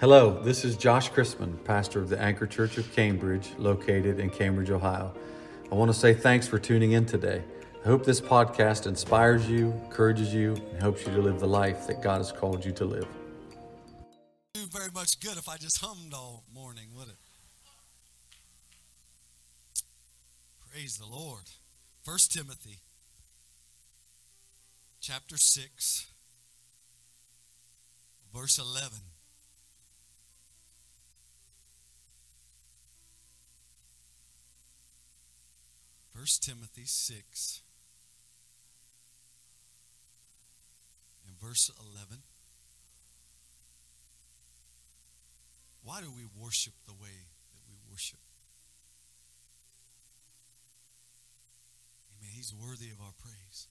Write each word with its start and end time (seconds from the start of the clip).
Hello, 0.00 0.40
this 0.44 0.64
is 0.64 0.76
Josh 0.76 1.10
Chrisman, 1.10 1.64
pastor 1.64 1.98
of 1.98 2.08
the 2.08 2.16
Anchor 2.20 2.46
Church 2.46 2.78
of 2.78 2.94
Cambridge, 2.94 3.50
located 3.58 4.20
in 4.20 4.30
Cambridge, 4.30 4.70
Ohio. 4.70 5.12
I 5.72 5.74
want 5.74 5.92
to 5.92 5.98
say 5.98 6.14
thanks 6.14 6.46
for 6.46 6.56
tuning 6.56 6.92
in 6.92 7.04
today. 7.04 7.42
I 7.84 7.88
hope 7.88 8.04
this 8.04 8.20
podcast 8.20 8.86
inspires 8.86 9.50
you, 9.50 9.72
encourages 9.86 10.32
you, 10.32 10.54
and 10.54 10.80
helps 10.80 11.04
you 11.04 11.12
to 11.14 11.20
live 11.20 11.40
the 11.40 11.48
life 11.48 11.88
that 11.88 12.00
God 12.00 12.18
has 12.18 12.30
called 12.30 12.64
you 12.64 12.70
to 12.74 12.84
live. 12.84 13.08
Do 14.54 14.66
very 14.70 14.92
much 14.94 15.18
good 15.18 15.36
if 15.36 15.48
I 15.48 15.56
just 15.56 15.80
hummed 15.80 16.14
all 16.14 16.44
morning, 16.54 16.90
would 16.96 17.08
it? 17.08 17.16
Praise 20.70 20.96
the 20.96 21.06
Lord. 21.06 21.50
First 22.04 22.32
Timothy 22.32 22.78
chapter 25.00 25.36
6 25.36 26.06
verse 28.32 28.58
11 28.58 28.98
First 36.18 36.42
Timothy 36.42 36.82
6 36.84 37.60
and 41.28 41.38
verse 41.40 41.70
11. 41.94 42.18
Why 45.84 46.00
do 46.00 46.10
we 46.10 46.24
worship 46.36 46.72
the 46.86 46.92
way 46.94 47.14
that 47.54 47.62
we 47.68 47.76
worship? 47.88 48.18
Amen. 52.18 52.32
He's 52.34 52.52
worthy 52.52 52.90
of 52.90 53.00
our 53.00 53.14
praise. 53.22 53.68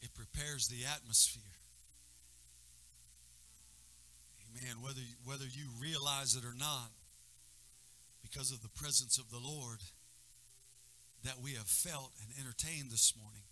It 0.00 0.14
prepares 0.14 0.68
the 0.68 0.86
atmosphere. 0.86 1.42
Amen. 4.48 4.80
Whether, 4.80 5.04
whether 5.26 5.44
you 5.44 5.68
realize 5.78 6.34
it 6.34 6.46
or 6.46 6.56
not, 6.58 6.88
because 8.22 8.50
of 8.50 8.62
the 8.62 8.70
presence 8.70 9.18
of 9.18 9.30
the 9.30 9.38
Lord, 9.38 9.80
that 11.24 11.40
we 11.42 11.52
have 11.52 11.66
felt 11.66 12.12
and 12.20 12.28
entertained 12.38 12.90
this 12.90 13.14
morning, 13.16 13.42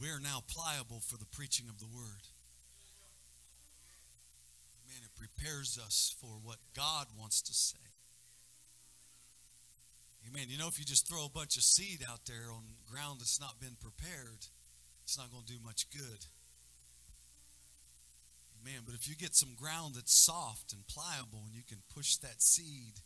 we're 0.00 0.20
now 0.20 0.42
pliable 0.48 1.00
for 1.00 1.16
the 1.16 1.26
preaching 1.26 1.66
of 1.68 1.78
the 1.78 1.86
word. 1.86 2.24
Man, 4.88 5.02
it 5.04 5.14
prepares 5.16 5.78
us 5.78 6.14
for 6.20 6.40
what 6.42 6.56
God 6.74 7.06
wants 7.18 7.42
to 7.42 7.54
say. 7.54 7.78
Amen. 10.28 10.46
You 10.48 10.58
know, 10.58 10.68
if 10.68 10.78
you 10.78 10.84
just 10.84 11.08
throw 11.08 11.24
a 11.24 11.28
bunch 11.28 11.56
of 11.56 11.62
seed 11.62 12.04
out 12.08 12.20
there 12.26 12.52
on 12.52 12.62
ground 12.90 13.20
that's 13.20 13.40
not 13.40 13.60
been 13.60 13.76
prepared, 13.80 14.46
it's 15.04 15.18
not 15.18 15.30
going 15.32 15.44
to 15.44 15.52
do 15.52 15.58
much 15.64 15.86
good. 15.90 16.26
Amen. 18.60 18.82
But 18.84 18.94
if 18.94 19.08
you 19.08 19.16
get 19.16 19.34
some 19.34 19.54
ground 19.58 19.94
that's 19.96 20.14
soft 20.14 20.72
and 20.72 20.86
pliable 20.86 21.40
and 21.46 21.54
you 21.54 21.62
can 21.66 21.78
push 21.94 22.16
that 22.16 22.42
seed 22.42 23.00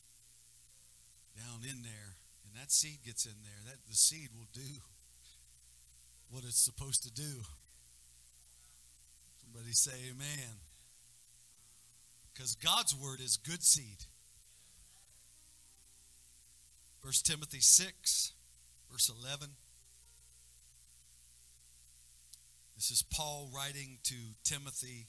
down 1.36 1.62
in 1.62 1.82
there, 1.82 2.18
and 2.54 2.62
that 2.62 2.70
seed 2.70 2.98
gets 3.04 3.26
in 3.26 3.34
there, 3.42 3.72
that 3.72 3.78
the 3.88 3.96
seed 3.96 4.28
will 4.36 4.46
do 4.52 4.80
what 6.30 6.44
it's 6.44 6.60
supposed 6.60 7.02
to 7.02 7.10
do. 7.10 7.42
Somebody 9.42 9.72
say 9.72 9.90
amen. 10.10 10.60
Because 12.32 12.54
God's 12.54 12.94
word 12.94 13.18
is 13.20 13.36
good 13.36 13.64
seed. 13.64 14.06
1 17.02 17.12
Timothy 17.24 17.60
6, 17.60 18.32
verse 18.90 19.10
11. 19.24 19.48
This 22.76 22.92
is 22.92 23.02
Paul 23.02 23.50
writing 23.54 23.98
to 24.04 24.14
Timothy, 24.44 25.06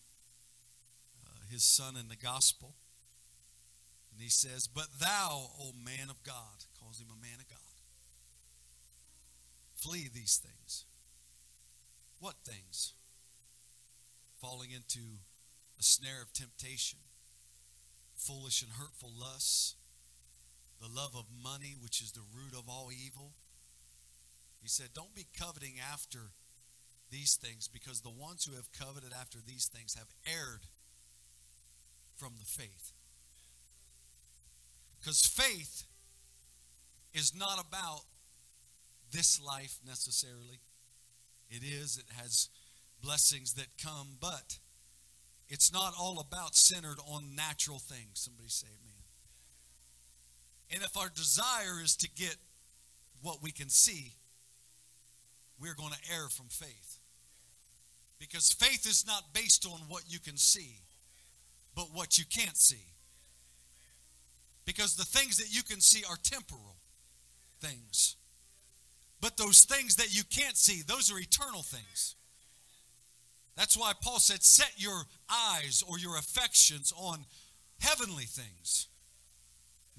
uh, 1.23 1.29
his 1.51 1.63
son 1.63 1.95
in 1.95 2.07
the 2.07 2.16
gospel. 2.16 2.73
And 4.11 4.21
he 4.21 4.29
says, 4.29 4.67
But 4.67 4.88
thou, 4.99 5.51
O 5.59 5.71
man 5.83 6.09
of 6.09 6.23
God, 6.23 6.66
calls 6.95 7.01
him 7.01 7.11
a 7.11 7.22
man 7.22 7.39
of 7.39 7.50
God, 7.50 7.75
flee 9.75 10.09
these 10.13 10.38
things. 10.38 10.85
What 12.19 12.35
things? 12.45 12.94
Falling 14.41 14.69
into 14.72 15.19
a 15.79 15.84
snare 15.84 16.22
of 16.22 16.31
temptation, 16.34 17.00
foolish 18.16 18.61
and 18.61 18.72
hurtful 18.73 19.11
lusts, 19.19 19.75
the 20.81 20.88
love 20.88 21.16
of 21.16 21.25
money, 21.44 21.75
which 21.81 22.01
is 22.01 22.11
the 22.11 22.22
root 22.34 22.57
of 22.57 22.69
all 22.69 22.89
evil. 22.91 23.31
He 24.61 24.67
said, 24.67 24.89
Don't 24.94 25.16
be 25.16 25.25
coveting 25.38 25.75
after 25.91 26.31
these 27.11 27.35
things, 27.35 27.67
because 27.67 28.01
the 28.01 28.09
ones 28.09 28.45
who 28.45 28.55
have 28.55 28.72
coveted 28.72 29.11
after 29.19 29.39
these 29.45 29.67
things 29.67 29.95
have 29.95 30.07
erred 30.25 30.67
from 32.16 32.34
the 32.39 32.45
faith. 32.45 32.91
Because 35.00 35.25
faith 35.25 35.84
is 37.16 37.34
not 37.34 37.59
about 37.59 38.02
this 39.12 39.42
life 39.42 39.80
necessarily. 39.88 40.59
It 41.50 41.64
is, 41.64 41.98
it 41.98 42.22
has 42.22 42.50
blessings 43.02 43.53
that 43.53 43.68
come, 43.81 44.18
but 44.20 44.58
it's 45.48 45.72
not 45.72 45.94
all 46.00 46.20
about 46.20 46.56
centered 46.56 46.98
on 47.08 47.36
natural 47.36 47.80
things. 47.80 48.09
Somebody 48.16 48.50
say 48.50 48.68
amen. 48.68 49.03
And 50.74 50.84
if 50.84 50.98
our 50.98 51.09
desire 51.09 51.81
is 51.81 51.96
to 51.98 52.09
get 52.09 52.36
what 53.22 53.42
we 53.42 53.52
can 53.52 53.70
see, 53.70 54.14
we're 55.62 55.76
going 55.76 55.94
to 55.94 56.14
err 56.14 56.28
from 56.30 56.47
faith. 56.47 56.97
Because 58.20 58.52
faith 58.52 58.86
is 58.86 59.06
not 59.08 59.34
based 59.34 59.66
on 59.66 59.80
what 59.88 60.03
you 60.08 60.20
can 60.20 60.36
see, 60.36 60.80
but 61.76 61.86
what 61.94 62.18
you 62.18 62.26
can't 62.26 62.58
see. 62.58 62.84
Because 64.66 64.96
the 64.96 65.06
things 65.06 65.38
that 65.38 65.56
you 65.56 65.64
can 65.64 65.80
see 65.80 66.03
are 66.09 66.18
temporal 66.22 66.76
things. 67.61 68.16
But 69.21 69.38
those 69.38 69.63
things 69.63 69.95
that 69.95 70.16
you 70.16 70.23
can't 70.29 70.57
see, 70.57 70.81
those 70.81 71.11
are 71.11 71.17
eternal 71.17 71.63
things. 71.63 72.16
That's 73.55 73.77
why 73.77 73.93
Paul 74.01 74.19
said, 74.19 74.43
set 74.43 74.71
your 74.77 75.01
eyes 75.31 75.83
or 75.89 75.97
your 75.97 76.17
affections 76.17 76.93
on 76.97 77.25
heavenly 77.79 78.25
things, 78.25 78.88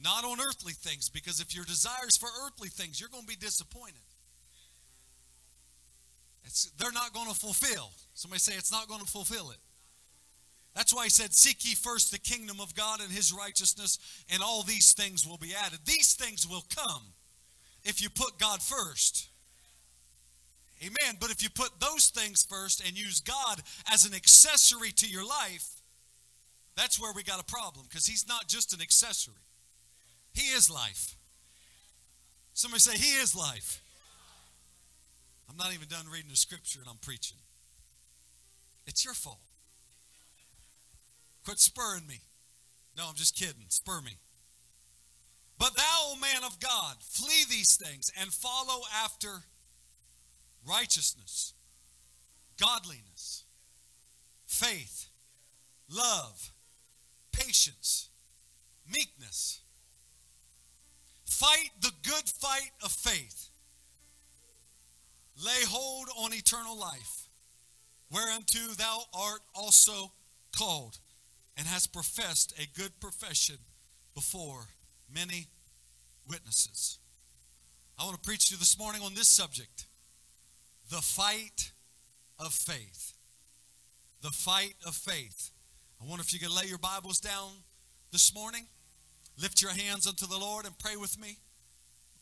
not 0.02 0.24
on 0.24 0.40
earthly 0.40 0.74
things, 0.74 1.08
because 1.08 1.40
if 1.40 1.54
your 1.54 1.64
desires 1.64 2.16
for 2.16 2.28
earthly 2.44 2.68
things, 2.68 3.00
you're 3.00 3.08
going 3.08 3.24
to 3.24 3.28
be 3.28 3.36
disappointed. 3.36 3.94
It's, 6.44 6.70
they're 6.78 6.92
not 6.92 7.12
going 7.12 7.28
to 7.28 7.34
fulfill. 7.34 7.90
Somebody 8.14 8.40
say 8.40 8.54
it's 8.56 8.70
not 8.70 8.88
going 8.88 9.00
to 9.00 9.06
fulfill 9.06 9.50
it. 9.50 9.58
That's 10.74 10.94
why 10.94 11.04
he 11.04 11.10
said, 11.10 11.32
Seek 11.32 11.64
ye 11.64 11.74
first 11.74 12.12
the 12.12 12.18
kingdom 12.18 12.60
of 12.60 12.74
God 12.74 13.00
and 13.00 13.10
his 13.10 13.32
righteousness, 13.32 13.98
and 14.30 14.42
all 14.42 14.62
these 14.62 14.92
things 14.92 15.26
will 15.26 15.38
be 15.38 15.54
added. 15.54 15.80
These 15.86 16.14
things 16.14 16.46
will 16.46 16.64
come 16.76 17.02
if 17.86 18.02
you 18.02 18.10
put 18.10 18.38
God 18.38 18.62
first. 18.62 19.28
Amen. 20.82 21.16
But 21.19 21.30
if 21.30 21.42
you 21.42 21.48
put 21.48 21.80
those 21.80 22.10
things 22.10 22.44
first 22.44 22.86
and 22.86 22.98
use 22.98 23.20
God 23.20 23.62
as 23.91 24.04
an 24.04 24.14
accessory 24.14 24.91
to 24.92 25.08
your 25.08 25.26
life, 25.26 25.80
that's 26.76 27.00
where 27.00 27.12
we 27.14 27.22
got 27.22 27.41
a 27.41 27.44
problem 27.44 27.86
because 27.88 28.06
he's 28.06 28.28
not 28.28 28.47
just 28.47 28.74
an 28.74 28.82
accessory, 28.82 29.34
he 30.34 30.48
is 30.48 30.70
life. 30.70 31.14
Somebody 32.56 32.80
say, 32.80 32.97
He 32.97 33.20
is 33.20 33.36
life. 33.36 33.82
I'm 35.48 35.56
not 35.58 35.74
even 35.74 35.88
done 35.88 36.06
reading 36.10 36.30
the 36.30 36.36
scripture 36.36 36.80
and 36.80 36.88
I'm 36.88 36.98
preaching. 37.03 37.36
It's 38.86 39.04
your 39.04 39.14
fault. 39.14 39.38
Quit 41.44 41.58
spurring 41.58 42.06
me. 42.08 42.20
No, 42.97 43.04
I'm 43.08 43.14
just 43.14 43.36
kidding. 43.36 43.66
Spur 43.68 44.00
me. 44.00 44.12
But 45.58 45.74
thou, 45.74 46.12
O 46.12 46.16
man 46.20 46.44
of 46.44 46.60
God, 46.60 46.96
flee 47.00 47.44
these 47.48 47.76
things 47.76 48.10
and 48.20 48.32
follow 48.32 48.82
after 49.02 49.42
righteousness, 50.68 51.54
godliness, 52.60 53.44
faith, 54.46 55.06
love, 55.91 56.50
patience, 57.32 58.08
meekness. 58.91 59.60
Fight 61.24 61.70
the 61.80 61.92
good 62.02 62.28
fight 62.28 62.70
of 62.82 62.92
faith. 62.92 63.48
Lay 65.44 65.64
hold 65.66 66.09
on 66.18 66.32
eternal 66.32 66.78
life, 66.78 67.28
whereunto 68.10 68.74
thou 68.76 69.02
art 69.12 69.41
also 69.54 70.12
called, 70.56 70.98
and 71.56 71.66
hast 71.66 71.92
professed 71.92 72.54
a 72.59 72.78
good 72.78 72.98
profession 73.00 73.56
before 74.14 74.68
many 75.12 75.47
witnesses. 76.28 76.98
I 77.98 78.04
want 78.04 78.16
to 78.16 78.28
preach 78.28 78.48
to 78.48 78.54
you 78.54 78.58
this 78.58 78.78
morning 78.78 79.03
on 79.03 79.14
this 79.14 79.28
subject 79.28 79.86
the 80.91 80.97
fight 80.97 81.72
of 82.38 82.53
faith. 82.53 83.12
The 84.22 84.30
fight 84.30 84.74
of 84.86 84.94
faith. 84.94 85.50
I 86.00 86.08
wonder 86.08 86.22
if 86.22 86.32
you 86.32 86.38
could 86.38 86.54
lay 86.54 86.66
your 86.66 86.78
Bibles 86.78 87.18
down 87.18 87.50
this 88.12 88.34
morning, 88.34 88.66
lift 89.41 89.62
your 89.62 89.72
hands 89.72 90.06
unto 90.06 90.26
the 90.26 90.38
Lord, 90.38 90.64
and 90.64 90.78
pray 90.78 90.97
with 90.97 91.20
me. 91.20 91.38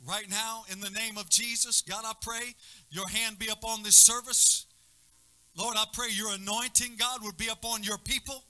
Right 0.06 0.28
now, 0.28 0.64
in 0.70 0.80
the 0.80 0.90
name 0.90 1.16
of 1.16 1.30
Jesus, 1.30 1.82
God, 1.82 2.04
I 2.04 2.12
pray 2.20 2.54
your 2.90 3.08
hand 3.08 3.38
be 3.38 3.48
upon 3.48 3.82
this 3.82 3.96
service. 3.96 4.66
Lord, 5.56 5.76
I 5.78 5.84
pray 5.92 6.08
your 6.10 6.32
anointing, 6.32 6.92
God, 6.98 7.20
would 7.22 7.36
be 7.36 7.48
upon 7.48 7.82
your 7.82 7.98
people. 7.98 8.44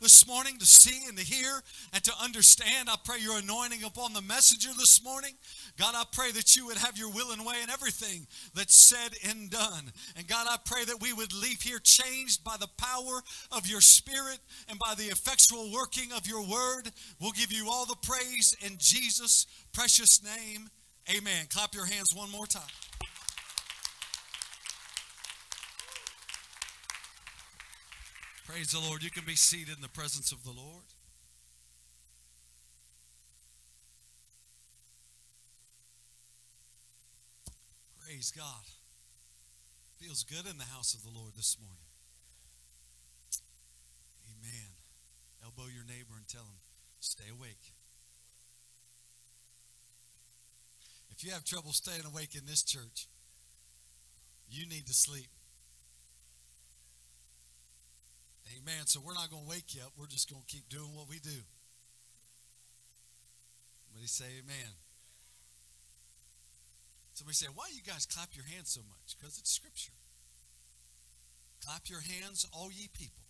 This 0.00 0.26
morning 0.26 0.58
to 0.58 0.66
see 0.66 1.06
and 1.08 1.16
to 1.18 1.24
hear 1.24 1.60
and 1.92 2.02
to 2.04 2.12
understand. 2.22 2.88
I 2.88 2.96
pray 3.04 3.18
your 3.20 3.38
anointing 3.38 3.84
upon 3.84 4.12
the 4.12 4.22
messenger 4.22 4.70
this 4.78 5.02
morning. 5.02 5.34
God, 5.78 5.94
I 5.96 6.04
pray 6.12 6.30
that 6.32 6.56
you 6.56 6.66
would 6.66 6.78
have 6.78 6.96
your 6.96 7.10
will 7.10 7.32
and 7.32 7.44
way 7.44 7.56
in 7.62 7.70
everything 7.70 8.26
that's 8.54 8.76
said 8.76 9.12
and 9.28 9.50
done. 9.50 9.92
And 10.16 10.26
God, 10.26 10.46
I 10.48 10.56
pray 10.64 10.84
that 10.84 11.00
we 11.00 11.12
would 11.12 11.32
leave 11.32 11.62
here 11.62 11.80
changed 11.82 12.44
by 12.44 12.56
the 12.58 12.68
power 12.76 13.22
of 13.52 13.66
your 13.66 13.80
spirit 13.80 14.38
and 14.68 14.78
by 14.78 14.94
the 14.96 15.10
effectual 15.10 15.72
working 15.72 16.12
of 16.16 16.26
your 16.26 16.42
word. 16.42 16.90
We'll 17.20 17.32
give 17.32 17.52
you 17.52 17.68
all 17.70 17.86
the 17.86 17.96
praise 18.02 18.54
in 18.64 18.76
Jesus' 18.78 19.46
precious 19.72 20.22
name. 20.22 20.70
Amen. 21.10 21.46
Clap 21.50 21.74
your 21.74 21.86
hands 21.86 22.08
one 22.14 22.30
more 22.30 22.46
time. 22.46 22.62
Praise 28.48 28.70
the 28.72 28.80
Lord. 28.80 29.02
You 29.02 29.10
can 29.10 29.24
be 29.26 29.34
seated 29.34 29.76
in 29.76 29.82
the 29.82 29.90
presence 29.90 30.32
of 30.32 30.42
the 30.42 30.50
Lord. 30.50 30.88
Praise 38.00 38.32
God. 38.34 38.64
Feels 40.00 40.24
good 40.24 40.50
in 40.50 40.56
the 40.56 40.64
house 40.64 40.94
of 40.94 41.02
the 41.02 41.10
Lord 41.10 41.32
this 41.36 41.58
morning. 41.60 41.76
Amen. 44.32 44.70
Elbow 45.44 45.68
your 45.68 45.84
neighbor 45.84 46.16
and 46.16 46.26
tell 46.26 46.40
him, 46.40 46.56
stay 47.00 47.28
awake. 47.30 47.74
If 51.10 51.22
you 51.22 51.32
have 51.32 51.44
trouble 51.44 51.72
staying 51.72 52.06
awake 52.06 52.34
in 52.34 52.46
this 52.46 52.62
church, 52.62 53.08
you 54.50 54.66
need 54.66 54.86
to 54.86 54.94
sleep. 54.94 55.28
Amen. 58.56 58.86
So 58.86 59.00
we're 59.04 59.14
not 59.14 59.30
going 59.30 59.44
to 59.44 59.50
wake 59.50 59.74
you 59.74 59.82
up. 59.82 59.92
We're 59.98 60.06
just 60.06 60.30
going 60.30 60.42
to 60.42 60.48
keep 60.48 60.68
doing 60.68 60.94
what 60.94 61.08
we 61.08 61.18
do. 61.18 61.44
Somebody 63.88 64.06
say 64.08 64.24
amen. 64.44 64.72
Somebody 67.14 67.34
say, 67.34 67.46
why 67.52 67.66
do 67.68 67.74
you 67.74 67.82
guys 67.82 68.06
clap 68.06 68.30
your 68.36 68.46
hands 68.46 68.70
so 68.70 68.80
much? 68.86 69.18
Because 69.18 69.38
it's 69.38 69.50
scripture. 69.50 69.92
Clap 71.66 71.90
your 71.90 72.00
hands, 72.00 72.46
all 72.52 72.70
ye 72.70 72.88
people. 72.94 73.26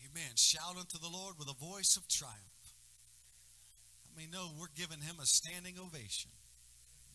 Amen. 0.00 0.32
Shout 0.36 0.76
unto 0.78 0.98
the 0.98 1.12
Lord 1.12 1.34
with 1.38 1.48
a 1.48 1.54
voice 1.54 1.96
of 1.96 2.08
triumph. 2.08 2.40
I 4.08 4.18
mean, 4.18 4.30
no, 4.32 4.48
we're 4.58 4.72
giving 4.74 5.04
him 5.04 5.16
a 5.20 5.26
standing 5.26 5.74
ovation. 5.78 6.30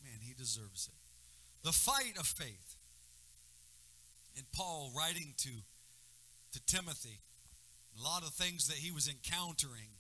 Man, 0.03 0.21
he 0.21 0.33
deserves 0.37 0.87
it. 0.87 1.65
The 1.65 1.71
fight 1.71 2.17
of 2.19 2.27
faith. 2.27 2.75
And 4.37 4.45
Paul 4.55 4.91
writing 4.95 5.33
to 5.39 5.49
to 6.53 6.59
Timothy. 6.65 7.19
A 7.99 8.03
lot 8.03 8.23
of 8.23 8.33
things 8.33 8.67
that 8.67 8.77
he 8.77 8.91
was 8.91 9.07
encountering 9.07 9.91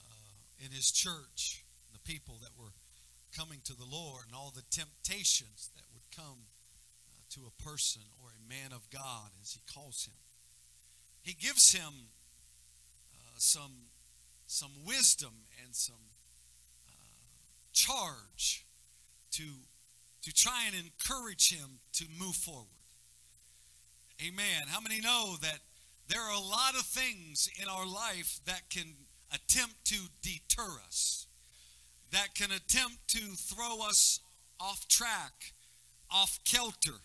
uh, 0.00 0.64
in 0.64 0.72
his 0.72 0.90
church, 0.90 1.64
the 1.92 1.98
people 2.00 2.38
that 2.42 2.50
were 2.58 2.72
coming 3.36 3.60
to 3.64 3.74
the 3.74 3.86
Lord, 3.90 4.24
and 4.26 4.34
all 4.36 4.52
the 4.54 4.64
temptations 4.70 5.70
that 5.74 5.84
would 5.94 6.04
come 6.14 6.46
uh, 7.08 7.22
to 7.30 7.40
a 7.46 7.62
person 7.62 8.02
or 8.22 8.30
a 8.30 8.48
man 8.48 8.72
of 8.72 8.88
God, 8.90 9.30
as 9.40 9.52
he 9.52 9.60
calls 9.72 10.06
him. 10.06 10.14
He 11.22 11.34
gives 11.34 11.72
him 11.72 11.92
uh, 13.14 13.38
some, 13.38 13.88
some 14.46 14.72
wisdom 14.84 15.32
and 15.64 15.74
some 15.74 16.10
uh, 16.88 16.92
charge 17.72 18.64
to, 19.32 19.44
to 20.22 20.34
try 20.34 20.64
and 20.66 20.74
encourage 20.74 21.52
him 21.52 21.78
to 21.94 22.04
move 22.18 22.34
forward. 22.34 22.66
Amen. 24.20 24.62
How 24.68 24.80
many 24.80 25.00
know 25.00 25.36
that 25.42 25.58
there 26.12 26.20
are 26.20 26.34
a 26.34 26.40
lot 26.40 26.74
of 26.74 26.82
things 26.82 27.48
in 27.60 27.68
our 27.68 27.86
life 27.86 28.40
that 28.44 28.68
can 28.68 28.94
attempt 29.32 29.84
to 29.86 29.96
deter 30.20 30.68
us, 30.86 31.26
that 32.10 32.34
can 32.34 32.50
attempt 32.50 33.08
to 33.08 33.20
throw 33.34 33.80
us 33.88 34.20
off 34.60 34.86
track, 34.88 35.54
off 36.10 36.38
kilter, 36.44 37.00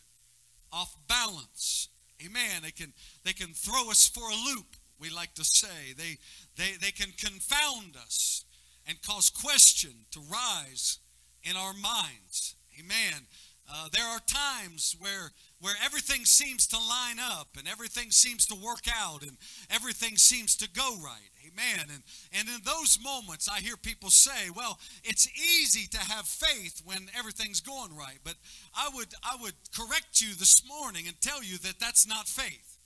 off 0.74 0.94
balance. 1.08 1.88
Amen. 2.26 2.64
They 2.64 2.72
can 2.72 2.92
they 3.24 3.32
can 3.32 3.54
throw 3.54 3.90
us 3.90 4.10
for 4.10 4.28
a 4.30 4.54
loop, 4.54 4.76
we 5.00 5.10
like 5.10 5.34
to 5.36 5.46
say. 5.46 5.94
They 5.96 6.18
they 6.58 6.74
they 6.82 6.92
can 6.92 7.12
confound 7.18 7.96
us 7.96 8.44
and 8.86 9.02
cause 9.02 9.30
question 9.30 9.92
to 10.12 10.20
rise 10.20 11.00
in 11.44 11.56
our 11.56 11.74
minds. 11.74 12.56
Amen. 12.78 13.26
Uh, 13.70 13.90
there 13.92 14.06
are 14.06 14.20
times 14.28 14.96
where 15.00 15.32
where 15.60 15.76
everything 15.84 16.24
seems 16.24 16.68
to 16.68 16.78
line 16.78 17.18
up 17.20 17.50
and 17.58 17.68
everything 17.68 18.12
seems 18.12 18.46
to 18.46 18.56
work 18.56 18.86
out 18.96 19.24
and 19.24 19.38
everything 19.72 20.16
seems 20.16 20.56
to 20.56 20.70
go 20.70 20.96
right. 21.04 21.32
Amen. 21.48 21.86
And, 21.92 22.04
and 22.34 22.48
in 22.48 22.62
those 22.64 23.00
moments, 23.04 23.50
I 23.50 23.60
hear 23.60 23.76
people 23.76 24.10
say, 24.10 24.52
well, 24.56 24.78
it's 25.04 25.28
easy 25.36 25.88
to 25.88 25.98
have 25.98 26.26
faith 26.26 26.82
when 26.86 27.08
everything's 27.18 27.62
going 27.62 27.96
right. 27.96 28.20
But 28.24 28.36
I 28.76 28.90
would, 28.94 29.08
I 29.24 29.36
would 29.42 29.56
correct 29.76 30.22
you 30.22 30.36
this 30.36 30.62
morning 30.68 31.06
and 31.08 31.20
tell 31.22 31.44
you 31.44 31.58
that 31.60 31.80
that's 31.80 32.08
not 32.08 32.28
faith. 32.28 32.78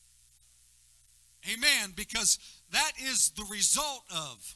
Amen. 1.52 1.92
Because 1.96 2.40
that 2.72 2.94
is 3.04 3.32
the 3.32 3.46
result 3.52 4.04
of. 4.10 4.56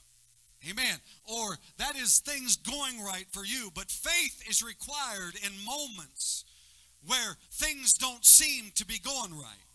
Amen. 0.69 0.97
Or 1.25 1.57
that 1.77 1.95
is 1.95 2.19
things 2.19 2.55
going 2.55 3.03
right 3.03 3.27
for 3.31 3.45
you. 3.45 3.69
But 3.73 3.91
faith 3.91 4.43
is 4.49 4.63
required 4.63 5.35
in 5.43 5.51
moments 5.65 6.45
where 7.05 7.37
things 7.51 7.93
don't 7.93 8.25
seem 8.25 8.71
to 8.75 8.85
be 8.85 8.99
going 8.99 9.37
right. 9.37 9.65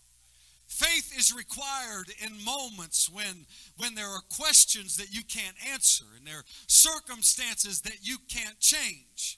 Faith 0.67 1.13
is 1.17 1.33
required 1.35 2.11
in 2.25 2.43
moments 2.43 3.09
when, 3.09 3.45
when 3.77 3.93
there 3.93 4.07
are 4.07 4.21
questions 4.35 4.97
that 4.97 5.13
you 5.13 5.21
can't 5.23 5.55
answer 5.71 6.05
and 6.17 6.25
there 6.25 6.37
are 6.37 6.45
circumstances 6.67 7.81
that 7.81 7.99
you 8.01 8.17
can't 8.29 8.59
change. 8.59 9.37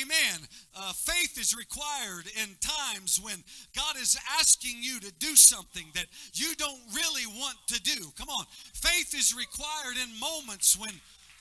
Amen. 0.00 0.48
Uh, 0.74 0.92
faith 0.92 1.38
is 1.38 1.54
required 1.56 2.26
in 2.42 2.48
times 2.60 3.20
when 3.22 3.36
God 3.76 3.96
is 4.00 4.18
asking 4.40 4.76
you 4.80 4.98
to 5.00 5.12
do 5.18 5.36
something 5.36 5.84
that 5.94 6.06
you 6.34 6.54
don't 6.56 6.80
really 6.94 7.26
want 7.26 7.56
to 7.68 7.80
do. 7.80 8.12
Come 8.16 8.28
on. 8.28 8.44
Faith 8.74 9.14
is 9.14 9.34
required 9.36 9.96
in 10.02 10.18
moments 10.18 10.78
when 10.78 10.92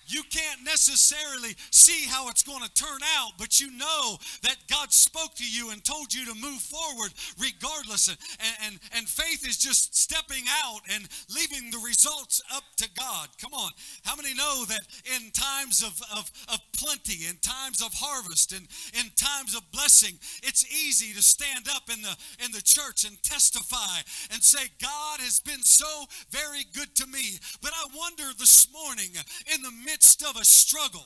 you 0.07 0.23
can't 0.29 0.63
necessarily 0.63 1.55
see 1.71 2.05
how 2.07 2.29
it's 2.29 2.44
going 2.44 2.63
to 2.63 2.73
turn 2.73 3.00
out, 3.17 3.31
but 3.38 3.59
you 3.59 3.71
know 3.77 4.17
that 4.44 4.57
God 4.69 4.91
spoke 4.91 5.33
to 5.35 5.50
you 5.50 5.71
and 5.71 5.83
told 5.83 6.13
you 6.13 6.25
to 6.25 6.35
move 6.35 6.59
forward 6.59 7.13
regardless. 7.39 8.07
And, 8.09 8.17
and, 8.65 8.79
and 8.97 9.07
faith 9.07 9.47
is 9.47 9.57
just 9.57 9.95
stepping 9.95 10.44
out 10.63 10.81
and 10.93 11.07
leaving 11.33 11.72
the 11.72 11.81
results 11.86 12.41
up 12.53 12.63
to 12.77 12.89
God. 12.98 13.29
Come 13.41 13.53
on. 13.53 13.72
How 14.03 14.15
many 14.15 14.33
know 14.33 14.65
that 14.65 14.81
in 15.15 15.31
times 15.31 15.81
of, 15.81 16.00
of, 16.15 16.29
of 16.51 16.60
plenty, 16.77 17.27
in 17.27 17.38
times 17.38 17.81
of 17.81 17.93
harvest, 17.93 18.51
and 18.51 18.67
in 18.93 19.10
times 19.15 19.55
of 19.55 19.63
blessing, 19.72 20.15
it's 20.43 20.65
easy 20.72 21.13
to 21.13 21.22
stand 21.22 21.67
up 21.74 21.83
in 21.91 22.01
the, 22.01 22.15
in 22.43 22.51
the 22.51 22.62
church 22.62 23.05
and 23.05 23.22
testify 23.24 24.03
and 24.31 24.43
say, 24.43 24.67
God 24.81 25.19
has 25.19 25.39
been 25.39 25.62
so 25.62 26.05
very 26.29 26.65
good 26.75 26.93
to 26.95 27.07
me. 27.07 27.39
But 27.62 27.72
I 27.72 27.88
wonder 27.95 28.24
this 28.38 28.67
morning, 28.72 29.10
in 29.53 29.62
the 29.62 29.72
midst 29.72 29.92
midst 29.93 30.23
of 30.23 30.35
a 30.35 30.43
struggle, 30.43 31.05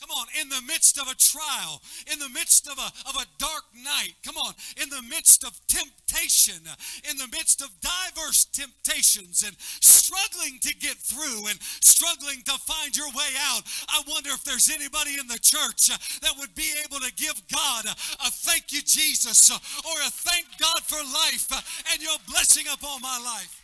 Come 0.00 0.10
on, 0.10 0.26
in 0.40 0.48
the 0.48 0.62
midst 0.62 0.96
of 0.96 1.08
a 1.08 1.14
trial, 1.16 1.82
in 2.12 2.20
the 2.20 2.28
midst 2.28 2.68
of 2.68 2.78
a, 2.78 2.86
of 3.08 3.16
a 3.16 3.26
dark 3.38 3.64
night, 3.74 4.14
come 4.24 4.36
on, 4.36 4.54
in 4.80 4.88
the 4.90 5.02
midst 5.02 5.42
of 5.42 5.58
temptation, 5.66 6.62
in 7.10 7.16
the 7.18 7.26
midst 7.26 7.60
of 7.62 7.70
diverse 7.82 8.44
temptations 8.44 9.42
and 9.42 9.58
struggling 9.58 10.60
to 10.62 10.72
get 10.76 10.94
through 10.98 11.48
and 11.48 11.58
struggling 11.82 12.42
to 12.46 12.52
find 12.62 12.96
your 12.96 13.10
way 13.10 13.34
out, 13.50 13.62
I 13.88 14.02
wonder 14.06 14.30
if 14.30 14.44
there's 14.44 14.70
anybody 14.70 15.18
in 15.18 15.26
the 15.26 15.42
church 15.42 15.90
uh, 15.90 15.98
that 16.22 16.38
would 16.38 16.54
be 16.54 16.70
able 16.86 17.00
to 17.00 17.12
give 17.14 17.34
God 17.50 17.86
a 17.86 18.30
thank 18.30 18.70
you, 18.70 18.82
Jesus, 18.82 19.50
uh, 19.50 19.58
or 19.82 19.98
a 20.06 20.10
thank 20.14 20.46
God 20.58 20.78
for 20.86 21.02
life 21.02 21.50
uh, 21.50 21.60
and 21.92 22.00
your 22.00 22.18
blessing 22.30 22.66
upon 22.72 23.02
my 23.02 23.18
life. 23.18 23.57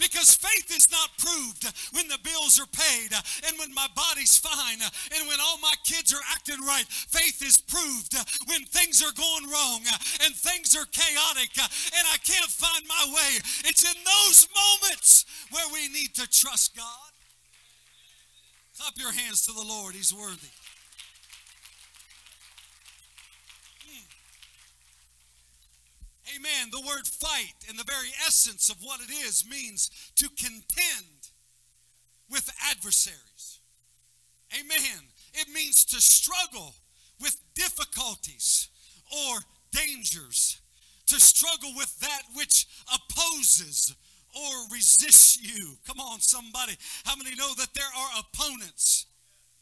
Because 0.00 0.34
faith 0.34 0.72
is 0.72 0.90
not 0.90 1.12
proved 1.20 1.68
when 1.92 2.08
the 2.08 2.18
bills 2.24 2.58
are 2.58 2.72
paid 2.72 3.12
uh, 3.12 3.20
and 3.46 3.58
when 3.60 3.72
my 3.74 3.86
body's 3.94 4.36
fine 4.36 4.80
uh, 4.80 4.88
and 5.14 5.28
when 5.28 5.38
all 5.44 5.60
my 5.60 5.74
kids 5.84 6.12
are 6.12 6.24
acting 6.32 6.60
right. 6.64 6.88
Faith 6.88 7.44
is 7.44 7.60
proved 7.60 8.16
uh, 8.16 8.24
when 8.48 8.64
things 8.64 9.04
are 9.04 9.12
going 9.12 9.44
wrong 9.52 9.84
and 10.24 10.34
things 10.34 10.74
are 10.74 10.88
chaotic 10.88 11.52
and 11.60 12.04
I 12.08 12.16
can't 12.24 12.50
find 12.50 12.84
my 12.88 13.12
way. 13.12 13.44
It's 13.68 13.84
in 13.84 14.00
those 14.00 14.48
moments 14.56 15.26
where 15.50 15.68
we 15.72 15.92
need 15.92 16.14
to 16.16 16.26
trust 16.28 16.76
God. 16.76 17.12
Clap 18.80 18.96
your 18.96 19.12
hands 19.12 19.44
to 19.44 19.52
the 19.52 19.60
Lord, 19.60 19.94
He's 19.94 20.14
worthy. 20.14 20.48
Amen. 26.36 26.70
The 26.70 26.80
word 26.80 27.06
fight, 27.06 27.54
in 27.68 27.76
the 27.76 27.84
very 27.84 28.10
essence 28.26 28.68
of 28.68 28.76
what 28.82 29.00
it 29.00 29.10
is, 29.10 29.44
means 29.48 29.90
to 30.16 30.28
contend 30.28 31.30
with 32.30 32.50
adversaries. 32.70 33.60
Amen. 34.58 35.08
It 35.34 35.48
means 35.52 35.84
to 35.86 36.00
struggle 36.00 36.74
with 37.20 37.36
difficulties 37.54 38.68
or 39.12 39.38
dangers, 39.72 40.60
to 41.06 41.20
struggle 41.20 41.72
with 41.76 41.98
that 42.00 42.22
which 42.34 42.66
opposes 42.92 43.94
or 44.34 44.52
resists 44.72 45.40
you. 45.42 45.76
Come 45.86 46.00
on, 46.00 46.20
somebody. 46.20 46.76
How 47.04 47.16
many 47.16 47.34
know 47.34 47.52
that 47.56 47.74
there 47.74 47.84
are 47.84 48.20
opponents? 48.20 49.06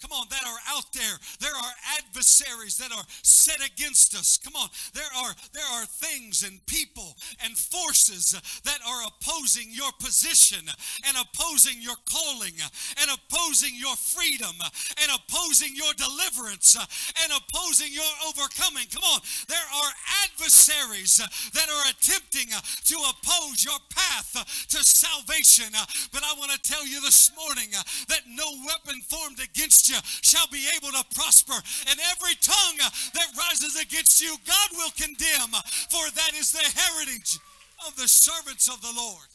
Come 0.00 0.12
on, 0.12 0.26
that 0.30 0.46
are 0.46 0.76
out 0.76 0.92
there. 0.92 1.18
There 1.40 1.54
are 1.54 1.74
adversaries 1.98 2.78
that 2.78 2.92
are 2.92 3.02
set 3.22 3.58
against 3.66 4.14
us. 4.14 4.38
Come 4.38 4.54
on, 4.54 4.68
there 4.94 5.10
are 5.16 5.34
there 5.52 5.66
are 5.74 5.86
things 5.86 6.46
and 6.46 6.64
people 6.66 7.16
and 7.42 7.58
forces 7.58 8.38
that 8.62 8.78
are 8.86 9.02
opposing 9.10 9.68
your 9.74 9.90
position 9.98 10.62
and 11.02 11.16
opposing 11.18 11.82
your 11.82 11.98
calling 12.06 12.54
and 13.02 13.10
opposing 13.10 13.74
your 13.74 13.96
freedom 13.96 14.54
and 15.02 15.10
opposing 15.10 15.74
your 15.74 15.92
deliverance 15.98 16.78
and 16.78 17.32
opposing 17.34 17.90
your 17.90 18.12
overcoming. 18.30 18.86
Come 18.94 19.02
on, 19.02 19.20
there 19.48 19.68
are 19.82 19.92
adversaries 20.30 21.18
that 21.18 21.68
are 21.68 21.84
attempting 21.90 22.54
to 22.54 22.96
oppose 23.10 23.64
your 23.64 23.82
path 23.90 24.30
to 24.70 24.78
salvation. 24.84 25.74
But 26.12 26.22
I 26.22 26.38
want 26.38 26.52
to 26.52 26.62
tell 26.62 26.86
you 26.86 27.00
this 27.00 27.32
morning 27.34 27.70
that 28.08 28.22
no 28.30 28.46
weapon 28.66 29.02
formed 29.02 29.40
against 29.42 29.87
you 29.88 29.96
shall 30.22 30.46
be 30.52 30.64
able 30.76 30.92
to 30.92 31.04
prosper. 31.14 31.56
And 31.90 31.98
every 32.12 32.34
tongue 32.40 32.78
that 33.14 33.28
rises 33.36 33.80
against 33.80 34.20
you, 34.20 34.36
God 34.46 34.68
will 34.76 34.92
condemn, 34.96 35.52
for 35.90 36.04
that 36.14 36.32
is 36.34 36.52
the 36.52 36.64
heritage 36.80 37.38
of 37.86 37.96
the 37.96 38.08
servants 38.08 38.68
of 38.68 38.80
the 38.80 38.92
Lord. 38.96 39.28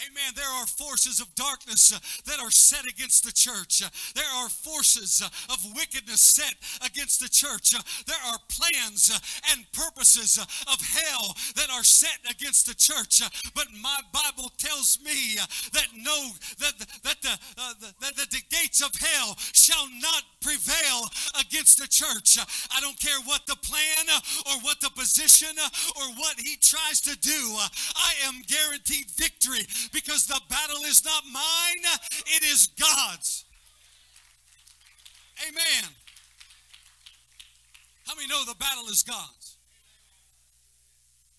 Amen. 0.00 0.32
There 0.34 0.48
are 0.48 0.66
forces 0.66 1.20
of 1.20 1.34
darkness 1.34 1.92
uh, 1.92 1.98
that 2.24 2.40
are 2.40 2.50
set 2.50 2.86
against 2.86 3.24
the 3.24 3.32
church. 3.32 3.82
Uh, 3.84 3.88
there 4.14 4.30
are 4.40 4.48
forces 4.48 5.20
uh, 5.20 5.52
of 5.52 5.60
wickedness 5.76 6.20
set 6.20 6.54
against 6.80 7.20
the 7.20 7.28
church. 7.28 7.74
Uh, 7.74 7.82
there 8.06 8.22
are 8.32 8.38
plans 8.48 9.10
uh, 9.12 9.52
and 9.52 9.66
purposes 9.72 10.38
uh, 10.40 10.72
of 10.72 10.80
hell 10.80 11.36
that 11.56 11.68
are 11.70 11.84
set 11.84 12.16
against 12.30 12.66
the 12.66 12.74
church. 12.74 13.20
But 13.54 13.66
my 13.82 13.98
Bible 14.12 14.50
tells 14.56 14.98
me 15.04 15.36
that 15.72 15.88
no, 15.92 16.30
that, 16.60 16.78
that, 17.04 17.20
the, 17.20 17.36
uh, 17.58 17.74
that 18.00 18.30
the 18.30 18.42
gates 18.48 18.80
of 18.80 18.94
hell 18.96 19.36
shall 19.52 19.88
not 20.00 20.24
prevail 20.40 21.12
against 21.40 21.76
the 21.76 21.88
church. 21.88 22.38
I 22.40 22.80
don't 22.80 22.98
care 22.98 23.20
what 23.24 23.44
the 23.46 23.56
plan 23.60 24.08
or 24.48 24.60
what 24.62 24.80
the 24.80 24.90
position 24.96 25.52
or 25.96 26.06
what 26.16 26.40
he 26.40 26.56
tries 26.56 27.00
to 27.02 27.16
do. 27.18 27.56
I 27.96 28.12
am 28.24 28.40
guaranteed 28.48 29.10
victory 29.10 29.66
because 29.92 30.26
the 30.26 30.40
battle 30.48 30.82
is 30.86 31.04
not 31.04 31.22
mine, 31.32 31.82
it 32.26 32.42
is 32.44 32.68
God's. 32.78 33.44
Amen. 35.48 35.90
How 38.06 38.14
many 38.14 38.28
know 38.28 38.44
the 38.44 38.58
battle 38.58 38.86
is 38.88 39.02
God's? 39.02 39.56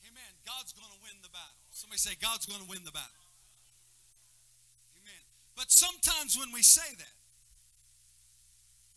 Amen. 0.07 0.31
God's 0.45 0.73
going 0.73 0.89
to 0.89 0.99
win 1.03 1.19
the 1.21 1.29
battle. 1.29 1.59
Somebody 1.71 1.99
say, 1.99 2.15
God's 2.21 2.45
going 2.45 2.61
to 2.61 2.69
win 2.69 2.83
the 2.83 2.91
battle. 2.91 3.23
Amen. 4.99 5.23
But 5.55 5.71
sometimes 5.71 6.37
when 6.37 6.51
we 6.51 6.63
say 6.63 6.95
that, 6.97 7.15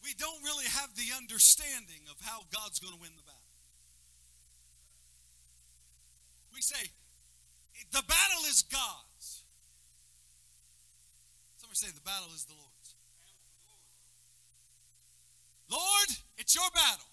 we 0.03 0.15
don't 0.15 0.43
really 0.45 0.67
have 0.67 0.95
the 0.97 1.17
understanding 1.17 2.05
of 2.11 2.17
how 2.21 2.45
God's 2.53 2.79
going 2.79 2.93
to 2.93 3.01
win 3.01 3.13
the 3.17 3.25
battle. 3.25 3.41
We 6.53 6.61
say, 6.61 6.91
the 7.91 8.05
battle 8.07 8.45
is 8.47 8.63
God 8.71 9.05
say, 11.75 11.89
The 11.95 12.01
battle 12.01 12.29
is 12.35 12.45
the 12.45 12.55
Lord's. 12.55 12.95
Lord, 15.71 16.19
it's 16.39 16.55
your 16.55 16.71
battle. 16.75 17.07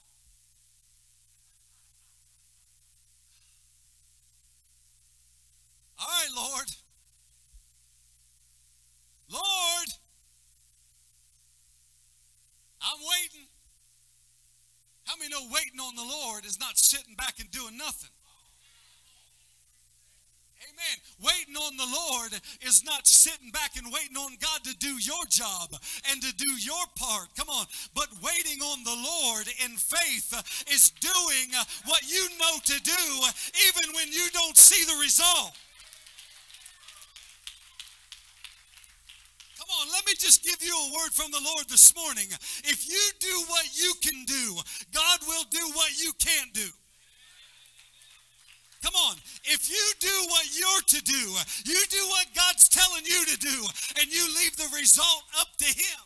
All 5.99 6.07
right, 6.07 6.29
Lord. 6.35 6.67
Lord, 9.31 9.87
I'm 12.81 12.99
waiting. 12.99 13.47
How 15.05 15.15
many 15.17 15.29
know 15.29 15.47
waiting 15.51 15.79
on 15.79 15.95
the 15.95 16.03
Lord 16.03 16.45
is 16.45 16.59
not 16.59 16.77
sitting 16.77 17.15
back 17.15 17.39
and 17.39 17.49
doing 17.51 17.77
nothing? 17.77 18.09
Amen. 20.71 20.97
Waiting 21.19 21.55
on 21.55 21.75
the 21.75 21.85
Lord 21.85 22.31
is 22.61 22.83
not 22.85 23.05
sitting 23.05 23.51
back 23.51 23.75
and 23.75 23.91
waiting 23.91 24.15
on 24.15 24.37
God 24.39 24.63
to 24.63 24.75
do 24.77 24.95
your 24.99 25.25
job 25.27 25.75
and 26.09 26.21
to 26.21 26.33
do 26.35 26.47
your 26.59 26.85
part. 26.95 27.27
Come 27.35 27.49
on. 27.49 27.65
But 27.93 28.07
waiting 28.23 28.61
on 28.61 28.83
the 28.83 28.95
Lord 28.95 29.47
in 29.65 29.75
faith 29.75 30.31
is 30.71 30.91
doing 30.91 31.51
what 31.85 32.07
you 32.07 32.23
know 32.39 32.55
to 32.63 32.81
do 32.81 33.03
even 33.67 33.93
when 33.95 34.07
you 34.11 34.29
don't 34.31 34.57
see 34.57 34.85
the 34.85 34.99
result. 35.01 35.51
Come 39.59 39.67
on, 39.81 39.91
let 39.91 40.05
me 40.07 40.13
just 40.17 40.43
give 40.43 40.63
you 40.63 40.73
a 40.73 40.93
word 40.93 41.11
from 41.11 41.31
the 41.31 41.41
Lord 41.43 41.67
this 41.67 41.93
morning. 41.95 42.27
If 42.63 42.87
you 42.87 43.01
do 43.19 43.43
what 43.47 43.65
you 43.75 43.93
can 44.01 44.23
do, 44.25 44.55
God 44.93 45.19
will 45.27 45.45
do 45.51 45.71
what 45.75 45.91
you 45.99 46.13
can't 46.17 46.53
do. 46.53 46.67
Come 48.83 48.95
on. 48.95 49.15
If 49.45 49.69
you 49.69 49.85
do 49.99 50.15
what 50.29 50.45
you're 50.57 50.85
to 50.87 51.01
do, 51.03 51.23
you 51.65 51.79
do 51.89 52.03
what 52.09 52.27
God's 52.35 52.67
telling 52.67 53.05
you 53.05 53.25
to 53.25 53.37
do, 53.37 53.65
and 53.99 54.11
you 54.11 54.25
leave 54.37 54.57
the 54.57 54.69
result 54.75 55.23
up 55.39 55.47
to 55.57 55.65
Him. 55.65 56.01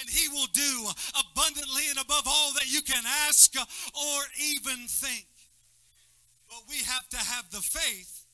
And 0.00 0.08
He 0.08 0.28
will 0.28 0.48
do 0.52 0.88
abundantly 1.20 1.84
and 1.90 1.98
above 1.98 2.24
all 2.26 2.52
that 2.54 2.72
you 2.72 2.80
can 2.80 3.04
ask 3.28 3.54
or 3.56 4.20
even 4.40 4.86
think. 4.88 5.26
But 6.48 6.64
we 6.68 6.76
have 6.78 7.08
to 7.10 7.18
have 7.18 7.50
the 7.50 7.60
faith 7.60 8.24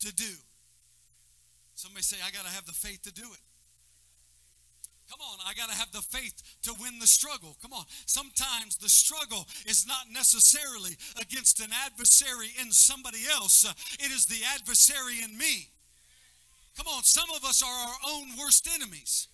to 0.00 0.12
do. 0.14 0.32
Somebody 1.74 2.02
say, 2.02 2.16
I 2.26 2.30
got 2.30 2.44
to 2.44 2.52
have 2.52 2.66
the 2.66 2.72
faith 2.72 3.02
to 3.02 3.12
do 3.12 3.22
it. 3.22 3.49
Come 5.10 5.26
on, 5.26 5.38
I 5.44 5.54
got 5.54 5.68
to 5.68 5.74
have 5.74 5.90
the 5.90 6.02
faith 6.02 6.40
to 6.62 6.72
win 6.80 7.00
the 7.00 7.06
struggle. 7.06 7.56
Come 7.60 7.72
on. 7.72 7.84
Sometimes 8.06 8.76
the 8.76 8.88
struggle 8.88 9.44
is 9.66 9.84
not 9.84 10.06
necessarily 10.08 10.94
against 11.20 11.58
an 11.58 11.70
adversary 11.84 12.54
in 12.62 12.70
somebody 12.70 13.26
else, 13.26 13.64
it 13.98 14.12
is 14.12 14.26
the 14.26 14.38
adversary 14.54 15.18
in 15.24 15.36
me. 15.36 15.66
Come 16.76 16.86
on, 16.86 17.02
some 17.02 17.28
of 17.34 17.44
us 17.44 17.60
are 17.60 17.66
our 17.66 17.98
own 18.14 18.28
worst 18.38 18.68
enemies. 18.72 19.26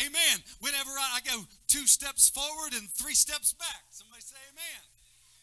Amen. 0.00 0.40
Whenever 0.60 0.90
I, 0.90 1.18
I 1.18 1.20
go 1.20 1.44
two 1.68 1.86
steps 1.86 2.30
forward 2.30 2.72
and 2.72 2.88
three 2.88 3.14
steps 3.14 3.52
back, 3.52 3.84
somebody 3.90 4.22
say 4.22 4.36
amen. 4.50 4.82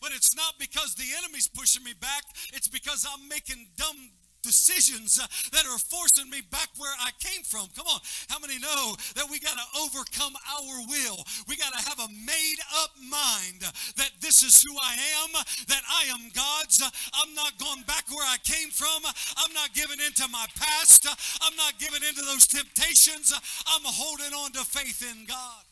But 0.02 0.12
it's 0.14 0.36
not 0.36 0.56
because 0.60 0.96
the 0.96 1.08
enemy's 1.18 1.48
pushing 1.48 1.84
me 1.84 1.94
back, 1.94 2.24
it's 2.54 2.68
because 2.68 3.06
I'm 3.06 3.30
making 3.30 3.68
dumb 3.78 4.10
decisions 4.44 5.18
uh, 5.18 5.26
that 5.56 5.66
are 5.66 5.80
forcing 5.80 6.30
me 6.30 6.44
back 6.52 6.70
where 6.78 6.94
I 7.00 7.12
came 7.18 7.42
from. 7.44 7.68
Come 7.76 7.88
on. 7.88 8.00
How 8.30 8.38
many 8.38 8.60
know 8.60 8.96
that 9.16 9.26
we 9.32 9.40
got 9.40 9.56
to 9.56 9.68
overcome 9.82 10.36
our 10.36 10.76
will? 10.86 11.24
We 11.48 11.56
got 11.56 11.74
to 11.74 11.82
have 11.90 12.00
a 12.00 12.10
made 12.12 12.60
up 12.84 12.92
mind 13.00 13.64
uh, 13.64 13.72
that 13.98 14.12
this 14.22 14.44
is 14.44 14.62
who 14.62 14.76
I 14.78 14.94
am, 15.24 15.32
that 15.68 15.84
I 15.88 16.12
am 16.14 16.30
God's. 16.36 16.84
Uh, 16.84 16.92
I'm 17.24 17.34
not 17.34 17.58
going 17.58 17.82
back 17.88 18.06
where 18.12 18.28
I 18.28 18.38
came 18.44 18.70
from. 18.70 19.02
I'm 19.40 19.54
not 19.54 19.74
giving 19.74 19.98
into 20.04 20.28
my 20.30 20.46
past. 20.60 21.08
Uh, 21.08 21.16
I'm 21.42 21.56
not 21.56 21.80
giving 21.80 22.04
into 22.04 22.22
those 22.22 22.46
temptations. 22.46 23.34
I'm 23.72 23.88
holding 23.88 24.34
on 24.34 24.52
to 24.54 24.64
faith 24.68 25.02
in 25.02 25.26
God. 25.26 25.64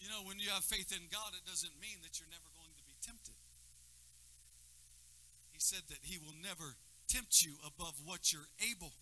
You 0.00 0.08
know, 0.08 0.26
when 0.26 0.38
you 0.38 0.50
have 0.50 0.64
faith 0.64 0.92
in 0.92 1.02
God, 1.10 1.32
it 1.32 1.46
doesn't 1.48 1.72
mean 1.80 1.98
that 2.02 2.18
you're 2.18 2.30
never 2.30 2.50
he 5.60 5.76
said 5.76 5.84
that 5.92 6.00
he 6.00 6.16
will 6.16 6.32
never 6.40 6.72
tempt 7.06 7.44
you 7.44 7.52
above 7.60 7.92
what 8.06 8.32
you're 8.32 8.48
able. 8.64 8.96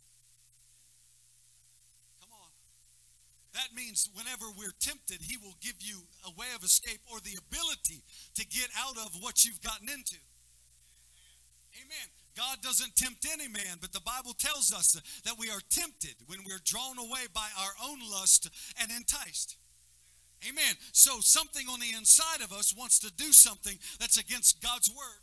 Come 2.18 2.34
on. 2.34 2.50
That 3.54 3.70
means 3.76 4.10
whenever 4.12 4.50
we're 4.58 4.74
tempted, 4.80 5.22
he 5.22 5.36
will 5.36 5.54
give 5.62 5.78
you 5.78 6.02
a 6.26 6.34
way 6.34 6.50
of 6.56 6.64
escape 6.64 6.98
or 7.06 7.20
the 7.20 7.38
ability 7.38 8.02
to 8.34 8.44
get 8.46 8.74
out 8.76 8.98
of 8.98 9.14
what 9.22 9.44
you've 9.44 9.62
gotten 9.62 9.88
into. 9.88 10.18
Amen. 11.78 12.10
God 12.34 12.58
doesn't 12.60 12.96
tempt 12.96 13.26
any 13.32 13.46
man, 13.46 13.78
but 13.80 13.92
the 13.92 14.02
Bible 14.02 14.34
tells 14.34 14.72
us 14.72 14.98
that 15.22 15.38
we 15.38 15.50
are 15.50 15.62
tempted 15.70 16.14
when 16.26 16.40
we're 16.44 16.62
drawn 16.64 16.98
away 16.98 17.30
by 17.32 17.46
our 17.54 17.74
own 17.86 17.98
lust 18.10 18.50
and 18.82 18.90
enticed. 18.90 19.54
Amen. 20.48 20.74
So 20.90 21.20
something 21.20 21.66
on 21.68 21.78
the 21.78 21.94
inside 21.96 22.42
of 22.42 22.52
us 22.52 22.74
wants 22.76 22.98
to 23.00 23.12
do 23.12 23.32
something 23.32 23.78
that's 24.00 24.18
against 24.18 24.60
God's 24.60 24.90
word. 24.90 25.22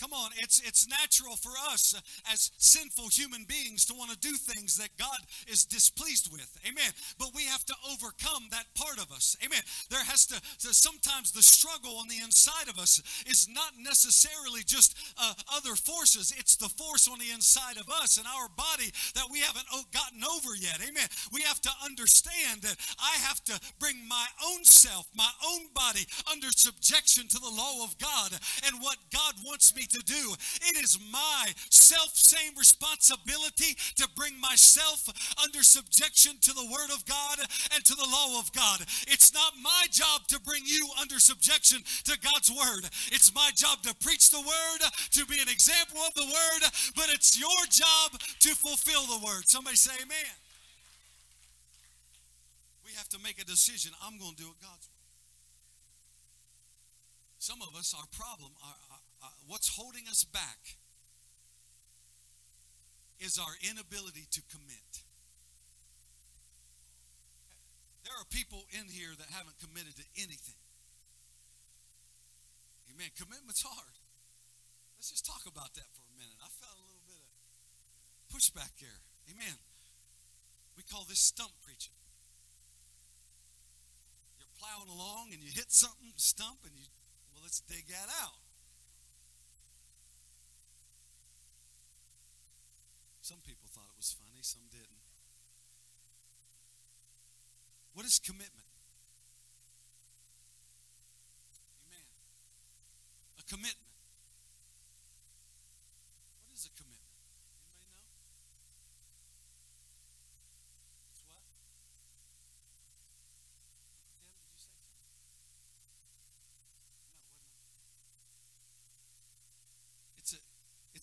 Come 0.00 0.12
on, 0.12 0.30
it's 0.36 0.60
it's 0.60 0.88
natural 0.88 1.36
for 1.36 1.52
us 1.70 1.94
as 2.30 2.50
sinful 2.58 3.08
human 3.08 3.44
beings 3.44 3.84
to 3.86 3.94
want 3.94 4.10
to 4.10 4.18
do 4.18 4.34
things 4.34 4.76
that 4.76 4.90
God 4.98 5.18
is 5.46 5.64
displeased 5.64 6.30
with. 6.32 6.50
Amen. 6.66 6.90
But 7.18 7.30
we 7.34 7.44
have 7.44 7.64
to 7.66 7.74
overcome 7.90 8.48
that 8.50 8.66
part 8.74 8.98
of 8.98 9.12
us. 9.12 9.36
Amen. 9.44 9.62
There 9.90 10.02
has 10.04 10.26
to, 10.26 10.40
to 10.66 10.74
sometimes 10.74 11.32
the 11.32 11.42
struggle 11.42 11.96
on 11.98 12.08
the 12.08 12.18
inside 12.22 12.68
of 12.68 12.78
us 12.78 13.02
is 13.26 13.48
not 13.48 13.72
necessarily 13.78 14.62
just 14.66 14.96
uh, 15.16 15.34
other 15.54 15.76
forces. 15.76 16.34
It's 16.36 16.56
the 16.56 16.68
force 16.68 17.08
on 17.08 17.18
the 17.18 17.30
inside 17.32 17.76
of 17.76 17.88
us 17.88 18.18
and 18.18 18.26
our 18.26 18.48
body 18.48 18.90
that 19.14 19.30
we 19.30 19.40
haven't 19.40 19.66
gotten 19.92 20.22
over 20.24 20.54
yet. 20.56 20.80
Amen. 20.82 21.06
We 21.32 21.42
have 21.42 21.60
to 21.62 21.70
understand 21.84 22.62
that 22.62 22.76
I 22.98 23.14
have 23.22 23.42
to 23.44 23.60
bring 23.78 23.96
my 24.08 24.26
own 24.50 24.64
self, 24.64 25.08
my 25.14 25.30
own 25.46 25.68
body 25.74 26.06
under 26.30 26.50
subjection 26.50 27.28
to 27.28 27.38
the 27.38 27.54
law 27.54 27.84
of 27.84 27.96
God 27.98 28.32
and 28.66 28.82
what 28.82 28.98
God 29.12 29.34
wants 29.44 29.74
me 29.74 29.86
to 29.86 29.93
do. 30.02 30.34
It 30.68 30.82
is 30.82 30.98
my 31.12 31.52
self 31.70 32.14
same 32.14 32.56
responsibility 32.58 33.76
to 33.96 34.08
bring 34.16 34.38
myself 34.40 35.06
under 35.42 35.62
subjection 35.62 36.38
to 36.40 36.52
the 36.52 36.66
Word 36.70 36.90
of 36.92 37.04
God 37.06 37.38
and 37.74 37.84
to 37.84 37.94
the 37.94 38.08
law 38.10 38.38
of 38.38 38.50
God. 38.52 38.80
It's 39.06 39.32
not 39.32 39.52
my 39.62 39.86
job 39.90 40.26
to 40.28 40.40
bring 40.40 40.62
you 40.66 40.88
under 41.00 41.18
subjection 41.20 41.82
to 42.04 42.18
God's 42.18 42.50
Word. 42.50 42.88
It's 43.12 43.34
my 43.34 43.50
job 43.54 43.82
to 43.82 43.94
preach 43.96 44.30
the 44.30 44.40
Word, 44.40 44.80
to 45.12 45.26
be 45.26 45.40
an 45.40 45.48
example 45.48 46.00
of 46.06 46.14
the 46.14 46.26
Word, 46.26 46.62
but 46.96 47.06
it's 47.10 47.38
your 47.38 47.62
job 47.70 48.20
to 48.40 48.50
fulfill 48.54 49.06
the 49.06 49.24
Word. 49.24 49.46
Somebody 49.46 49.76
say, 49.76 49.92
Amen. 50.02 50.34
We 52.84 52.92
have 52.96 53.08
to 53.10 53.18
make 53.22 53.40
a 53.40 53.44
decision. 53.44 53.92
I'm 54.04 54.18
going 54.18 54.34
to 54.34 54.42
do 54.42 54.48
it 54.48 54.60
God's 54.62 54.86
way. 54.88 54.93
Some 57.44 57.60
of 57.60 57.76
us, 57.76 57.92
our 57.92 58.08
problem, 58.08 58.56
our, 58.64 58.72
our, 58.88 59.02
our, 59.28 59.34
what's 59.52 59.68
holding 59.76 60.08
us 60.08 60.24
back 60.24 60.80
is 63.20 63.36
our 63.36 63.52
inability 63.68 64.24
to 64.32 64.40
commit. 64.48 65.04
There 68.00 68.16
are 68.16 68.24
people 68.32 68.64
in 68.72 68.88
here 68.88 69.12
that 69.12 69.28
haven't 69.28 69.60
committed 69.60 69.92
to 69.92 70.06
anything. 70.16 70.56
Amen. 72.88 73.12
Commitment's 73.12 73.60
hard. 73.60 73.92
Let's 74.96 75.12
just 75.12 75.28
talk 75.28 75.44
about 75.44 75.76
that 75.76 75.88
for 75.92 76.00
a 76.00 76.14
minute. 76.16 76.40
I 76.40 76.48
felt 76.48 76.80
a 76.80 76.84
little 76.88 77.04
bit 77.04 77.20
of 77.20 77.28
pushback 78.32 78.72
there. 78.80 79.04
Amen. 79.28 79.60
We 80.80 80.82
call 80.88 81.04
this 81.04 81.20
stump 81.20 81.52
preaching. 81.60 81.92
You're 84.40 84.56
plowing 84.56 84.88
along 84.88 85.36
and 85.36 85.44
you 85.44 85.52
hit 85.52 85.68
something, 85.68 86.16
stump, 86.16 86.64
and 86.64 86.72
you 86.72 86.88
let's 87.44 87.60
dig 87.60 87.86
that 87.88 88.08
out. 88.24 88.40
Some 93.20 93.38
people 93.46 93.68
thought 93.68 93.84
it 93.92 93.96
was 93.96 94.16
funny, 94.16 94.40
some 94.40 94.62
didn't. 94.72 95.04
What 97.92 98.06
is 98.06 98.18
commitment? 98.18 98.64
Amen. 101.84 102.08
A 103.38 103.42
commitment. 103.44 103.92
What 106.48 106.56
is 106.58 106.64
a 106.64 106.72
commitment? 106.74 107.12
Anybody 107.68 107.86
know? 107.86 108.00
It's 111.12 111.22
what? 111.28 111.44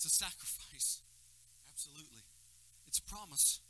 It's 0.02 0.06
a 0.06 0.10
sacrifice. 0.10 1.06
Absolutely. 1.70 2.26
It's 2.88 2.98
a 2.98 3.04
promise. 3.32 3.64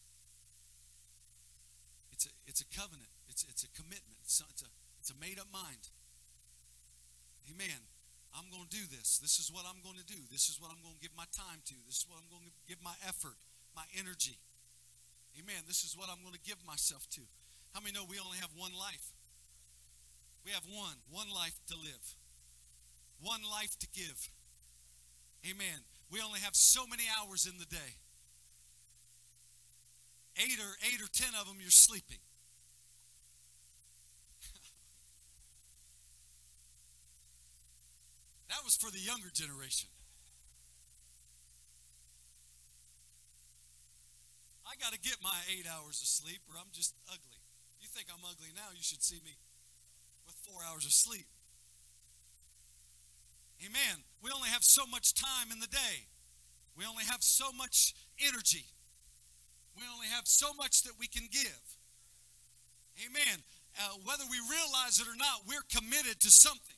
It's 2.12 2.26
a, 2.26 2.34
it's 2.48 2.62
a 2.62 2.70
covenant. 2.74 3.14
It's, 3.30 3.46
it's 3.46 3.64
a 3.64 3.70
commitment. 3.78 4.18
It's 4.26 4.42
a, 4.42 4.46
it's, 4.50 4.66
a, 4.66 4.70
it's 5.00 5.12
a 5.14 5.18
made 5.22 5.38
up 5.38 5.46
mind. 5.54 5.86
Amen. 7.46 7.78
I'm 8.34 8.50
going 8.50 8.66
to 8.66 8.74
do 8.74 8.90
this. 8.90 9.20
This 9.22 9.38
is 9.38 9.54
what 9.54 9.70
I'm 9.70 9.78
going 9.86 10.02
to 10.02 10.08
do. 10.08 10.18
This 10.32 10.50
is 10.50 10.58
what 10.58 10.72
I'm 10.74 10.82
going 10.82 10.98
to 10.98 11.04
give 11.04 11.14
my 11.14 11.30
time 11.36 11.62
to. 11.70 11.76
This 11.86 12.02
is 12.02 12.06
what 12.10 12.18
I'm 12.18 12.30
going 12.34 12.48
to 12.48 12.54
give 12.66 12.82
my 12.82 12.96
effort, 13.06 13.38
my 13.78 13.86
energy. 13.94 14.42
Amen. 15.38 15.62
This 15.68 15.86
is 15.86 15.94
what 15.94 16.10
I'm 16.10 16.24
going 16.26 16.34
to 16.34 16.46
give 16.48 16.58
myself 16.66 17.06
to. 17.20 17.22
How 17.76 17.86
many 17.86 17.94
know 17.94 18.08
we 18.08 18.18
only 18.18 18.42
have 18.42 18.52
one 18.58 18.74
life? 18.74 19.14
We 20.42 20.52
have 20.58 20.66
one, 20.66 20.98
one 21.14 21.30
life 21.30 21.54
to 21.70 21.78
live, 21.78 22.02
one 23.22 23.46
life 23.46 23.78
to 23.78 23.88
give. 23.94 24.18
Amen. 25.46 25.86
We 26.10 26.18
only 26.18 26.40
have 26.42 26.56
so 26.56 26.88
many 26.90 27.06
hours 27.20 27.46
in 27.46 27.62
the 27.62 27.70
day. 27.70 28.02
Eight 30.42 30.58
or 30.58 30.74
eight 30.90 30.98
or 31.02 31.10
ten 31.14 31.30
of 31.40 31.46
them 31.46 31.58
you're 31.62 31.70
sleeping. 31.70 32.18
that 38.50 38.66
was 38.66 38.76
for 38.76 38.90
the 38.90 38.98
younger 38.98 39.30
generation. 39.30 39.90
I 44.66 44.74
got 44.82 44.94
to 44.94 45.00
get 45.00 45.18
my 45.22 45.38
eight 45.52 45.68
hours 45.70 46.02
of 46.02 46.08
sleep 46.08 46.42
or 46.50 46.58
I'm 46.58 46.72
just 46.74 46.96
ugly. 47.06 47.38
You 47.78 47.88
think 47.94 48.08
I'm 48.10 48.26
ugly 48.26 48.50
now, 48.56 48.74
you 48.74 48.82
should 48.82 49.04
see 49.04 49.22
me 49.24 49.38
with 50.26 50.34
four 50.42 50.64
hours 50.66 50.86
of 50.86 50.92
sleep. 50.92 51.28
Amen. 53.62 54.02
We 54.24 54.32
only 54.34 54.50
have 54.50 54.64
so 54.64 54.88
much 54.90 55.14
time 55.14 55.52
in 55.52 55.60
the 55.60 55.68
day. 55.68 56.08
We 56.76 56.84
only 56.86 57.04
have 57.04 57.22
so 57.22 57.52
much 57.52 57.94
energy. 58.18 58.66
We 59.76 59.84
only 59.94 60.08
have 60.08 60.28
so 60.28 60.54
much 60.54 60.84
that 60.84 60.94
we 61.00 61.08
can 61.08 61.28
give. 61.32 61.64
Amen. 63.06 63.44
Uh, 63.80 63.96
whether 64.04 64.24
we 64.30 64.38
realize 64.52 65.00
it 65.00 65.08
or 65.08 65.16
not, 65.16 65.48
we're 65.48 65.66
committed 65.72 66.20
to 66.22 66.30
something. 66.30 66.76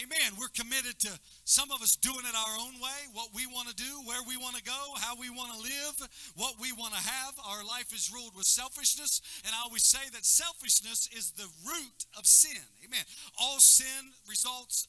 Amen. 0.00 0.32
We're 0.40 0.48
committed 0.56 0.98
to 1.04 1.12
some 1.44 1.70
of 1.70 1.82
us 1.82 1.96
doing 1.96 2.24
it 2.24 2.32
our 2.32 2.56
own 2.64 2.80
way, 2.80 3.00
what 3.12 3.28
we 3.36 3.44
want 3.46 3.68
to 3.68 3.76
do, 3.76 3.92
where 4.08 4.24
we 4.26 4.38
want 4.38 4.56
to 4.56 4.62
go, 4.62 4.80
how 4.96 5.14
we 5.20 5.28
want 5.28 5.52
to 5.52 5.58
live, 5.60 6.08
what 6.34 6.54
we 6.58 6.72
want 6.72 6.94
to 6.94 7.00
have. 7.00 7.34
Our 7.46 7.62
life 7.62 7.92
is 7.92 8.10
ruled 8.12 8.34
with 8.34 8.46
selfishness. 8.46 9.20
And 9.44 9.54
I 9.54 9.60
always 9.62 9.84
say 9.84 10.00
that 10.14 10.24
selfishness 10.24 11.10
is 11.14 11.32
the 11.32 11.46
root 11.68 12.06
of 12.16 12.24
sin. 12.24 12.64
Amen. 12.82 13.04
All 13.38 13.60
sin 13.60 14.16
results 14.26 14.88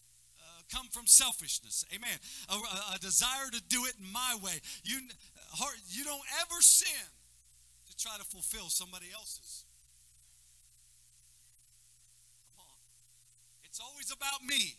come 0.74 0.88
from 0.90 1.06
selfishness. 1.06 1.86
Amen. 1.94 2.18
A, 2.50 2.54
a, 2.54 2.96
a, 2.96 3.00
desire 3.00 3.50
to 3.52 3.62
do 3.70 3.86
it 3.86 3.94
my 4.02 4.36
way. 4.44 4.60
You, 4.84 5.00
you 5.90 6.04
don't 6.04 6.24
ever 6.42 6.62
sin 6.62 7.08
to 7.90 7.98
try 7.98 8.18
to 8.18 8.24
fulfill 8.24 8.70
somebody 8.70 9.08
else's. 9.14 9.66
Come 12.50 12.66
on. 12.66 12.78
It's 13.64 13.80
always 13.80 14.12
about 14.12 14.42
me 14.44 14.78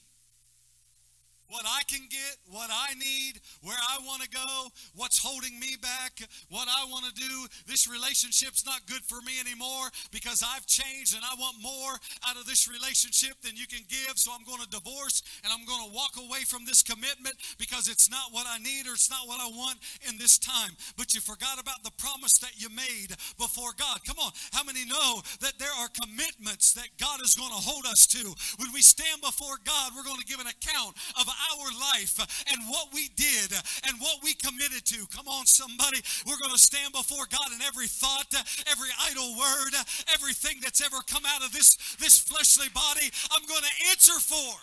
what 1.49 1.65
I 1.67 1.83
can 1.87 2.07
get, 2.09 2.37
what 2.49 2.71
I 2.73 2.95
need, 2.95 3.41
where 3.63 3.77
I 3.77 3.99
want 4.05 4.23
to 4.23 4.29
go, 4.29 4.69
what's 4.95 5.19
holding 5.19 5.59
me 5.59 5.77
back, 5.81 6.21
what 6.49 6.69
I 6.69 6.85
want 6.89 7.07
to 7.07 7.15
do. 7.15 7.47
This 7.67 7.89
relationship's 7.89 8.65
not 8.65 8.87
good 8.87 9.03
for 9.05 9.21
me 9.23 9.39
anymore 9.41 9.91
because 10.11 10.43
I've 10.43 10.67
changed 10.67 11.15
and 11.15 11.25
I 11.25 11.35
want 11.39 11.61
more 11.61 11.93
out 12.29 12.37
of 12.37 12.47
this 12.47 12.69
relationship 12.69 13.41
than 13.43 13.57
you 13.57 13.67
can 13.67 13.85
give. 13.89 14.17
So 14.17 14.33
I'm 14.33 14.45
going 14.45 14.61
to 14.63 14.71
divorce 14.71 15.23
and 15.45 15.53
I'm 15.53 15.65
going 15.67 15.85
to 15.89 15.95
walk 15.95 16.17
away 16.17 16.43
from 16.49 16.65
this 16.65 16.83
commitment 16.83 17.37
because 17.59 17.89
it's 17.89 18.11
not 18.11 18.33
what 18.33 18.47
I 18.49 18.59
need 18.59 18.87
or 18.87 18.95
it's 18.95 19.11
not 19.11 19.29
what 19.29 19.41
I 19.41 19.49
want 19.49 19.79
in 20.09 20.19
this 20.19 20.39
time. 20.39 20.73
But 20.97 21.15
you 21.15 21.21
forgot 21.21 21.61
about 21.61 21.83
the 21.85 21.93
promise 21.99 22.39
that 22.39 22.57
you 22.57 22.69
made 22.71 23.13
before 23.39 23.73
God. 23.77 24.01
Come 24.07 24.19
on. 24.19 24.33
How 24.53 24.65
many 24.65 24.85
know 24.85 25.21
that 25.41 25.59
there 25.59 25.73
are 25.79 25.89
commitments 25.93 26.73
that 26.75 26.89
God 26.99 27.21
is 27.21 27.35
going 27.35 27.53
to 27.53 27.63
hold 27.63 27.85
us 27.87 28.07
to? 28.17 28.23
When 28.59 28.73
we 28.73 28.83
stand 28.83 29.21
before 29.21 29.61
God, 29.65 29.93
we're 29.95 30.05
going 30.07 30.21
to 30.21 30.27
give 30.27 30.41
an 30.41 30.49
account 30.49 30.97
of 31.21 31.29
our 31.53 31.69
life 31.95 32.19
and 32.51 32.59
what 32.69 32.93
we 32.93 33.09
did 33.17 33.53
and 33.87 33.99
what 33.99 34.23
we 34.23 34.35
committed 34.35 34.85
to. 34.95 35.07
Come 35.15 35.29
on, 35.29 35.47
somebody. 35.47 36.01
We're 36.27 36.39
going 36.39 36.55
to 36.55 36.61
stand 36.61 36.93
before 36.93 37.27
God 37.31 37.53
in 37.55 37.61
every 37.63 37.89
thought, 37.89 38.33
every 38.71 38.91
idle 39.11 39.35
word, 39.39 39.75
everything 40.15 40.61
that's 40.63 40.81
ever 40.81 41.03
come 41.07 41.25
out 41.27 41.45
of 41.45 41.53
this, 41.53 41.77
this 41.99 42.19
fleshly 42.19 42.69
body, 42.73 43.11
I'm 43.33 43.45
going 43.47 43.65
to 43.65 43.75
answer 43.91 44.19
for. 44.21 44.55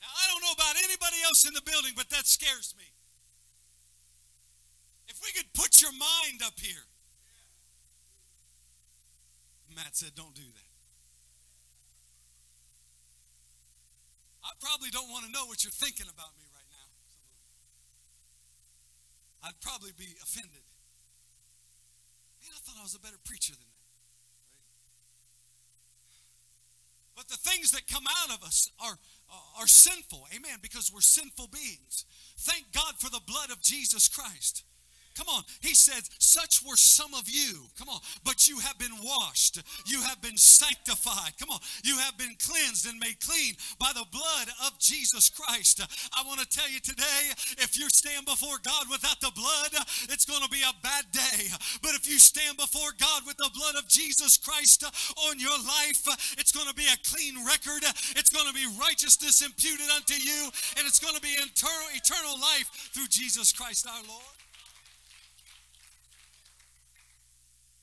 Now, 0.00 0.12
I 0.12 0.24
don't 0.32 0.42
know 0.44 0.54
about 0.54 0.76
anybody 0.84 1.16
else 1.24 1.46
in 1.46 1.54
the 1.54 1.62
building, 1.62 1.92
but 1.96 2.08
that 2.10 2.26
scares 2.26 2.74
me. 2.76 2.84
If 5.08 5.20
we 5.22 5.32
could 5.32 5.52
put 5.54 5.82
your 5.82 5.92
mind 5.92 6.42
up 6.44 6.58
here. 6.60 6.84
Matt 9.76 9.96
said, 9.96 10.10
don't 10.14 10.34
do 10.34 10.42
that. 10.42 10.69
I 14.50 14.58
probably 14.58 14.90
don't 14.90 15.06
want 15.06 15.24
to 15.26 15.30
know 15.30 15.46
what 15.46 15.62
you're 15.62 15.70
thinking 15.70 16.10
about 16.10 16.34
me 16.34 16.42
right 16.50 16.70
now. 16.74 16.88
I'd 19.46 19.60
probably 19.62 19.94
be 19.94 20.18
offended. 20.18 20.66
Man, 22.42 22.50
I 22.50 22.58
thought 22.66 22.74
I 22.74 22.82
was 22.82 22.98
a 22.98 23.00
better 23.00 23.22
preacher 23.22 23.54
than 23.54 23.62
that. 23.62 23.70
But 27.14 27.28
the 27.28 27.36
things 27.36 27.70
that 27.70 27.86
come 27.86 28.04
out 28.08 28.34
of 28.34 28.42
us 28.42 28.72
are, 28.82 28.98
are 29.60 29.66
sinful. 29.68 30.26
Amen. 30.34 30.58
Because 30.62 30.90
we're 30.92 31.00
sinful 31.00 31.48
beings. 31.52 32.06
Thank 32.38 32.72
God 32.72 32.94
for 32.98 33.10
the 33.10 33.20
blood 33.24 33.50
of 33.50 33.62
Jesus 33.62 34.08
Christ. 34.08 34.64
Come 35.20 35.36
on. 35.36 35.44
He 35.60 35.74
said, 35.74 36.00
Such 36.16 36.64
were 36.64 36.80
some 36.80 37.12
of 37.12 37.28
you. 37.28 37.68
Come 37.76 37.90
on. 37.90 38.00
But 38.24 38.48
you 38.48 38.58
have 38.60 38.78
been 38.78 38.96
washed. 39.04 39.60
You 39.84 40.00
have 40.00 40.22
been 40.22 40.38
sanctified. 40.38 41.36
Come 41.38 41.50
on. 41.50 41.60
You 41.84 41.98
have 41.98 42.16
been 42.16 42.32
cleansed 42.40 42.88
and 42.88 42.98
made 42.98 43.20
clean 43.20 43.52
by 43.78 43.92
the 43.92 44.08
blood 44.08 44.48
of 44.64 44.78
Jesus 44.80 45.28
Christ. 45.28 45.84
I 46.16 46.24
want 46.24 46.40
to 46.40 46.48
tell 46.48 46.70
you 46.72 46.80
today 46.80 47.36
if 47.60 47.76
you 47.76 47.90
stand 47.90 48.24
before 48.24 48.56
God 48.64 48.88
without 48.88 49.20
the 49.20 49.30
blood, 49.36 49.84
it's 50.08 50.24
going 50.24 50.40
to 50.40 50.48
be 50.48 50.64
a 50.64 50.72
bad 50.80 51.04
day. 51.12 51.52
But 51.82 51.92
if 51.92 52.08
you 52.08 52.18
stand 52.18 52.56
before 52.56 52.96
God 52.96 53.20
with 53.26 53.36
the 53.36 53.50
blood 53.52 53.76
of 53.76 53.86
Jesus 53.92 54.38
Christ 54.38 54.88
on 55.28 55.38
your 55.38 55.58
life, 55.60 56.00
it's 56.40 56.52
going 56.52 56.68
to 56.68 56.74
be 56.74 56.88
a 56.88 56.96
clean 57.04 57.36
record. 57.44 57.84
It's 58.16 58.32
going 58.32 58.48
to 58.48 58.56
be 58.56 58.64
righteousness 58.80 59.44
imputed 59.44 59.92
unto 59.92 60.14
you, 60.16 60.48
and 60.80 60.88
it's 60.88 60.98
going 60.98 61.14
to 61.14 61.20
be 61.20 61.36
eternal, 61.36 61.92
eternal 61.92 62.40
life 62.40 62.88
through 62.96 63.12
Jesus 63.12 63.52
Christ 63.52 63.84
our 63.84 64.00
Lord. 64.08 64.40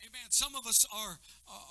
Amen. 0.07 0.16
Some 0.29 0.55
of 0.55 0.67
us 0.67 0.85
are 0.93 1.19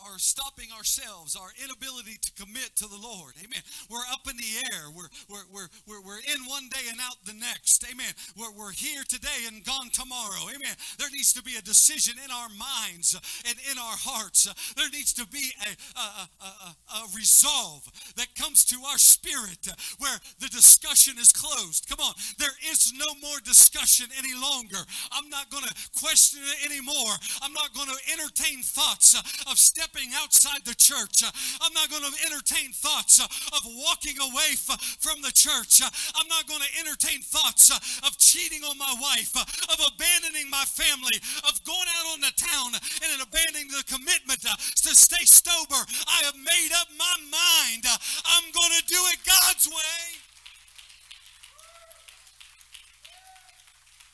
are 0.06 0.18
stopping 0.18 0.68
ourselves, 0.76 1.36
our 1.36 1.50
inability 1.62 2.16
to 2.22 2.32
commit 2.32 2.74
to 2.76 2.88
the 2.88 2.96
Lord. 2.96 3.34
Amen. 3.38 3.60
We're 3.90 4.06
up 4.12 4.24
in 4.30 4.36
the 4.36 4.52
air. 4.72 4.88
We're, 4.94 5.10
we're, 5.28 5.68
we're, 5.86 6.00
we're, 6.00 6.24
in 6.24 6.40
one 6.48 6.68
day 6.70 6.88
and 6.88 6.98
out 7.00 7.16
the 7.24 7.34
next. 7.34 7.84
Amen. 7.84 8.12
We're, 8.36 8.52
we're 8.52 8.72
here 8.72 9.02
today 9.08 9.44
and 9.46 9.64
gone 9.64 9.90
tomorrow. 9.92 10.48
Amen. 10.48 10.72
There 10.98 11.10
needs 11.10 11.32
to 11.34 11.42
be 11.42 11.56
a 11.56 11.62
decision 11.62 12.14
in 12.22 12.30
our 12.30 12.48
minds 12.48 13.12
and 13.46 13.56
in 13.70 13.78
our 13.78 13.98
hearts. 14.00 14.48
There 14.76 14.88
needs 14.90 15.12
to 15.14 15.26
be 15.28 15.52
a, 15.66 15.72
a, 16.00 16.28
a, 16.40 16.50
a 16.96 17.00
resolve 17.14 17.84
that 18.16 18.34
comes 18.34 18.64
to 18.72 18.76
our 18.88 18.98
spirit 18.98 19.68
where 19.98 20.16
the 20.40 20.48
discussion 20.48 21.14
is 21.18 21.32
closed. 21.32 21.88
Come 21.88 22.00
on. 22.00 22.14
There 22.38 22.56
is 22.70 22.92
no 22.96 23.06
more 23.20 23.38
discussion 23.44 24.06
any 24.18 24.32
longer. 24.32 24.80
I'm 25.12 25.28
not 25.28 25.50
going 25.50 25.64
to 25.64 25.74
question 26.00 26.40
it 26.40 26.70
anymore. 26.70 27.12
I'm 27.42 27.52
not 27.52 27.74
going 27.74 27.88
to 27.88 28.00
entertain 28.12 28.62
thoughts 28.62 29.14
of 29.50 29.58
stepping 29.66 30.14
outside 30.14 30.62
the 30.62 30.78
church. 30.78 31.26
I'm 31.26 31.74
not 31.74 31.90
going 31.90 32.06
to 32.06 32.14
entertain 32.30 32.70
thoughts 32.70 33.18
of 33.18 33.62
walking 33.66 34.14
away 34.22 34.54
from 35.02 35.18
the 35.26 35.34
church. 35.34 35.82
I'm 35.82 36.28
not 36.30 36.46
going 36.46 36.62
to 36.62 36.72
entertain 36.78 37.20
thoughts 37.26 37.74
of 38.06 38.14
cheating 38.18 38.62
on 38.62 38.78
my 38.78 38.94
wife, 39.02 39.34
of 39.34 39.78
abandoning 39.82 40.46
my 40.46 40.62
family, 40.64 41.18
of 41.50 41.58
going 41.66 41.90
out 41.98 42.14
on 42.14 42.20
the 42.22 42.34
town 42.38 42.78
and 42.78 43.10
abandoning 43.18 43.68
the 43.74 43.82
commitment 43.90 44.40
to 44.46 44.90
stay 44.94 45.26
sober. 45.26 45.82
I 46.06 46.22
have 46.30 46.38
made 46.38 46.70
up 46.78 46.88
my 46.94 47.16
mind. 47.26 47.84
I'm 47.90 48.46
going 48.54 48.74
to 48.78 48.84
do 48.86 49.00
it 49.10 49.18
God's 49.26 49.66
way. 49.66 50.15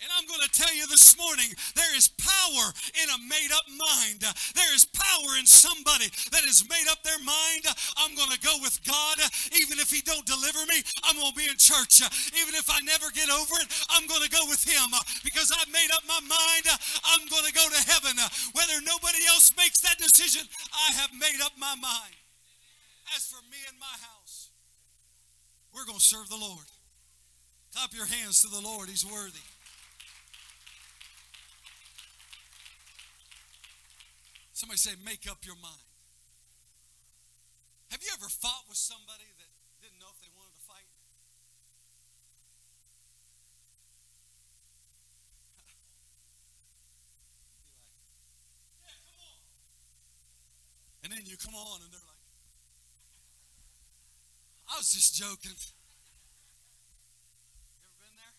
And 0.03 0.11
I'm 0.19 0.27
going 0.27 0.43
to 0.43 0.51
tell 0.51 0.75
you 0.75 0.91
this 0.91 1.15
morning 1.15 1.47
there 1.79 1.95
is 1.95 2.11
power 2.19 2.67
in 2.99 3.07
a 3.07 3.23
made 3.23 3.55
up 3.55 3.63
mind. 3.71 4.27
There 4.27 4.75
is 4.75 4.83
power 4.91 5.39
in 5.39 5.47
somebody 5.47 6.11
that 6.35 6.43
has 6.43 6.67
made 6.67 6.91
up 6.91 7.07
their 7.07 7.23
mind. 7.23 7.71
I'm 8.03 8.11
going 8.19 8.35
to 8.35 8.43
go 8.43 8.51
with 8.67 8.83
God. 8.83 9.23
Even 9.55 9.79
if 9.79 9.95
He 9.95 10.03
don't 10.03 10.27
deliver 10.27 10.59
me, 10.67 10.83
I'm 11.07 11.15
going 11.15 11.31
to 11.31 11.39
be 11.39 11.47
in 11.47 11.55
church. 11.55 12.03
Even 12.35 12.59
if 12.59 12.67
I 12.67 12.83
never 12.83 13.15
get 13.15 13.31
over 13.31 13.55
it, 13.63 13.71
I'm 13.95 14.11
going 14.11 14.27
to 14.27 14.33
go 14.35 14.43
with 14.51 14.67
Him 14.67 14.91
because 15.23 15.55
I've 15.55 15.71
made 15.71 15.95
up 15.95 16.03
my 16.11 16.19
mind. 16.19 16.67
I'm 17.07 17.23
going 17.31 17.47
to 17.47 17.55
go 17.55 17.63
to 17.63 17.81
heaven. 17.87 18.19
Whether 18.59 18.83
nobody 18.83 19.23
else 19.31 19.55
makes 19.55 19.87
that 19.87 20.03
decision, 20.03 20.43
I 20.75 20.99
have 20.99 21.15
made 21.15 21.39
up 21.47 21.55
my 21.55 21.79
mind. 21.79 22.19
As 23.15 23.23
for 23.31 23.39
me 23.47 23.63
and 23.71 23.79
my 23.79 23.95
house, 24.03 24.51
we're 25.71 25.87
going 25.87 26.03
to 26.03 26.11
serve 26.11 26.27
the 26.27 26.43
Lord. 26.43 26.67
Clap 27.71 27.95
your 27.95 28.11
hands 28.11 28.43
to 28.43 28.51
the 28.51 28.61
Lord. 28.61 28.91
He's 28.91 29.07
worthy. 29.07 29.47
Somebody 34.63 34.79
say, 34.79 34.95
make 35.03 35.27
up 35.27 35.43
your 35.43 35.59
mind. 35.59 35.91
Have 37.91 37.99
you 37.99 38.15
ever 38.15 38.31
fought 38.31 38.63
with 38.69 38.79
somebody 38.79 39.27
that 39.43 39.51
didn't 39.83 39.99
know 39.99 40.07
if 40.07 40.23
they 40.23 40.31
wanted 40.39 40.55
to 40.55 40.63
fight? 40.63 40.87
And 51.03 51.11
then 51.11 51.27
you 51.27 51.35
come 51.43 51.59
on 51.59 51.83
and 51.83 51.91
they're 51.91 52.07
like, 52.07 52.23
I 54.71 54.79
was 54.79 54.95
just 54.95 55.19
joking. 55.19 55.59
You 55.59 55.75
ever 57.83 57.99
been 57.99 58.15
there? 58.15 58.39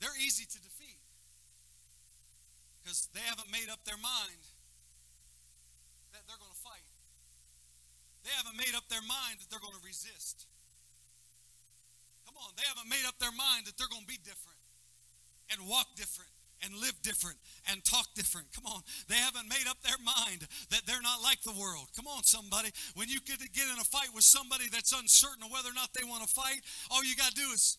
They're 0.00 0.16
easy 0.24 0.48
to 0.48 0.56
defeat 0.56 0.73
because 2.84 3.08
they 3.16 3.24
haven't 3.24 3.48
made 3.48 3.72
up 3.72 3.80
their 3.88 3.96
mind 3.96 4.44
that 6.12 6.20
they're 6.28 6.36
going 6.36 6.52
to 6.52 6.60
fight. 6.60 6.84
They 8.28 8.32
haven't 8.36 8.60
made 8.60 8.76
up 8.76 8.84
their 8.92 9.02
mind 9.08 9.40
that 9.40 9.48
they're 9.48 9.64
going 9.64 9.72
to 9.72 9.80
resist. 9.80 10.44
Come 12.28 12.36
on, 12.36 12.52
they 12.60 12.68
haven't 12.68 12.92
made 12.92 13.08
up 13.08 13.16
their 13.16 13.32
mind 13.32 13.64
that 13.64 13.80
they're 13.80 13.88
going 13.88 14.04
to 14.04 14.12
be 14.12 14.20
different 14.20 14.60
and 15.48 15.64
walk 15.64 15.88
different 15.96 16.28
and 16.60 16.76
live 16.76 16.96
different 17.00 17.40
and 17.72 17.80
talk 17.84 18.04
different. 18.12 18.48
Come 18.52 18.68
on. 18.68 18.84
They 19.08 19.16
haven't 19.16 19.48
made 19.48 19.64
up 19.68 19.80
their 19.80 20.00
mind 20.00 20.44
that 20.72 20.84
they're 20.84 21.04
not 21.04 21.24
like 21.24 21.40
the 21.40 21.56
world. 21.56 21.88
Come 21.96 22.08
on, 22.08 22.24
somebody. 22.24 22.68
When 22.96 23.08
you 23.08 23.20
get 23.24 23.40
to 23.40 23.48
get 23.48 23.64
in 23.68 23.80
a 23.80 23.88
fight 23.88 24.12
with 24.12 24.24
somebody 24.24 24.68
that's 24.68 24.92
uncertain 24.92 25.44
of 25.44 25.52
whether 25.52 25.68
or 25.68 25.76
not 25.76 25.92
they 25.92 26.04
want 26.04 26.24
to 26.24 26.30
fight, 26.32 26.60
all 26.92 27.04
you 27.04 27.16
got 27.16 27.32
to 27.32 27.36
do 27.36 27.48
is 27.52 27.76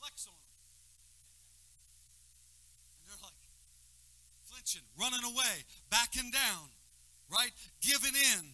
flex 0.00 0.28
on 0.28 0.39
running 4.98 5.24
away, 5.24 5.64
backing 5.90 6.30
down, 6.30 6.68
right? 7.30 7.50
Giving 7.80 8.14
in, 8.14 8.44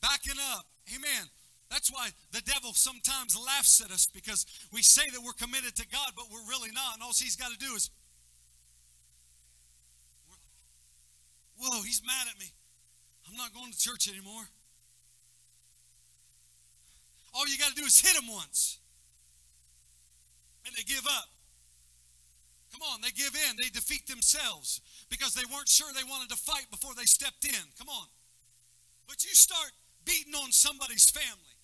backing 0.00 0.38
up. 0.54 0.66
Amen. 0.94 1.28
That's 1.70 1.92
why 1.92 2.08
the 2.32 2.40
devil 2.40 2.72
sometimes 2.72 3.36
laughs 3.36 3.80
at 3.84 3.90
us 3.90 4.06
because 4.06 4.46
we 4.72 4.82
say 4.82 5.08
that 5.10 5.20
we're 5.20 5.36
committed 5.36 5.76
to 5.76 5.86
God, 5.86 6.12
but 6.16 6.26
we're 6.32 6.48
really 6.48 6.70
not. 6.72 6.94
And 6.94 7.02
all 7.02 7.12
he's 7.14 7.36
got 7.36 7.52
to 7.52 7.58
do 7.58 7.74
is, 7.74 7.90
whoa, 11.60 11.82
he's 11.82 12.02
mad 12.06 12.26
at 12.32 12.38
me. 12.40 12.46
I'm 13.28 13.36
not 13.36 13.52
going 13.52 13.70
to 13.70 13.78
church 13.78 14.08
anymore. 14.08 14.48
All 17.34 17.46
you 17.46 17.58
got 17.58 17.68
to 17.68 17.74
do 17.74 17.84
is 17.84 18.00
hit 18.00 18.16
him 18.16 18.32
once. 18.32 18.78
And 20.66 20.74
they 20.74 20.82
give 20.82 21.06
up. 21.06 21.28
Come 22.72 22.82
on, 22.82 23.00
they 23.00 23.10
give 23.10 23.34
in. 23.34 23.56
They 23.56 23.70
defeat 23.70 24.06
themselves 24.06 24.80
because 25.08 25.34
they 25.34 25.44
weren't 25.52 25.68
sure 25.68 25.88
they 25.92 26.04
wanted 26.04 26.28
to 26.30 26.36
fight 26.36 26.70
before 26.70 26.92
they 26.94 27.04
stepped 27.04 27.44
in. 27.44 27.64
Come 27.78 27.88
on. 27.88 28.06
But 29.08 29.24
you 29.24 29.32
start 29.32 29.72
beating 30.04 30.34
on 30.34 30.52
somebody's 30.52 31.08
family. 31.08 31.56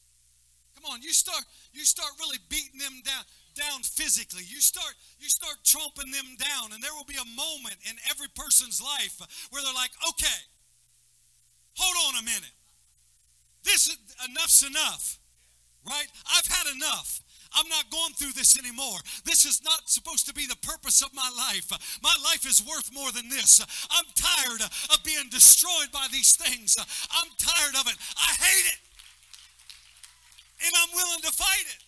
Come 0.75 0.93
on, 0.93 1.03
you 1.03 1.13
start 1.13 1.45
you 1.73 1.85
start 1.85 2.11
really 2.19 2.39
beating 2.49 2.81
them 2.81 3.01
down 3.05 3.25
down 3.55 3.83
physically. 3.83 4.43
You 4.45 4.61
start 4.61 4.95
you 5.21 5.29
start 5.29 5.57
tromping 5.65 6.13
them 6.13 6.37
down 6.37 6.73
and 6.73 6.83
there 6.83 6.93
will 6.93 7.09
be 7.09 7.21
a 7.21 7.37
moment 7.37 7.77
in 7.89 7.97
every 8.11 8.29
person's 8.35 8.83
life 8.83 9.21
where 9.51 9.63
they're 9.63 9.73
like, 9.73 9.93
"Okay. 10.11 10.41
Hold 11.77 12.15
on 12.15 12.21
a 12.21 12.25
minute. 12.25 12.55
This 13.63 13.97
enough's 14.29 14.63
enough." 14.63 15.19
Right? 15.85 16.09
I've 16.33 16.47
had 16.47 16.75
enough. 16.75 17.21
I'm 17.55 17.69
not 17.69 17.91
going 17.91 18.13
through 18.15 18.33
this 18.33 18.59
anymore. 18.59 18.99
This 19.25 19.45
is 19.45 19.63
not 19.65 19.89
supposed 19.89 20.27
to 20.27 20.35
be 20.35 20.47
the 20.47 20.57
purpose 20.57 21.03
of 21.03 21.15
my 21.15 21.31
life. 21.37 21.71
My 22.03 22.15
life 22.25 22.47
is 22.47 22.63
worth 22.67 22.93
more 22.93 23.13
than 23.13 23.29
this. 23.29 23.61
I'm 23.91 24.07
tired 24.15 24.63
of 24.63 25.05
being 25.05 25.29
destroyed 25.31 25.91
by 25.93 26.07
these 26.11 26.37
things. 26.37 26.77
I'm 27.11 27.31
tired 27.39 27.75
of 27.81 27.87
it. 27.87 27.97
I 28.17 28.33
hate 28.35 28.67
it. 28.73 28.81
And 30.67 30.73
I'm 30.75 30.95
willing 30.95 31.21
to 31.23 31.33
fight 31.33 31.67
it. 31.67 31.85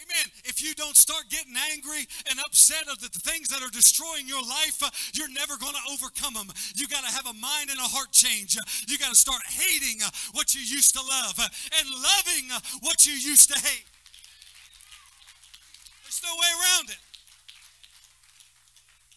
Amen. 0.00 0.32
If 0.44 0.62
you 0.62 0.74
don't 0.74 0.96
start 0.96 1.28
getting 1.28 1.54
angry 1.72 2.06
and 2.30 2.40
upset 2.40 2.88
of 2.88 3.00
the 3.00 3.12
things 3.20 3.48
that 3.48 3.62
are 3.62 3.70
destroying 3.70 4.26
your 4.26 4.40
life, 4.40 4.80
you're 5.14 5.28
never 5.28 5.56
going 5.58 5.74
to 5.74 5.92
overcome 5.92 6.34
them. 6.34 6.48
You 6.74 6.88
got 6.88 7.04
to 7.04 7.12
have 7.12 7.26
a 7.26 7.36
mind 7.36 7.68
and 7.68 7.78
a 7.78 7.88
heart 7.88 8.10
change. 8.12 8.56
You 8.88 8.96
got 8.96 9.10
to 9.10 9.18
start 9.18 9.42
hating 9.46 10.00
what 10.32 10.54
you 10.54 10.62
used 10.62 10.94
to 10.96 11.02
love 11.04 11.36
and 11.38 11.86
loving 11.88 12.48
what 12.80 13.04
you 13.04 13.12
used 13.12 13.52
to 13.52 13.58
hate. 13.60 13.84
No 16.22 16.32
way 16.34 16.50
around 16.60 16.90
it. 16.90 17.00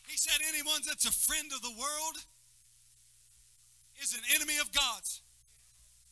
He 0.08 0.18
said, 0.18 0.40
anyone 0.48 0.82
that's 0.86 1.06
a 1.06 1.12
friend 1.12 1.52
of 1.54 1.62
the 1.62 1.72
world 1.72 2.18
is 4.02 4.14
an 4.14 4.22
enemy 4.36 4.58
of 4.60 4.72
God's. 4.72 5.24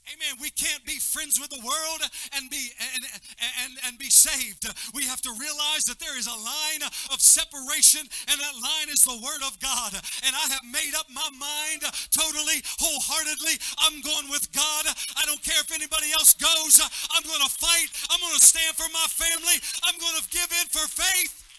Amen. 0.09 0.41
We 0.41 0.49
can't 0.49 0.81
be 0.81 0.97
friends 0.97 1.37
with 1.37 1.53
the 1.53 1.61
world 1.61 2.01
and 2.33 2.49
be 2.49 2.73
and, 2.81 3.05
and, 3.61 3.71
and 3.85 3.93
be 4.01 4.09
saved. 4.09 4.65
We 4.97 5.05
have 5.05 5.21
to 5.21 5.31
realize 5.37 5.85
that 5.85 6.01
there 6.01 6.17
is 6.17 6.25
a 6.25 6.33
line 6.41 6.83
of 7.13 7.21
separation, 7.21 8.01
and 8.01 8.37
that 8.41 8.55
line 8.57 8.89
is 8.89 9.05
the 9.05 9.21
Word 9.21 9.45
of 9.45 9.61
God. 9.61 9.93
And 10.25 10.33
I 10.33 10.45
have 10.57 10.65
made 10.65 10.97
up 10.97 11.05
my 11.13 11.29
mind 11.37 11.85
totally, 12.09 12.65
wholeheartedly. 12.81 13.61
I'm 13.85 14.01
going 14.01 14.25
with 14.33 14.49
God. 14.51 14.89
I 15.15 15.23
don't 15.29 15.41
care 15.45 15.61
if 15.61 15.69
anybody 15.69 16.09
else 16.17 16.33
goes. 16.33 16.81
I'm 17.13 17.23
going 17.23 17.45
to 17.45 17.53
fight. 17.53 17.93
Stand 18.41 18.75
for 18.75 18.89
my 18.89 19.05
family. 19.05 19.61
I'm 19.85 20.01
going 20.01 20.17
to 20.17 20.25
give 20.33 20.49
in 20.49 20.67
for 20.73 20.87
faith. 20.89 21.50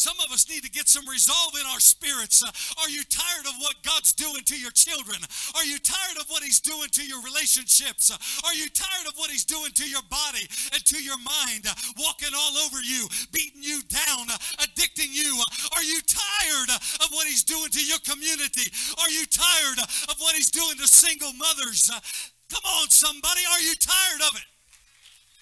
Some 0.00 0.16
of 0.24 0.32
us 0.32 0.48
need 0.48 0.64
to 0.64 0.72
get 0.72 0.88
some 0.88 1.04
resolve 1.04 1.52
in 1.60 1.66
our 1.68 1.78
spirits. 1.78 2.40
Uh, 2.40 2.48
are 2.80 2.88
you 2.88 3.04
tired 3.04 3.44
of 3.44 3.52
what 3.60 3.76
God's 3.84 4.16
doing 4.16 4.40
to 4.48 4.56
your 4.56 4.72
children? 4.72 5.20
Are 5.52 5.66
you 5.68 5.76
tired 5.76 6.16
of 6.16 6.24
what 6.32 6.42
He's 6.42 6.58
doing 6.58 6.88
to 6.88 7.04
your 7.04 7.20
relationships? 7.20 8.08
Uh, 8.08 8.16
are 8.48 8.56
you 8.56 8.72
tired 8.72 9.12
of 9.12 9.20
what 9.20 9.28
He's 9.28 9.44
doing 9.44 9.76
to 9.76 9.84
your 9.84 10.00
body 10.08 10.48
and 10.72 10.80
to 10.88 11.04
your 11.04 11.20
mind? 11.20 11.68
Uh, 11.68 11.76
walking 12.00 12.32
all 12.32 12.56
over 12.64 12.80
you, 12.80 13.12
beating 13.28 13.60
you 13.60 13.84
down, 13.92 14.24
addicting 14.64 15.12
you. 15.12 15.36
Are 15.76 15.84
you 15.84 16.00
tired 16.08 16.72
of 17.04 17.12
what 17.12 17.28
He's 17.28 17.44
doing 17.44 17.68
to 17.68 17.84
your 17.84 18.00
community? 18.00 18.72
Are 19.04 19.12
you 19.12 19.28
tired 19.28 19.84
of 19.84 20.16
what 20.16 20.32
He's 20.32 20.48
doing 20.48 20.80
to 20.80 20.88
single 20.88 21.36
mothers? 21.36 21.92
Come 22.48 22.64
on, 22.80 22.88
somebody. 22.88 23.44
Are 23.52 23.60
you 23.60 23.76
tired 23.76 24.24
of 24.32 24.40
it? 24.40 24.48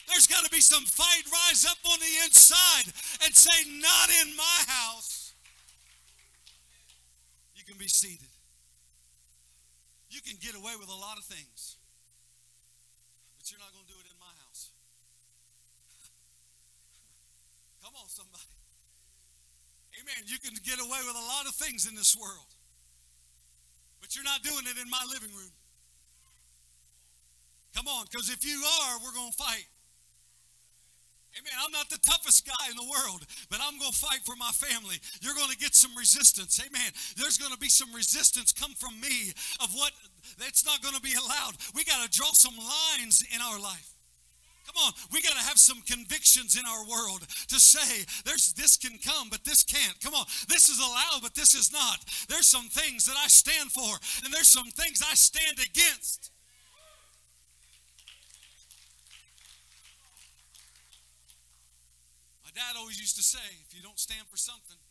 There's 0.09 0.27
got 0.27 0.45
to 0.45 0.51
be 0.51 0.61
some 0.61 0.85
fight 0.85 1.25
rise 1.29 1.67
up 1.69 1.79
on 1.85 2.01
the 2.01 2.25
inside 2.25 2.93
and 3.25 3.37
say, 3.37 3.69
Not 3.79 4.09
in 4.25 4.35
my 4.37 4.65
house. 4.67 5.35
You 7.55 7.65
can 7.65 7.77
be 7.77 7.89
seated. 7.89 8.29
You 10.09 10.23
can 10.25 10.41
get 10.41 10.57
away 10.57 10.73
with 10.81 10.89
a 10.89 10.97
lot 10.97 11.19
of 11.19 11.25
things, 11.25 11.77
but 13.37 13.51
you're 13.53 13.61
not 13.61 13.69
going 13.77 13.85
to 13.85 13.93
do 13.93 14.01
it 14.01 14.09
in 14.09 14.17
my 14.17 14.33
house. 14.49 14.73
Come 17.85 17.93
on, 18.01 18.09
somebody. 18.09 18.49
Amen. 20.01 20.25
You 20.25 20.41
can 20.41 20.57
get 20.65 20.81
away 20.81 21.05
with 21.05 21.17
a 21.17 21.27
lot 21.29 21.45
of 21.45 21.53
things 21.53 21.85
in 21.87 21.95
this 21.95 22.17
world, 22.17 22.49
but 24.01 24.17
you're 24.17 24.25
not 24.25 24.43
doing 24.43 24.65
it 24.65 24.81
in 24.81 24.89
my 24.89 25.05
living 25.13 25.37
room. 25.37 25.53
Come 27.77 27.87
on, 27.87 28.07
because 28.11 28.31
if 28.31 28.43
you 28.45 28.57
are, 28.57 28.99
we're 29.05 29.13
going 29.13 29.31
to 29.31 29.37
fight. 29.37 29.69
Amen. 31.39 31.55
I'm 31.63 31.71
not 31.71 31.89
the 31.89 32.03
toughest 32.03 32.47
guy 32.47 32.67
in 32.71 32.77
the 32.77 32.91
world, 32.91 33.23
but 33.51 33.61
I'm 33.63 33.79
going 33.79 33.93
to 33.93 33.99
fight 33.99 34.27
for 34.27 34.35
my 34.35 34.51
family. 34.51 34.99
You're 35.23 35.35
going 35.35 35.51
to 35.51 35.57
get 35.57 35.75
some 35.75 35.95
resistance. 35.95 36.59
Amen. 36.59 36.91
There's 37.17 37.39
going 37.39 37.53
to 37.53 37.59
be 37.59 37.69
some 37.69 37.95
resistance 37.95 38.53
come 38.53 38.75
from 38.75 38.99
me 39.01 39.31
of 39.63 39.71
what 39.75 39.93
that's 40.39 40.67
not 40.67 40.83
going 40.83 40.95
to 40.95 41.03
be 41.03 41.15
allowed. 41.15 41.55
We 41.75 41.85
got 41.85 42.03
to 42.03 42.11
draw 42.11 42.33
some 42.33 42.57
lines 42.59 43.23
in 43.33 43.41
our 43.41 43.61
life. 43.61 43.95
Come 44.67 44.85
on, 44.85 44.93
we 45.13 45.23
got 45.23 45.33
to 45.33 45.49
have 45.49 45.57
some 45.57 45.81
convictions 45.87 46.59
in 46.59 46.67
our 46.67 46.85
world 46.85 47.23
to 47.49 47.59
say 47.59 48.05
there's 48.27 48.53
this 48.53 48.77
can 48.77 48.99
come, 48.99 49.29
but 49.31 49.43
this 49.43 49.65
can't. 49.65 49.99
Come 50.03 50.13
on, 50.13 50.27
this 50.47 50.69
is 50.69 50.79
allowed, 50.79 51.23
but 51.23 51.35
this 51.35 51.55
is 51.55 51.73
not. 51.73 52.05
There's 52.29 52.47
some 52.47 52.69
things 52.69 53.07
that 53.07 53.17
I 53.17 53.29
stand 53.29 53.73
for, 53.73 53.89
and 54.25 54.33
there's 54.33 54.51
some 54.51 54.69
things 54.69 55.03
I 55.03 55.15
stand 55.15 55.57
against. 55.59 56.31
Dad 62.59 62.75
always 62.75 62.99
used 62.99 63.15
to 63.15 63.23
say, 63.23 63.47
if 63.63 63.71
you 63.71 63.83
don't 63.83 63.99
stand 63.99 64.27
for 64.27 64.37
something, 64.37 64.83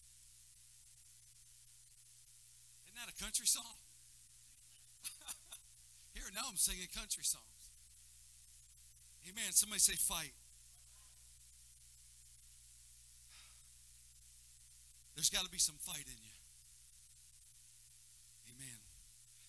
isn't 2.88 2.95
that 2.95 3.12
a 3.12 3.17
country 3.19 3.45
song? 3.45 3.75
Here 6.15 6.23
now 6.34 6.47
I'm 6.47 6.56
singing 6.56 6.88
country 6.95 7.27
songs. 7.27 7.43
Amen. 9.27 9.51
Somebody 9.51 9.84
say 9.84 9.99
fight. 9.99 10.32
There's 15.15 15.30
got 15.30 15.43
to 15.43 15.51
be 15.51 15.60
some 15.60 15.75
fight 15.82 16.08
in 16.08 16.19
you. 16.23 16.38
Amen. 18.56 18.80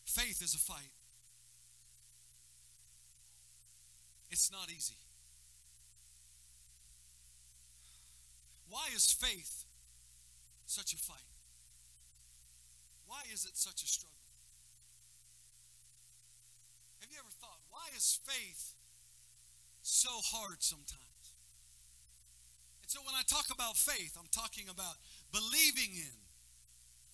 Faith 0.07 0.43
is 0.43 0.55
a 0.55 0.59
fight. 0.59 0.91
It's 4.31 4.51
not 4.51 4.71
easy. 4.75 4.99
Why 8.71 8.89
is 8.95 9.11
faith 9.11 9.65
such 10.67 10.93
a 10.93 10.97
fight? 10.97 11.25
Why 13.07 13.23
is 13.33 13.45
it 13.45 13.57
such 13.57 13.83
a 13.83 13.87
struggle? 13.87 14.15
Have 17.01 17.11
you 17.11 17.19
ever 17.19 17.33
thought, 17.41 17.59
why 17.71 17.89
is 17.97 18.21
faith 18.25 18.75
so 19.83 20.11
hard 20.25 20.63
sometimes? 20.63 20.99
And 22.83 22.91
so 22.91 23.01
when 23.01 23.15
I 23.17 23.23
talk 23.27 23.47
about 23.53 23.77
faith, 23.77 24.17
I'm 24.19 24.29
talking 24.31 24.69
about 24.69 24.97
believing 25.33 25.97
in 25.97 26.17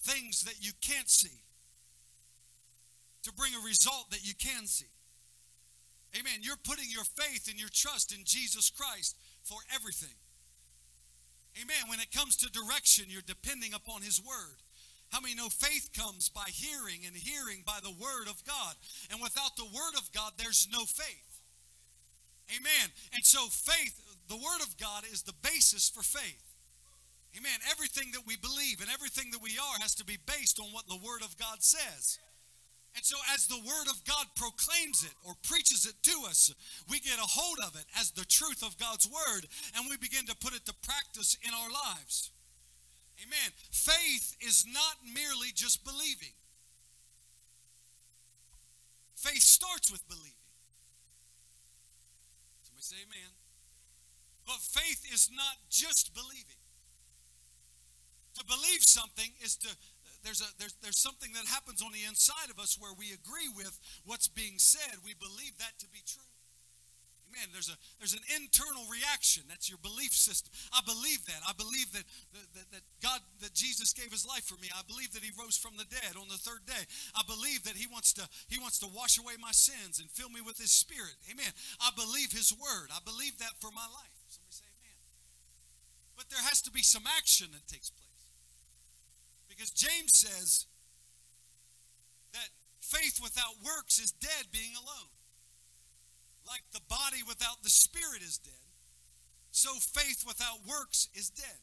things 0.03 0.43
that 0.43 0.59
you 0.61 0.73
can't 0.81 1.09
see 1.09 1.39
to 3.23 3.33
bring 3.33 3.53
a 3.55 3.65
result 3.65 4.11
that 4.11 4.27
you 4.27 4.35
can 4.35 4.67
see. 4.67 4.91
Amen. 6.19 6.41
You're 6.43 6.61
putting 6.63 6.91
your 6.91 7.05
faith 7.05 7.49
and 7.49 7.59
your 7.59 7.71
trust 7.73 8.13
in 8.13 8.25
Jesus 8.25 8.71
Christ 8.71 9.17
for 9.43 9.59
everything. 9.75 10.15
Amen. 11.61 11.89
When 11.89 12.01
it 12.01 12.11
comes 12.11 12.37
to 12.39 12.51
direction, 12.51 13.07
you're 13.09 13.23
depending 13.27 13.75
upon 13.75 14.03
His 14.03 14.21
Word. 14.21 14.59
How 15.11 15.21
many 15.21 15.35
know 15.35 15.49
faith 15.49 15.91
comes 15.97 16.29
by 16.29 16.51
hearing 16.51 17.07
and 17.07 17.15
hearing 17.15 17.63
by 17.65 17.79
the 17.83 17.95
Word 17.95 18.27
of 18.27 18.43
God? 18.45 18.75
And 19.11 19.23
without 19.23 19.57
the 19.57 19.71
Word 19.71 19.95
of 19.97 20.11
God, 20.13 20.33
there's 20.37 20.67
no 20.73 20.85
faith. 20.85 21.39
Amen. 22.51 22.91
And 23.15 23.25
so, 23.25 23.47
faith, 23.47 23.95
the 24.29 24.37
Word 24.37 24.61
of 24.63 24.77
God 24.77 25.05
is 25.11 25.23
the 25.23 25.39
basis 25.43 25.89
for 25.89 26.03
faith. 26.03 26.43
Amen. 27.39 27.59
Everything 27.71 28.11
that 28.13 28.27
we 28.27 28.37
believe 28.37 28.81
and 28.81 28.91
everything 28.91 29.31
that 29.31 29.43
we 29.43 29.59
are 29.59 29.79
has 29.81 29.95
to 29.97 30.05
be 30.05 30.19
based 30.27 30.61
on 30.61 30.67
what 30.73 30.89
the 30.89 30.99
Word 30.99 31.23
of 31.23 31.37
God 31.39 31.63
says. 31.63 32.19
And 32.95 33.05
so, 33.05 33.17
as 33.35 33.47
the 33.47 33.59
Word 33.59 33.91
of 33.91 34.05
God 34.05 34.27
proclaims 34.37 35.03
it 35.03 35.15
or 35.27 35.35
preaches 35.43 35.85
it 35.85 35.99
to 36.05 36.27
us, 36.29 36.55
we 36.89 37.01
get 37.01 37.19
a 37.19 37.27
hold 37.27 37.59
of 37.67 37.75
it 37.75 37.87
as 37.99 38.13
the 38.13 38.25
truth 38.25 38.63
of 38.63 38.79
God's 38.79 39.09
Word 39.11 39.47
and 39.77 39.87
we 39.91 39.97
begin 39.97 40.27
to 40.27 40.37
put 40.37 40.55
it 40.55 40.65
to 40.67 40.75
practice 40.87 41.37
in 41.43 41.51
our 41.53 41.71
lives. 41.71 42.31
Amen. 43.23 43.51
Faith 43.71 44.37
is 44.41 44.65
not 44.67 45.03
merely 45.03 45.51
just 45.55 45.85
believing, 45.85 46.35
faith 49.17 49.43
starts 49.43 49.91
with 49.91 50.07
believing. 50.09 50.39
Somebody 52.63 52.83
say 52.83 52.97
amen. 53.03 53.31
But 54.47 54.61
faith 54.61 55.03
is 55.13 55.31
not 55.35 55.57
just 55.71 56.15
believing. 56.15 56.61
To 58.39 58.45
believe 58.45 58.83
something 58.83 59.31
is 59.43 59.57
to 59.59 59.69
there's, 60.25 60.41
a, 60.41 60.49
there's, 60.59 60.75
there's 60.81 60.99
something 60.99 61.33
that 61.37 61.47
happens 61.47 61.85
on 61.85 61.93
the 61.93 62.09
inside 62.09 62.49
of 62.49 62.59
us 62.59 62.81
where 62.81 62.97
we 62.97 63.13
agree 63.13 63.53
with 63.53 63.79
what's 64.09 64.27
being 64.27 64.57
said. 64.57 65.05
We 65.05 65.15
believe 65.15 65.57
that 65.61 65.77
to 65.85 65.89
be 65.93 66.01
true. 66.03 66.25
Amen. 67.35 67.51
There's, 67.51 67.67
a, 67.67 67.75
there's 67.99 68.15
an 68.15 68.23
internal 68.39 68.87
reaction. 68.87 69.43
That's 69.51 69.67
your 69.67 69.83
belief 69.83 70.15
system. 70.15 70.55
I 70.71 70.79
believe 70.87 71.19
that. 71.27 71.43
I 71.43 71.51
believe 71.59 71.91
that, 71.91 72.07
that, 72.31 72.67
that 72.71 72.85
God, 73.03 73.19
that 73.43 73.51
Jesus 73.59 73.91
gave 73.91 74.15
his 74.15 74.23
life 74.23 74.47
for 74.47 74.55
me. 74.63 74.71
I 74.71 74.87
believe 74.87 75.11
that 75.19 75.27
he 75.27 75.35
rose 75.35 75.59
from 75.59 75.75
the 75.75 75.89
dead 75.91 76.15
on 76.15 76.31
the 76.31 76.39
third 76.39 76.63
day. 76.63 76.87
I 77.19 77.27
believe 77.27 77.67
that 77.67 77.75
he 77.75 77.91
wants 77.91 78.15
to, 78.23 78.25
he 78.47 78.63
wants 78.63 78.79
to 78.87 78.89
wash 78.95 79.19
away 79.19 79.35
my 79.43 79.51
sins 79.51 79.99
and 79.99 80.07
fill 80.15 80.31
me 80.31 80.47
with 80.47 80.63
his 80.63 80.71
spirit. 80.71 81.19
Amen. 81.27 81.51
I 81.83 81.91
believe 81.99 82.31
his 82.31 82.55
word. 82.55 82.95
I 82.95 83.03
believe 83.03 83.35
that 83.43 83.59
for 83.59 83.75
my 83.75 83.89
life. 83.91 84.15
Somebody 84.31 84.55
say 84.55 84.71
amen. 84.71 84.99
But 86.15 86.31
there 86.31 86.43
has 86.47 86.63
to 86.63 86.71
be 86.71 86.87
some 86.87 87.05
action 87.19 87.51
that 87.51 87.67
takes 87.67 87.91
place. 87.91 88.04
Because 89.55 89.71
James 89.71 90.11
says 90.11 90.67
that 92.33 92.51
faith 92.81 93.21
without 93.23 93.63
works 93.63 93.99
is 94.03 94.11
dead 94.11 94.51
being 94.51 94.75
alone. 94.75 95.15
Like 96.47 96.67
the 96.73 96.83
body 96.89 97.23
without 97.27 97.63
the 97.63 97.71
spirit 97.71 98.21
is 98.21 98.37
dead, 98.37 98.69
so 99.51 99.81
faith 99.81 100.25
without 100.27 100.67
works 100.69 101.09
is 101.15 101.31
dead. 101.31 101.63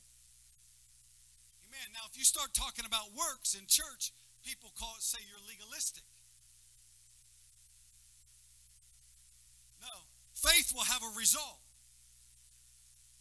Amen. 1.68 1.94
Now, 1.94 2.08
if 2.10 2.18
you 2.18 2.24
start 2.24 2.56
talking 2.56 2.86
about 2.86 3.14
works 3.14 3.54
in 3.54 3.68
church, 3.68 4.12
people 4.44 4.72
call 4.80 4.96
it, 4.98 5.04
say 5.04 5.20
you're 5.22 5.46
legalistic. 5.46 6.04
No, 9.82 10.10
faith 10.34 10.74
will 10.74 10.90
have 10.90 11.04
a 11.04 11.14
result. 11.16 11.62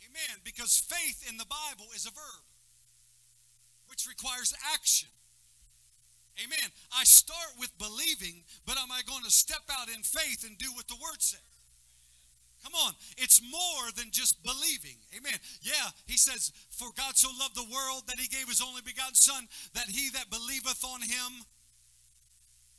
Amen. 0.08 0.40
Because 0.44 0.78
faith 0.78 1.28
in 1.28 1.36
the 1.36 1.46
Bible 1.46 1.92
is 1.94 2.06
a 2.06 2.10
verb 2.10 2.49
which 3.90 4.06
requires 4.06 4.54
action. 4.72 5.08
Amen. 6.38 6.70
I 6.96 7.04
start 7.04 7.58
with 7.58 7.76
believing, 7.76 8.44
but 8.64 8.78
am 8.78 8.90
I 8.90 9.02
going 9.04 9.24
to 9.24 9.30
step 9.30 9.66
out 9.68 9.88
in 9.88 10.02
faith 10.02 10.46
and 10.46 10.56
do 10.56 10.72
what 10.72 10.88
the 10.88 10.96
word 10.96 11.20
says? 11.20 11.40
Come 12.62 12.72
on. 12.74 12.92
It's 13.16 13.40
more 13.40 13.90
than 13.96 14.10
just 14.12 14.42
believing. 14.42 14.96
Amen. 15.16 15.36
Yeah, 15.62 15.90
he 16.06 16.16
says, 16.16 16.52
For 16.70 16.88
God 16.96 17.16
so 17.16 17.28
loved 17.38 17.56
the 17.56 17.68
world 17.72 18.04
that 18.06 18.20
he 18.20 18.28
gave 18.28 18.48
his 18.48 18.60
only 18.60 18.82
begotten 18.84 19.14
Son, 19.14 19.48
that 19.74 19.88
he 19.88 20.10
that 20.10 20.30
believeth 20.30 20.84
on 20.84 21.00
him 21.00 21.44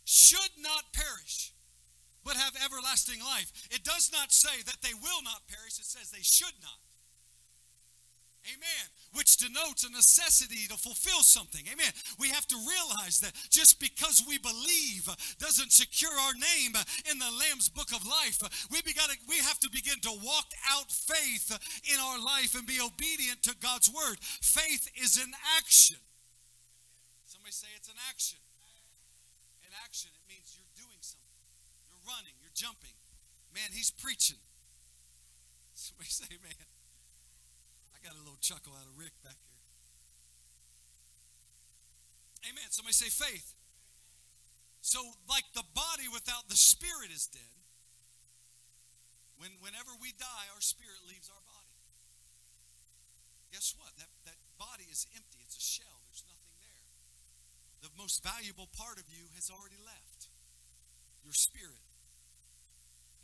should 0.05 0.53
not 0.61 0.93
perish, 0.93 1.53
but 2.23 2.37
have 2.37 2.53
everlasting 2.63 3.19
life. 3.19 3.51
It 3.71 3.83
does 3.83 4.11
not 4.13 4.31
say 4.31 4.61
that 4.65 4.81
they 4.81 4.93
will 4.93 5.23
not 5.23 5.49
perish, 5.49 5.77
it 5.79 5.89
says 5.89 6.11
they 6.11 6.21
should 6.21 6.57
not. 6.61 6.77
Amen. 8.41 8.85
Which 9.13 9.37
denotes 9.37 9.85
a 9.85 9.91
necessity 9.91 10.65
to 10.73 10.77
fulfill 10.77 11.21
something. 11.21 11.61
Amen. 11.69 11.93
We 12.17 12.29
have 12.33 12.47
to 12.49 12.57
realize 12.57 13.21
that 13.21 13.37
just 13.53 13.77
because 13.77 14.23
we 14.25 14.41
believe 14.41 15.05
doesn't 15.37 15.71
secure 15.71 16.13
our 16.25 16.33
name 16.33 16.73
in 17.05 17.19
the 17.21 17.29
Lamb's 17.29 17.69
book 17.69 17.93
of 17.93 18.01
life. 18.07 18.41
We, 18.71 18.81
gotta, 18.93 19.13
we 19.29 19.37
have 19.45 19.59
to 19.61 19.69
begin 19.69 20.01
to 20.09 20.13
walk 20.25 20.49
out 20.73 20.89
faith 20.89 21.53
in 21.85 21.99
our 22.01 22.17
life 22.17 22.57
and 22.57 22.65
be 22.65 22.81
obedient 22.81 23.43
to 23.45 23.53
God's 23.61 23.93
word. 23.93 24.17
Faith 24.21 24.89
is 24.97 25.21
an 25.21 25.31
action. 25.57 26.01
Somebody 27.29 27.53
say 27.53 27.69
it's 27.77 27.89
an 27.89 28.01
action. 28.09 28.41
An 29.69 29.73
action, 29.85 30.09
it 30.17 30.25
means 30.25 30.57
you're 30.57 30.81
doing 30.81 31.01
something. 31.05 31.45
You're 31.93 32.05
running, 32.09 32.33
you're 32.41 32.57
jumping. 32.57 32.97
Man, 33.53 33.69
he's 33.69 33.91
preaching. 33.91 34.41
Somebody 35.75 36.09
say, 36.09 36.25
man 36.41 36.57
got 38.01 38.17
a 38.17 38.23
little 38.25 38.41
chuckle 38.41 38.73
out 38.73 38.85
of 38.89 38.97
Rick 38.97 39.13
back 39.21 39.37
here. 39.37 39.61
Amen. 42.49 42.67
Somebody 42.73 42.97
say 42.97 43.13
faith. 43.13 43.53
So, 44.81 44.97
like 45.29 45.45
the 45.53 45.65
body 45.77 46.09
without 46.09 46.49
the 46.49 46.57
spirit 46.57 47.13
is 47.13 47.29
dead, 47.29 47.61
when, 49.37 49.53
whenever 49.61 49.93
we 50.01 50.13
die, 50.17 50.45
our 50.53 50.61
spirit 50.61 51.05
leaves 51.05 51.29
our 51.29 51.43
body. 51.45 51.73
Guess 53.53 53.77
what? 53.77 53.93
That, 54.01 54.09
that 54.25 54.37
body 54.57 54.89
is 54.89 55.05
empty. 55.13 55.41
It's 55.45 55.57
a 55.57 55.61
shell. 55.61 55.97
There's 56.09 56.25
nothing 56.25 56.53
there. 56.61 56.81
The 57.85 57.93
most 57.97 58.25
valuable 58.25 58.69
part 58.73 58.97
of 58.97 59.05
you 59.09 59.29
has 59.37 59.53
already 59.53 59.77
left 59.85 60.29
your 61.21 61.33
spirit. 61.33 61.85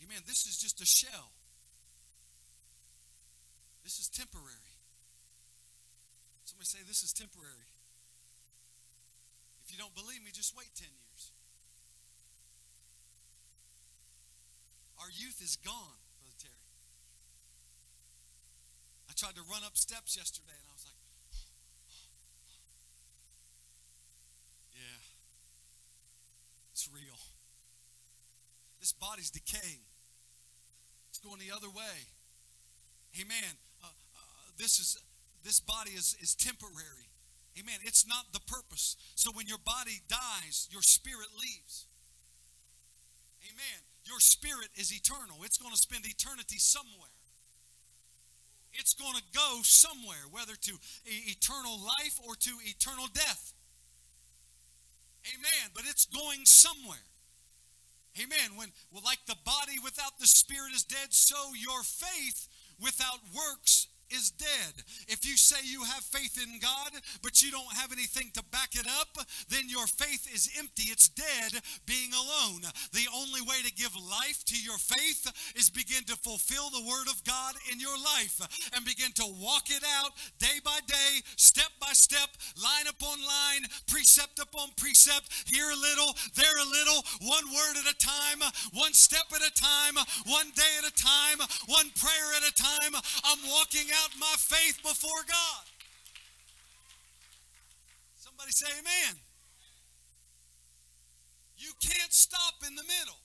Amen. 0.04 0.22
This 0.30 0.46
is 0.46 0.58
just 0.58 0.82
a 0.82 0.86
shell. 0.86 1.34
This 3.84 3.98
is 3.98 4.10
temporary. 4.10 4.66
Somebody 6.58 6.74
say, 6.74 6.89
This 6.89 7.04
is 7.06 7.13
temporary. 7.13 7.70
If 9.62 9.70
you 9.70 9.78
don't 9.78 9.93
believe 9.93 10.26
me, 10.26 10.32
just 10.34 10.58
wait 10.58 10.74
10 10.74 10.89
years. 10.89 11.30
Our 14.98 15.13
youth 15.13 15.38
is 15.38 15.56
gone, 15.62 16.02
Brother 16.17 16.34
Terry. 16.41 16.65
I 19.06 19.13
tried 19.13 19.38
to 19.38 19.46
run 19.46 19.62
up 19.62 19.78
steps 19.78 20.17
yesterday 20.17 20.58
and 20.58 20.65
I 20.65 20.74
was 20.74 20.86
like, 20.89 20.98
yeah, 24.82 24.98
it's 26.74 26.89
real. 26.89 27.22
This 28.80 28.93
body's 28.98 29.30
decaying, 29.30 29.86
it's 31.13 31.20
going 31.22 31.38
the 31.38 31.54
other 31.54 31.70
way. 31.70 32.10
Amen. 33.22 33.62
Uh, 33.84 33.93
uh, 33.93 34.58
this 34.58 34.80
is 34.80 34.98
this 35.43 35.60
body 35.60 35.91
is, 35.91 36.15
is 36.21 36.36
temporary. 36.36 37.10
Amen. 37.60 37.80
It's 37.84 38.06
not 38.06 38.34
the 38.34 38.39
purpose. 38.41 38.95
So 39.15 39.32
when 39.34 39.47
your 39.47 39.58
body 39.58 40.02
dies, 40.08 40.67
your 40.71 40.82
spirit 40.82 41.30
leaves. 41.39 41.86
Amen. 43.43 43.82
Your 44.06 44.19
spirit 44.19 44.69
is 44.76 44.93
eternal. 44.93 45.43
It's 45.43 45.58
going 45.58 45.73
to 45.73 45.80
spend 45.80 46.06
eternity 46.06 46.58
somewhere. 46.60 47.10
It's 48.73 48.93
going 48.93 49.15
to 49.15 49.23
go 49.34 49.62
somewhere, 49.63 50.30
whether 50.30 50.54
to 50.54 50.73
eternal 51.06 51.80
life 51.82 52.19
or 52.28 52.36
to 52.36 52.52
eternal 52.63 53.08
death. 53.13 53.54
Amen. 55.34 55.71
But 55.73 55.84
it's 55.89 56.06
going 56.06 56.45
somewhere. 56.45 57.04
Amen. 58.21 58.56
When 58.56 58.69
well, 58.91 59.04
like 59.04 59.19
the 59.28 59.38
body 59.45 59.78
without 59.84 60.19
the 60.19 60.28
spirit 60.28 60.73
is 60.73 60.84
dead, 60.84 61.13
so 61.13 61.36
your 61.58 61.84
faith 61.84 62.47
without 62.82 63.19
works 63.34 63.88
is 64.12 64.32
dead. 64.32 64.84
If 65.08 65.26
you 65.26 65.36
say 65.36 65.58
you 65.63 65.84
have 65.84 66.04
faith 66.04 66.39
in 66.41 66.60
God, 66.60 66.91
but 67.22 67.41
you 67.41 67.52
don't 67.52 67.74
have 67.76 67.91
anything 67.91 68.32
to 68.34 68.43
back 68.52 68.76
it 68.76 68.88
up, 68.88 69.17
then 69.50 69.67
your 69.67 69.88
faith 69.88 70.28
is 70.34 70.50
empty. 70.58 70.89
It's 70.89 71.10
dead 71.10 71.60
being 71.86 72.13
alone. 72.13 72.63
The 72.93 73.08
only 73.13 73.41
way 73.41 73.60
to 73.65 73.74
give 73.74 73.96
life 73.96 74.43
to 74.46 74.58
your 74.58 74.78
faith 74.78 75.28
is 75.56 75.70
begin 75.70 76.04
to 76.08 76.15
fulfill 76.15 76.70
the 76.70 76.88
word 76.88 77.08
of 77.12 77.24
God 77.24 77.56
in 77.72 77.80
your 77.80 77.98
life 77.98 78.39
and 78.74 78.86
begin 78.86 79.12
to 79.20 79.28
walk 79.41 79.70
it 79.70 79.84
out 80.00 80.12
day 80.39 80.63
by 80.63 80.80
day, 80.88 81.22
step 81.36 81.72
by 81.80 81.91
step, 81.91 82.30
line 82.56 82.88
upon 82.88 83.20
line, 83.20 83.67
precept 83.88 84.39
upon 84.39 84.70
precept, 84.78 85.28
here 85.52 85.70
a 85.70 85.76
little, 85.76 86.15
there 86.36 86.58
a 86.58 86.67
little, 86.67 87.04
one 87.28 87.46
word 87.52 87.76
at 87.76 87.91
a 87.91 87.98
time, 87.98 88.39
one 88.74 88.93
step 88.93 89.28
at 89.36 89.41
a 89.41 89.54
time, 89.54 89.96
one 90.26 90.50
day 90.56 90.74
at 90.80 90.88
a 90.88 90.96
time, 90.96 91.39
one 91.67 91.89
prayer 92.00 92.30
at 92.38 92.48
a 92.48 92.54
time. 92.54 92.93
I'm 93.26 93.41
walking 93.50 93.89
out 93.91 93.96
my 94.19 94.36
faith 94.38 94.81
before 94.81 95.23
God. 95.27 95.65
Somebody 98.17 98.51
say 98.51 98.67
amen. 98.79 99.15
You 101.57 101.71
can't 101.81 102.13
stop 102.13 102.62
in 102.67 102.75
the 102.75 102.83
middle. 102.83 103.17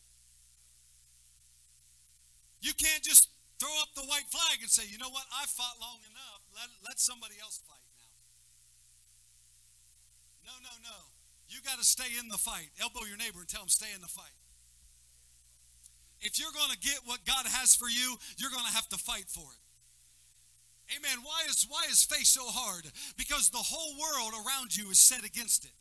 You 2.63 2.73
can't 2.73 3.03
just 3.03 3.29
throw 3.59 3.75
up 3.83 3.95
the 3.95 4.07
white 4.07 4.27
flag 4.31 4.63
and 4.63 4.71
say, 4.71 4.83
you 4.89 4.99
know 4.99 5.11
what, 5.11 5.27
I 5.31 5.47
fought 5.47 5.77
long 5.81 5.99
enough. 6.09 6.41
Let, 6.55 6.69
let 6.87 6.99
somebody 6.99 7.35
else 7.43 7.61
fight 7.67 7.85
now. 7.95 8.11
No, 10.51 10.55
no, 10.63 10.75
no. 10.83 10.99
You 11.49 11.61
got 11.61 11.79
to 11.79 11.85
stay 11.85 12.19
in 12.19 12.29
the 12.29 12.39
fight. 12.39 12.71
Elbow 12.81 13.05
your 13.05 13.19
neighbor 13.19 13.41
and 13.41 13.49
tell 13.49 13.63
him, 13.63 13.69
stay 13.69 13.93
in 13.95 14.01
the 14.01 14.09
fight. 14.09 14.35
If 16.23 16.39
you're 16.39 16.55
going 16.55 16.71
to 16.71 16.79
get 16.79 17.03
what 17.05 17.27
God 17.27 17.45
has 17.47 17.75
for 17.75 17.91
you, 17.91 18.17
you're 18.39 18.51
going 18.51 18.65
to 18.65 18.73
have 18.73 18.89
to 18.91 18.99
fight 18.99 19.27
for 19.27 19.45
it. 19.45 19.63
Amen. 20.91 21.23
Why 21.23 21.47
is 21.49 21.67
why 21.69 21.85
is 21.91 22.05
faith 22.05 22.27
so 22.27 22.45
hard? 22.47 22.85
Because 23.17 23.51
the 23.51 23.59
whole 23.59 23.95
world 24.01 24.35
around 24.35 24.77
you 24.77 24.91
is 24.91 24.99
set 24.99 25.25
against 25.25 25.65
it. 25.65 25.73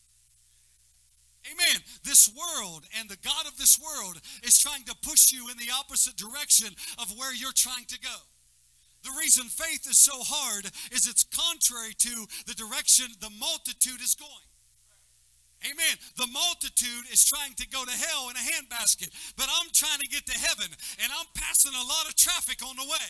Amen. 1.50 1.82
This 2.04 2.30
world 2.30 2.86
and 3.00 3.10
the 3.10 3.18
God 3.26 3.48
of 3.48 3.58
this 3.58 3.80
world 3.82 4.22
is 4.44 4.60
trying 4.60 4.84
to 4.86 4.96
push 5.02 5.32
you 5.32 5.50
in 5.50 5.58
the 5.58 5.74
opposite 5.74 6.16
direction 6.16 6.70
of 7.00 7.18
where 7.18 7.34
you're 7.34 7.56
trying 7.56 7.86
to 7.86 8.00
go. 8.00 8.18
The 9.04 9.18
reason 9.18 9.50
faith 9.50 9.90
is 9.90 9.98
so 9.98 10.22
hard 10.22 10.70
is 10.94 11.08
it's 11.10 11.26
contrary 11.26 11.98
to 11.98 12.28
the 12.46 12.54
direction 12.54 13.08
the 13.20 13.34
multitude 13.34 14.02
is 14.02 14.14
going. 14.14 14.46
Amen. 15.66 15.98
The 16.18 16.30
multitude 16.30 17.10
is 17.12 17.26
trying 17.26 17.54
to 17.58 17.68
go 17.70 17.86
to 17.86 17.92
hell 17.92 18.30
in 18.30 18.38
a 18.38 18.46
handbasket, 18.46 19.10
but 19.38 19.50
I'm 19.50 19.70
trying 19.74 20.00
to 20.00 20.08
get 20.08 20.26
to 20.26 20.38
heaven 20.38 20.70
and 21.02 21.10
I'm 21.10 21.30
passing 21.34 21.74
a 21.74 21.86
lot 21.86 22.06
of 22.08 22.16
traffic 22.16 22.62
on 22.66 22.76
the 22.76 22.86
way. 22.86 23.10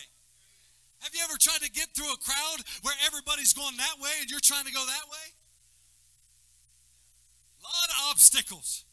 Have 1.02 1.14
you 1.14 1.20
ever 1.26 1.38
tried 1.38 1.66
to 1.66 1.70
get 1.70 1.90
through 1.94 2.10
a 2.14 2.16
crowd 2.22 2.62
where 2.82 2.94
everybody's 3.06 3.52
going 3.52 3.76
that 3.76 3.98
way 3.98 4.14
and 4.22 4.30
you're 4.30 4.42
trying 4.42 4.66
to 4.66 4.72
go 4.72 4.84
that 4.86 5.06
way? 5.10 5.26
A 7.58 7.66
lot 7.66 7.90
of 7.90 7.98
obstacles. 8.10 8.84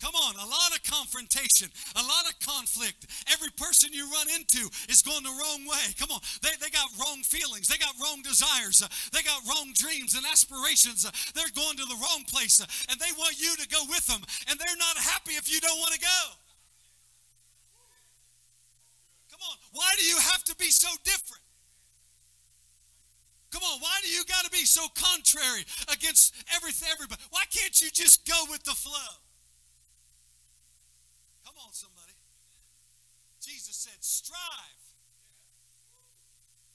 Come 0.00 0.14
on, 0.14 0.34
a 0.36 0.46
lot 0.46 0.70
of 0.74 0.82
confrontation, 0.84 1.70
a 1.96 2.02
lot 2.02 2.28
of 2.28 2.38
conflict. 2.44 3.06
Every 3.32 3.48
person 3.56 3.88
you 3.92 4.04
run 4.10 4.28
into 4.36 4.68
is 4.90 5.00
going 5.00 5.22
the 5.22 5.32
wrong 5.32 5.64
way. 5.64 5.96
Come 5.98 6.10
on, 6.10 6.20
they, 6.42 6.50
they 6.60 6.68
got 6.68 6.92
wrong 7.00 7.22
feelings, 7.22 7.68
they 7.68 7.78
got 7.78 7.94
wrong 8.02 8.20
desires, 8.20 8.82
uh, 8.82 8.88
they 9.16 9.22
got 9.22 9.40
wrong 9.48 9.72
dreams 9.72 10.14
and 10.14 10.26
aspirations. 10.26 11.06
Uh, 11.06 11.10
they're 11.34 11.54
going 11.56 11.78
to 11.78 11.86
the 11.86 11.96
wrong 11.96 12.22
place 12.28 12.60
uh, 12.60 12.66
and 12.90 13.00
they 13.00 13.10
want 13.16 13.40
you 13.40 13.56
to 13.56 13.66
go 13.68 13.80
with 13.88 14.06
them, 14.06 14.20
and 14.50 14.58
they're 14.58 14.76
not 14.76 14.98
happy 14.98 15.40
if 15.40 15.50
you 15.50 15.58
don't 15.60 15.78
want 15.78 15.94
to 15.94 16.00
go. 16.00 16.43
On, 19.50 19.56
why 19.72 19.90
do 19.98 20.04
you 20.04 20.16
have 20.16 20.44
to 20.44 20.56
be 20.56 20.70
so 20.70 20.88
different? 21.04 21.42
Come 23.50 23.62
on, 23.62 23.78
why 23.80 24.00
do 24.02 24.08
you 24.08 24.24
got 24.24 24.44
to 24.44 24.50
be 24.50 24.64
so 24.64 24.82
contrary 24.94 25.64
against 25.92 26.34
everything, 26.56 26.88
everybody? 26.92 27.22
Why 27.30 27.44
can't 27.50 27.80
you 27.80 27.88
just 27.90 28.26
go 28.26 28.34
with 28.50 28.64
the 28.64 28.72
flow? 28.72 29.14
Come 31.46 31.54
on, 31.64 31.72
somebody. 31.72 32.12
Jesus 33.40 33.76
said, 33.76 34.02
strive. 34.02 34.82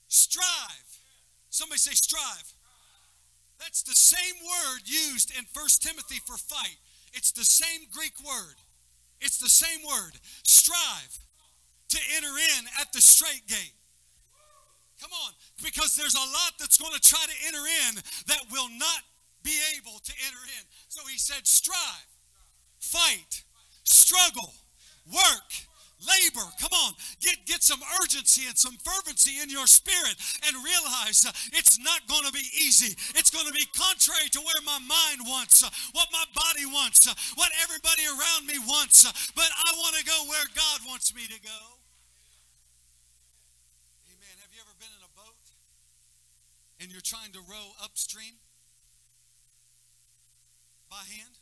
Strive. 0.08 1.00
Somebody 1.50 1.80
say, 1.80 1.92
strive. 1.96 2.54
That's 3.60 3.84
the 3.84 3.96
same 3.96 4.36
word 4.40 4.80
used 4.86 5.38
in 5.38 5.44
First 5.52 5.84
Timothy 5.84 6.22
for 6.26 6.38
fight. 6.38 6.78
It's 7.14 7.34
the 7.34 7.44
same 7.44 7.88
Greek 7.92 8.14
word. 8.26 8.56
It's 9.20 9.38
the 9.38 9.50
same 9.50 9.86
word. 9.86 10.14
Strive 10.44 11.20
to 11.90 12.00
enter 12.16 12.34
in 12.38 12.62
at 12.82 12.92
the 12.94 13.02
strait 13.02 13.46
gate. 13.48 13.74
Come 15.02 15.12
on, 15.26 15.32
because 15.64 15.96
there's 15.96 16.16
a 16.16 16.28
lot 16.36 16.60
that's 16.60 16.78
going 16.78 16.94
to 16.94 17.00
try 17.00 17.24
to 17.24 17.38
enter 17.48 17.64
in 17.88 17.96
that 18.28 18.42
will 18.52 18.70
not 18.78 19.02
be 19.44 19.56
able 19.78 20.00
to 20.04 20.14
enter 20.28 20.44
in. 20.60 20.64
So 20.90 21.02
he 21.08 21.18
said, 21.18 21.48
strive, 21.48 22.08
fight, 22.80 23.44
struggle, 23.84 24.54
work, 25.08 25.50
labor. 26.00 26.48
Come 26.60 26.72
on, 26.88 26.94
get, 27.20 27.44
get 27.46 27.64
some 27.64 27.80
urgency 28.02 28.48
and 28.48 28.58
some 28.58 28.76
fervency 28.80 29.44
in 29.44 29.50
your 29.50 29.68
spirit 29.68 30.16
and 30.48 30.56
realize 30.64 31.28
uh, 31.28 31.32
it's 31.56 31.80
not 31.80 32.08
going 32.08 32.24
to 32.24 32.32
be 32.32 32.46
easy. 32.56 32.96
It's 33.20 33.30
going 33.30 33.48
to 33.48 33.56
be 33.56 33.68
contrary 33.76 34.32
to 34.32 34.40
where 34.40 34.62
my 34.64 34.80
mind 34.80 35.28
wants, 35.28 35.64
uh, 35.64 35.70
what 35.92 36.08
my 36.12 36.24
body 36.36 36.66
wants, 36.66 37.08
uh, 37.08 37.14
what 37.36 37.52
everybody 37.64 38.08
around 38.08 38.48
me 38.48 38.60
wants. 38.64 39.04
But 39.36 39.50
I 39.52 39.70
want 39.76 39.96
to 40.00 40.04
go 40.06 40.18
where 40.32 40.48
God 40.56 40.88
wants 40.88 41.12
me 41.16 41.28
to 41.28 41.40
go. 41.40 41.60
Amen. 44.08 44.36
Have 44.40 44.52
you 44.56 44.62
ever 44.64 44.76
been 44.80 44.92
in 44.96 45.04
a 45.04 45.12
boat 45.20 45.36
and 46.80 46.92
you're 46.92 47.02
trying 47.04 47.32
to 47.34 47.40
row 47.40 47.76
upstream 47.84 48.40
by 50.90 51.04
hand? 51.06 51.36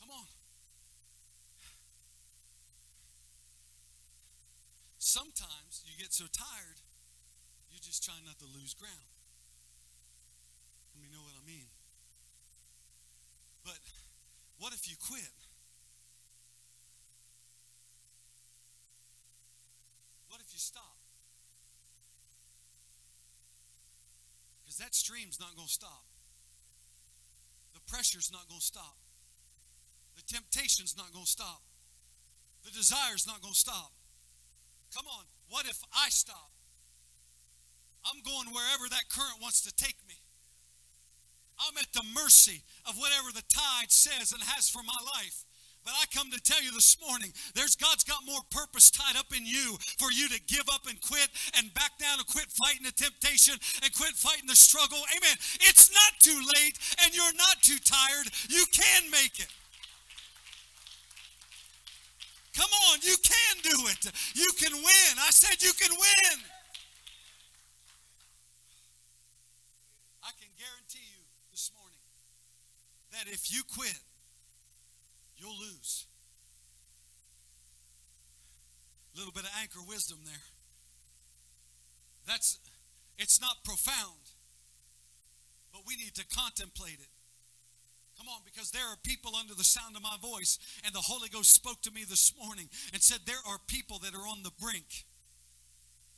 Come 0.00 0.10
on. 0.10 0.26
Sometimes 4.98 5.84
you 5.86 5.98
get 5.98 6.12
so 6.12 6.24
tired, 6.32 6.80
you're 7.70 7.82
just 7.82 8.04
try 8.04 8.14
not 8.24 8.38
to 8.38 8.46
lose 8.46 8.74
ground. 8.74 9.10
Let 10.94 11.02
me 11.02 11.08
know 11.12 11.22
what 11.22 11.34
I 11.34 11.44
mean. 11.46 11.66
But 13.64 13.78
what 14.58 14.72
if 14.72 14.88
you 14.88 14.96
quit? 14.96 15.34
What 20.28 20.40
if 20.40 20.52
you 20.52 20.58
stop? 20.58 20.89
Because 24.70 24.86
that 24.86 24.94
stream's 24.94 25.42
not 25.42 25.50
going 25.58 25.66
to 25.66 25.72
stop. 25.74 26.06
The 27.74 27.82
pressure's 27.90 28.30
not 28.30 28.46
going 28.46 28.62
to 28.62 28.70
stop. 28.70 28.94
The 30.14 30.22
temptation's 30.30 30.94
not 30.94 31.10
going 31.10 31.26
to 31.26 31.30
stop. 31.30 31.58
The 32.62 32.70
desire's 32.70 33.26
not 33.26 33.42
going 33.42 33.50
to 33.50 33.58
stop. 33.58 33.90
Come 34.94 35.10
on, 35.10 35.26
what 35.50 35.66
if 35.66 35.82
I 35.90 36.06
stop? 36.10 36.54
I'm 38.06 38.22
going 38.22 38.54
wherever 38.54 38.86
that 38.94 39.10
current 39.10 39.42
wants 39.42 39.58
to 39.66 39.74
take 39.74 39.98
me. 40.06 40.22
I'm 41.58 41.74
at 41.74 41.90
the 41.90 42.06
mercy 42.14 42.62
of 42.86 42.94
whatever 42.94 43.34
the 43.34 43.42
tide 43.50 43.90
says 43.90 44.30
and 44.30 44.40
has 44.54 44.70
for 44.70 44.86
my 44.86 45.02
life. 45.18 45.49
But 45.90 46.06
I 46.06 46.06
come 46.14 46.30
to 46.30 46.38
tell 46.38 46.62
you 46.62 46.70
this 46.70 46.94
morning, 47.02 47.34
there's 47.58 47.74
God's 47.74 48.04
got 48.04 48.22
more 48.22 48.38
purpose 48.54 48.94
tied 48.94 49.18
up 49.18 49.34
in 49.34 49.42
you 49.42 49.74
for 49.98 50.14
you 50.14 50.28
to 50.28 50.38
give 50.46 50.70
up 50.70 50.86
and 50.86 50.94
quit 51.02 51.26
and 51.58 51.74
back 51.74 51.98
down 51.98 52.14
and 52.22 52.26
quit 52.30 52.46
fighting 52.46 52.86
the 52.86 52.94
temptation 52.94 53.58
and 53.82 53.90
quit 53.98 54.14
fighting 54.14 54.46
the 54.46 54.54
struggle. 54.54 55.02
Amen. 55.10 55.34
It's 55.66 55.90
not 55.90 56.14
too 56.22 56.38
late 56.54 56.78
and 57.02 57.10
you're 57.10 57.34
not 57.34 57.58
too 57.66 57.82
tired. 57.82 58.30
You 58.46 58.62
can 58.70 59.10
make 59.10 59.42
it. 59.42 59.50
Come 62.54 62.70
on, 62.94 63.02
you 63.02 63.16
can 63.18 63.54
do 63.66 63.90
it. 63.90 64.14
You 64.38 64.46
can 64.62 64.70
win. 64.70 65.12
I 65.18 65.34
said 65.34 65.58
you 65.58 65.74
can 65.74 65.90
win. 65.90 66.38
I 70.22 70.30
can 70.38 70.54
guarantee 70.54 71.02
you 71.02 71.18
this 71.50 71.74
morning 71.74 71.98
that 73.10 73.26
if 73.26 73.50
you 73.50 73.66
quit, 73.74 73.98
you'll 75.40 75.58
lose. 75.58 76.06
A 79.14 79.18
little 79.18 79.32
bit 79.32 79.44
of 79.44 79.50
anchor 79.60 79.80
wisdom 79.88 80.18
there. 80.24 80.46
That's 82.26 82.58
it's 83.18 83.40
not 83.40 83.64
profound, 83.64 84.32
but 85.72 85.82
we 85.86 85.96
need 85.96 86.14
to 86.14 86.24
contemplate 86.26 87.00
it. 87.00 87.08
Come 88.16 88.28
on, 88.28 88.40
because 88.44 88.70
there 88.70 88.84
are 88.84 88.96
people 89.02 89.32
under 89.34 89.54
the 89.54 89.64
sound 89.64 89.96
of 89.96 90.02
my 90.02 90.16
voice, 90.20 90.58
and 90.84 90.94
the 90.94 91.00
Holy 91.00 91.28
Ghost 91.28 91.54
spoke 91.54 91.80
to 91.82 91.90
me 91.90 92.04
this 92.04 92.32
morning 92.36 92.68
and 92.92 93.02
said, 93.02 93.20
There 93.24 93.40
are 93.48 93.58
people 93.66 93.98
that 94.00 94.14
are 94.14 94.28
on 94.28 94.42
the 94.42 94.52
brink. 94.60 95.04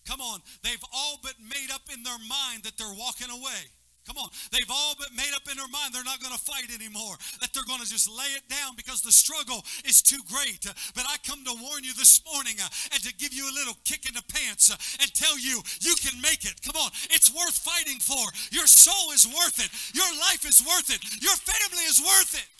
Come 0.06 0.20
on, 0.20 0.40
they've 0.64 0.82
all 0.92 1.20
but 1.22 1.34
made 1.40 1.70
up 1.72 1.82
in 1.94 2.02
their 2.02 2.18
mind 2.18 2.64
that 2.64 2.76
they're 2.76 2.98
walking 2.98 3.30
away. 3.30 3.70
Come 4.02 4.18
on. 4.18 4.30
They've 4.50 4.70
all 4.70 4.94
but 4.98 5.14
made 5.14 5.30
up 5.34 5.46
in 5.46 5.54
their 5.54 5.70
mind 5.70 5.94
they're 5.94 6.02
not 6.02 6.18
going 6.18 6.34
to 6.34 6.42
fight 6.42 6.66
anymore, 6.74 7.14
that 7.38 7.54
they're 7.54 7.66
going 7.66 7.80
to 7.80 7.86
just 7.86 8.10
lay 8.10 8.34
it 8.34 8.42
down 8.50 8.74
because 8.74 9.00
the 9.00 9.14
struggle 9.14 9.62
is 9.86 10.02
too 10.02 10.18
great. 10.26 10.66
But 10.94 11.06
I 11.06 11.22
come 11.22 11.44
to 11.46 11.54
warn 11.54 11.86
you 11.86 11.94
this 11.94 12.18
morning 12.26 12.58
uh, 12.58 12.66
and 12.90 13.00
to 13.06 13.14
give 13.14 13.32
you 13.32 13.46
a 13.46 13.54
little 13.54 13.78
kick 13.86 14.10
in 14.10 14.14
the 14.14 14.26
pants 14.26 14.74
uh, 14.74 14.76
and 14.98 15.06
tell 15.14 15.38
you 15.38 15.62
you 15.80 15.94
can 16.02 16.18
make 16.20 16.42
it. 16.42 16.58
Come 16.66 16.74
on. 16.74 16.90
It's 17.14 17.30
worth 17.30 17.54
fighting 17.54 18.02
for. 18.02 18.22
Your 18.50 18.66
soul 18.66 19.14
is 19.14 19.22
worth 19.22 19.62
it. 19.62 19.70
Your 19.94 20.10
life 20.30 20.42
is 20.42 20.58
worth 20.66 20.90
it. 20.90 21.02
Your 21.22 21.38
family 21.38 21.86
is 21.86 22.02
worth 22.02 22.34
it. 22.34 22.50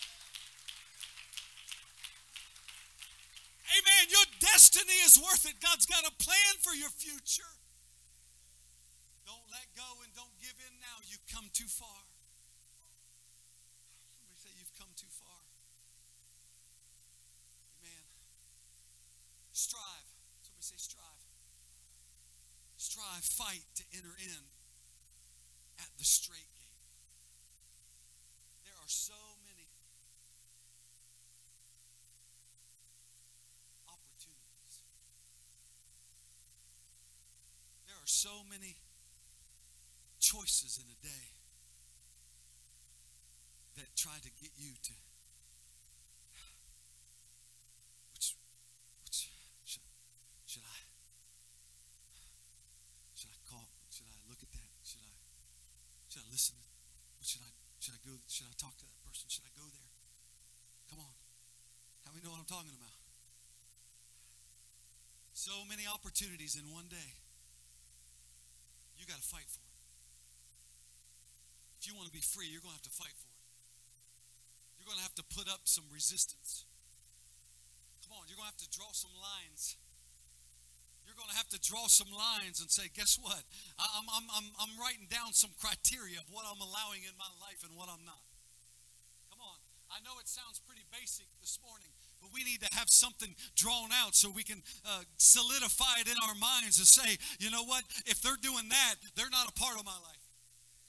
Amen. 3.72 4.04
Your 4.10 4.26
destiny 4.38 5.00
is 5.04 5.18
worth 5.18 5.48
it. 5.48 5.58
God's 5.58 5.86
got 5.86 6.06
a 6.06 6.12
plan 6.22 6.54
for 6.60 6.74
your 6.74 6.90
future. 6.90 7.48
Come 11.32 11.48
too 11.56 11.64
far. 11.64 12.04
Somebody 14.20 14.36
say 14.36 14.52
you've 14.52 14.76
come 14.76 14.92
too 14.92 15.08
far. 15.08 15.40
Amen. 17.80 18.04
Strive. 19.56 20.12
Somebody 20.44 20.60
say 20.60 20.76
strive. 20.76 21.24
Strive, 22.76 23.24
fight 23.24 23.64
to 23.80 23.84
enter 23.96 24.12
in 24.20 24.44
at 25.80 25.88
the 25.96 26.04
strait 26.04 26.52
gate. 26.60 26.76
There 28.68 28.76
are 28.76 28.92
so 28.92 29.16
many 29.48 29.72
opportunities. 33.88 34.84
There 37.88 37.96
are 37.96 38.12
so 38.20 38.44
many 38.52 38.76
choices 40.22 40.78
in 40.78 40.86
a 40.86 40.98
day 41.02 41.26
that 43.74 43.90
try 43.98 44.14
to 44.22 44.30
get 44.38 44.54
you 44.54 44.70
to 44.86 44.94
which 48.14 48.38
which 49.02 49.34
should, 49.66 49.82
should 50.46 50.62
I 50.62 50.78
should 53.18 53.34
I 53.34 53.38
call 53.50 53.66
should 53.90 54.06
I 54.06 54.14
look 54.30 54.38
at 54.38 54.50
that? 54.54 54.70
Should 54.86 55.02
I 55.02 55.10
should 56.06 56.22
I 56.22 56.28
listen? 56.30 56.54
Should 57.26 57.42
I 57.42 57.50
should 57.82 57.98
I 57.98 58.00
go 58.06 58.14
should 58.30 58.46
I 58.46 58.54
talk 58.54 58.78
to 58.78 58.86
that 58.86 58.98
person? 59.02 59.26
Should 59.26 59.42
I 59.42 59.52
go 59.58 59.66
there? 59.66 59.90
Come 60.86 61.02
on. 61.02 61.14
How 62.06 62.14
many 62.14 62.22
know 62.22 62.30
what 62.30 62.46
I'm 62.46 62.52
talking 62.52 62.78
about? 62.78 62.94
So 65.34 65.66
many 65.66 65.82
opportunities 65.90 66.54
in 66.54 66.70
one 66.70 66.86
day. 66.86 67.18
You 68.94 69.08
got 69.10 69.18
to 69.18 69.26
fight 69.26 69.50
for 69.50 69.61
if 71.82 71.90
you 71.90 71.98
want 71.98 72.06
to 72.06 72.14
be 72.14 72.22
free, 72.22 72.46
you're 72.46 72.62
going 72.62 72.70
to 72.70 72.78
have 72.78 72.86
to 72.86 72.94
fight 72.94 73.10
for 73.18 73.26
it. 73.26 73.42
You're 74.78 74.86
going 74.86 75.02
to 75.02 75.06
have 75.06 75.18
to 75.18 75.26
put 75.34 75.50
up 75.50 75.66
some 75.66 75.82
resistance. 75.90 76.62
Come 78.06 78.14
on, 78.14 78.30
you're 78.30 78.38
going 78.38 78.46
to 78.46 78.54
have 78.54 78.62
to 78.62 78.70
draw 78.70 78.94
some 78.94 79.10
lines. 79.18 79.74
You're 81.02 81.18
going 81.18 81.34
to 81.34 81.38
have 81.42 81.50
to 81.50 81.58
draw 81.58 81.90
some 81.90 82.06
lines 82.14 82.62
and 82.62 82.70
say, 82.70 82.86
guess 82.94 83.18
what? 83.18 83.42
I'm, 83.82 84.06
I'm, 84.14 84.30
I'm, 84.30 84.46
I'm 84.62 84.72
writing 84.78 85.10
down 85.10 85.34
some 85.34 85.50
criteria 85.58 86.22
of 86.22 86.30
what 86.30 86.46
I'm 86.46 86.62
allowing 86.62 87.02
in 87.02 87.18
my 87.18 87.26
life 87.42 87.66
and 87.66 87.74
what 87.74 87.90
I'm 87.90 88.06
not. 88.06 88.30
Come 89.34 89.42
on. 89.42 89.58
I 89.90 89.98
know 90.06 90.22
it 90.22 90.30
sounds 90.30 90.62
pretty 90.62 90.86
basic 90.94 91.26
this 91.42 91.58
morning, 91.66 91.90
but 92.22 92.30
we 92.30 92.46
need 92.46 92.62
to 92.62 92.70
have 92.78 92.94
something 92.94 93.34
drawn 93.58 93.90
out 93.90 94.14
so 94.14 94.30
we 94.30 94.46
can 94.46 94.62
uh, 94.86 95.02
solidify 95.18 95.98
it 95.98 96.06
in 96.06 96.14
our 96.30 96.38
minds 96.38 96.78
and 96.78 96.86
say, 96.86 97.18
you 97.42 97.50
know 97.50 97.66
what? 97.66 97.82
If 98.06 98.22
they're 98.22 98.38
doing 98.38 98.70
that, 98.70 99.02
they're 99.18 99.34
not 99.34 99.50
a 99.50 99.54
part 99.58 99.74
of 99.74 99.82
my 99.82 99.98
life. 99.98 100.21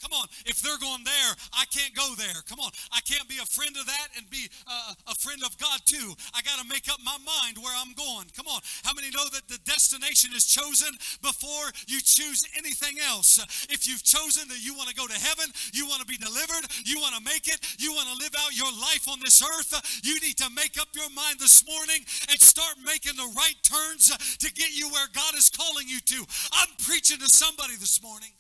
Come 0.04 0.20
on, 0.20 0.28
if 0.44 0.60
they're 0.60 0.84
going 0.84 1.08
there, 1.08 1.32
I 1.56 1.64
can't 1.72 1.96
go 1.96 2.12
there. 2.20 2.44
Come 2.52 2.60
on, 2.60 2.76
I 2.92 3.00
can't 3.08 3.24
be 3.32 3.40
a 3.40 3.48
friend 3.48 3.72
of 3.80 3.88
that 3.88 4.12
and 4.20 4.28
be 4.28 4.52
uh, 4.68 4.92
a 5.08 5.16
friend 5.16 5.40
of 5.48 5.56
God 5.56 5.80
too. 5.88 6.12
I 6.36 6.44
got 6.44 6.60
to 6.60 6.68
make 6.68 6.92
up 6.92 7.00
my 7.08 7.16
mind 7.24 7.56
where 7.56 7.72
I'm 7.72 7.96
going. 7.96 8.28
Come 8.36 8.52
on, 8.52 8.60
how 8.84 8.92
many 8.92 9.16
know 9.16 9.24
that 9.32 9.48
the 9.48 9.64
destination 9.64 10.36
is 10.36 10.44
chosen 10.44 10.92
before 11.24 11.72
you 11.88 12.04
choose 12.04 12.44
anything 12.60 13.00
else? 13.00 13.40
If 13.72 13.88
you've 13.88 14.04
chosen 14.04 14.52
that 14.52 14.60
you 14.60 14.76
want 14.76 14.92
to 14.92 14.96
go 15.00 15.08
to 15.08 15.16
heaven, 15.16 15.48
you 15.72 15.88
want 15.88 16.04
to 16.04 16.10
be 16.12 16.20
delivered, 16.20 16.68
you 16.84 17.00
want 17.00 17.16
to 17.16 17.24
make 17.24 17.48
it, 17.48 17.64
you 17.80 17.96
want 17.96 18.12
to 18.12 18.20
live 18.20 18.36
out 18.44 18.52
your 18.52 18.76
life 18.76 19.08
on 19.08 19.24
this 19.24 19.40
earth, 19.40 19.72
you 20.04 20.20
need 20.20 20.36
to 20.44 20.52
make 20.52 20.76
up 20.76 20.92
your 20.92 21.10
mind 21.16 21.40
this 21.40 21.64
morning 21.64 22.04
and 22.28 22.38
start 22.44 22.76
making 22.84 23.16
the 23.16 23.32
right 23.40 23.56
turns 23.64 24.12
to 24.12 24.52
get 24.52 24.76
you 24.76 24.92
where 24.92 25.08
God 25.16 25.32
is 25.40 25.48
calling 25.48 25.88
you 25.88 26.04
to. 26.12 26.28
I'm 26.60 26.76
preaching 26.84 27.24
to 27.24 27.32
somebody 27.32 27.80
this 27.80 28.04
morning. 28.04 28.36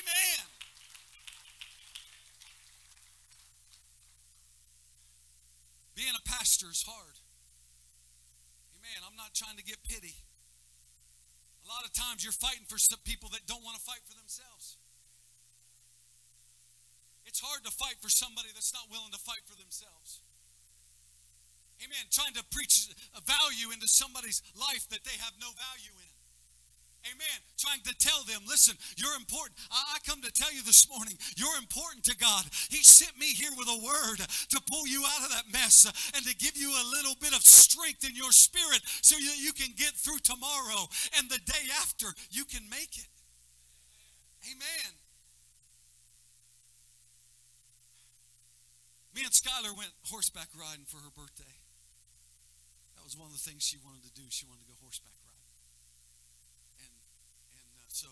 Amen. 0.00 0.44
Being 5.92 6.16
a 6.16 6.24
pastor 6.24 6.72
is 6.72 6.80
hard. 6.88 7.20
Amen. 8.80 9.04
I'm 9.04 9.16
not 9.20 9.36
trying 9.36 9.60
to 9.60 9.64
get 9.64 9.76
pity. 9.84 10.16
A 11.60 11.68
lot 11.68 11.84
of 11.84 11.92
times 11.92 12.24
you're 12.24 12.32
fighting 12.32 12.64
for 12.64 12.80
some 12.80 13.04
people 13.04 13.28
that 13.36 13.44
don't 13.44 13.60
want 13.60 13.76
to 13.76 13.84
fight 13.84 14.00
for 14.08 14.16
themselves. 14.16 14.80
It's 17.28 17.44
hard 17.44 17.62
to 17.68 17.70
fight 17.70 18.00
for 18.00 18.08
somebody 18.08 18.48
that's 18.56 18.72
not 18.72 18.88
willing 18.88 19.12
to 19.12 19.20
fight 19.20 19.44
for 19.44 19.54
themselves. 19.60 20.24
Amen. 21.84 22.08
Trying 22.10 22.34
to 22.34 22.44
preach 22.48 22.88
a 23.12 23.20
value 23.20 23.72
into 23.72 23.86
somebody's 23.86 24.40
life 24.56 24.88
that 24.88 25.04
they 25.04 25.16
have 25.20 25.36
no 25.36 25.52
value 25.52 25.94
in. 26.00 26.09
Amen. 27.08 27.38
Trying 27.56 27.80
to 27.88 27.96
tell 27.96 28.24
them, 28.28 28.44
listen, 28.44 28.76
you're 28.96 29.16
important. 29.16 29.56
I, 29.72 29.96
come 30.04 30.20
to 30.20 30.32
tell 30.32 30.52
you 30.52 30.62
this 30.62 30.88
morning, 30.88 31.16
you're 31.36 31.56
important 31.56 32.04
to 32.04 32.16
God. 32.16 32.44
He 32.68 32.84
sent 32.84 33.16
me 33.16 33.32
here 33.32 33.52
with 33.56 33.68
a 33.68 33.80
word 33.80 34.20
to 34.20 34.58
pull 34.68 34.86
you 34.86 35.04
out 35.08 35.24
of 35.24 35.32
that 35.32 35.48
mess 35.52 35.88
and 36.14 36.24
to 36.24 36.36
give 36.36 36.56
you 36.56 36.68
a 36.68 36.90
little 36.92 37.16
bit 37.20 37.32
of 37.32 37.40
strength 37.40 38.04
in 38.04 38.14
your 38.14 38.32
spirit 38.32 38.84
so 39.00 39.16
that 39.16 39.40
you 39.40 39.52
can 39.52 39.72
get 39.76 39.96
through 39.96 40.20
tomorrow 40.20 40.88
and 41.16 41.28
the 41.30 41.40
day 41.48 41.64
after 41.80 42.12
you 42.30 42.44
can 42.44 42.68
make 42.68 43.00
it. 43.00 43.08
Amen. 44.44 44.92
Me 49.14 49.26
and 49.26 49.34
Skylar 49.34 49.76
went 49.76 49.90
horseback 50.06 50.48
riding 50.54 50.86
for 50.86 50.96
her 51.02 51.10
birthday. 51.12 51.56
That 52.96 53.04
was 53.04 53.18
one 53.18 53.26
of 53.26 53.34
the 53.34 53.42
things 53.42 53.66
she 53.66 53.76
wanted 53.82 54.06
to 54.06 54.12
do. 54.14 54.22
She 54.30 54.46
wanted 54.46 54.64
to 54.64 54.70
go 54.70 54.76
horseback 54.80 55.12
riding. 55.26 55.50
And 56.78 56.94
and 57.58 57.68
uh, 57.74 57.90
so 57.90 58.08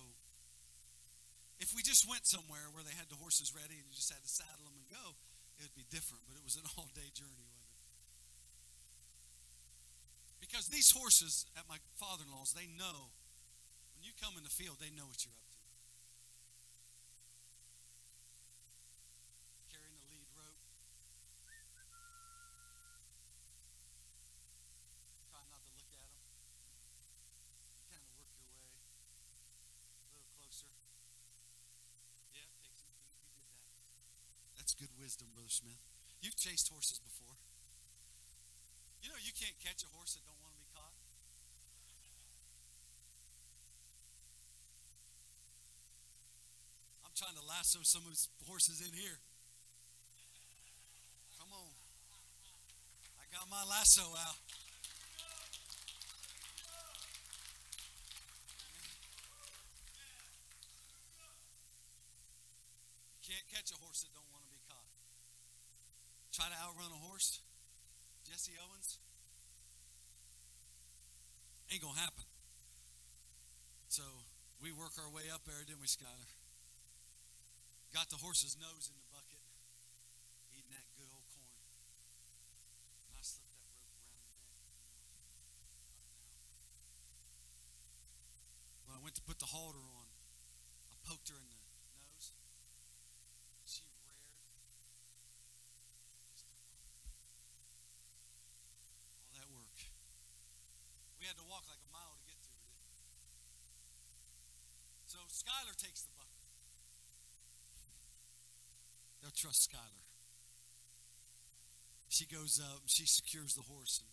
if 1.59 1.74
we 1.74 1.82
just 1.82 2.06
went 2.06 2.26
somewhere 2.26 2.70
where 2.70 2.86
they 2.86 2.94
had 2.94 3.11
the 3.11 3.18
horses 3.18 3.50
ready 3.50 3.74
and 3.78 3.86
you 3.90 3.94
just 3.94 4.14
had 4.14 4.22
to 4.22 4.30
saddle 4.30 4.62
them 4.62 4.78
and 4.78 4.86
go, 4.86 5.18
it 5.59 5.66
would 5.66 5.78
be 5.78 5.86
different, 5.90 6.22
but 6.30 6.38
it 6.38 6.44
was 6.46 6.54
an 6.54 6.66
all-day 6.78 7.11
journey, 7.14 7.46
wasn't 7.50 7.66
it? 7.66 7.78
Because 10.38 10.70
these 10.70 10.94
horses 10.94 11.50
at 11.59 11.66
my 11.66 11.82
father-in-law's, 11.98 12.54
they 12.54 12.70
know 12.78 13.11
when 13.98 14.06
you 14.06 14.14
come 14.22 14.38
in 14.38 14.46
the 14.46 14.54
field, 14.54 14.78
they 14.78 14.94
know 14.94 15.11
what 15.11 15.18
you're 15.26 15.34
up 15.34 15.42
to. 15.50 15.59
good 34.78 34.94
wisdom, 34.94 35.26
Brother 35.34 35.50
Smith. 35.50 35.82
You've 36.22 36.38
chased 36.38 36.70
horses 36.70 37.02
before. 37.02 37.34
You 39.02 39.11
know, 39.11 39.18
you 39.18 39.34
can't 39.34 39.59
catch 39.59 39.82
a 39.82 39.90
horse 39.90 40.14
that 40.14 40.22
don't 40.22 40.38
want 40.38 40.54
to 40.54 40.61
be 40.62 40.70
caught. 40.70 40.94
I'm 47.02 47.07
trying 47.18 47.34
to 47.34 47.42
lasso 47.50 47.82
some 47.82 48.06
of 48.06 48.14
his 48.14 48.30
horses 48.46 48.78
in 48.78 48.94
here. 48.94 49.18
Come 51.34 51.50
on. 51.50 51.74
I 53.18 53.26
got 53.34 53.50
my 53.50 53.58
lasso 53.66 54.06
out. 54.06 54.38
You 63.18 63.34
can't 63.34 63.50
catch 63.50 63.74
a 63.74 63.78
horse 63.82 64.06
that 64.06 64.14
don't 64.14 64.30
want 64.30 64.46
to 64.46 64.50
be 64.54 64.62
caught. 64.70 64.86
try 66.30 66.46
to 66.46 66.58
outrun 66.62 66.94
a 66.94 67.02
horse? 67.02 67.42
Jesse 68.30 68.54
Owens? 68.62 69.02
Ain't 71.74 71.82
gonna 71.82 71.98
happen. 71.98 72.22
So 73.88 74.06
we 74.62 74.70
work 74.70 74.94
our 75.02 75.10
way 75.10 75.26
up 75.34 75.42
there, 75.44 75.66
didn't 75.66 75.82
we, 75.82 75.90
Skylar? 75.90 76.38
Got 77.89 78.11
the 78.11 78.20
horse's 78.20 78.55
nose 78.61 78.86
in 78.86 78.95
the 78.95 79.09
bucket, 79.11 79.43
eating 80.55 80.70
that 80.70 80.86
good 80.95 81.11
old 81.11 81.26
corn. 81.34 81.57
And 83.11 83.16
I 83.16 83.22
slipped 83.24 83.49
that 83.49 83.64
rope 83.74 83.89
around 83.91 84.39
the 84.39 84.55
neck. 84.55 84.78
When 88.86 88.95
I 88.95 89.01
went 89.03 89.16
to 89.18 89.24
put 89.24 89.41
the 89.43 89.51
halter 89.51 89.82
on, 89.82 90.09
I 90.93 90.97
poked 91.05 91.32
her 91.32 91.41
in 91.41 91.49
the 91.49 91.59
nose. 91.97 92.30
She 93.66 93.82
reared. 93.89 94.20
All 99.26 99.36
that 99.36 99.49
work. 99.49 99.80
We 101.18 101.26
had 101.26 101.41
to 101.41 101.47
walk 101.51 101.66
like 101.66 101.82
a 101.82 101.91
mile 101.91 102.14
to 102.14 102.24
get 102.28 102.36
to 102.36 102.51
her, 102.53 102.62
didn't 102.62 102.84
we? 102.84 102.95
So 105.09 105.18
Skylar 105.32 105.74
takes 105.74 106.05
the 106.05 106.12
bucket. 106.14 106.47
They'll 109.28 109.52
trust 109.52 109.68
Skylar. 109.68 110.08
She 112.08 112.24
goes 112.24 112.56
up, 112.64 112.88
she 112.88 113.04
secures 113.04 113.52
the 113.52 113.68
horse, 113.68 114.00
and, 114.00 114.08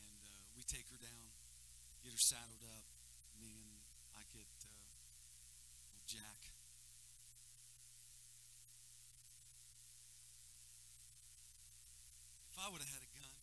and 0.00 0.16
uh, 0.24 0.40
we 0.56 0.64
take 0.64 0.88
her 0.88 0.96
down, 0.96 1.28
get 2.00 2.16
her 2.16 2.16
saddled 2.16 2.64
up. 2.72 2.88
Me 3.36 3.52
and 3.52 3.68
I 4.16 4.24
get 4.32 4.48
uh, 4.64 4.80
Jack. 6.08 6.40
If 12.48 12.56
I 12.56 12.72
would 12.72 12.80
have 12.80 12.88
had 12.96 13.04
a 13.04 13.12
gun, 13.12 13.36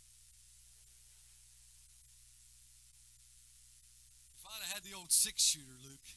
if 4.33 4.49
I'd 4.49 4.65
have 4.65 4.81
had 4.81 4.81
the 4.81 4.97
old 4.97 5.13
six 5.13 5.45
shooter, 5.45 5.77
Luke, 5.85 6.09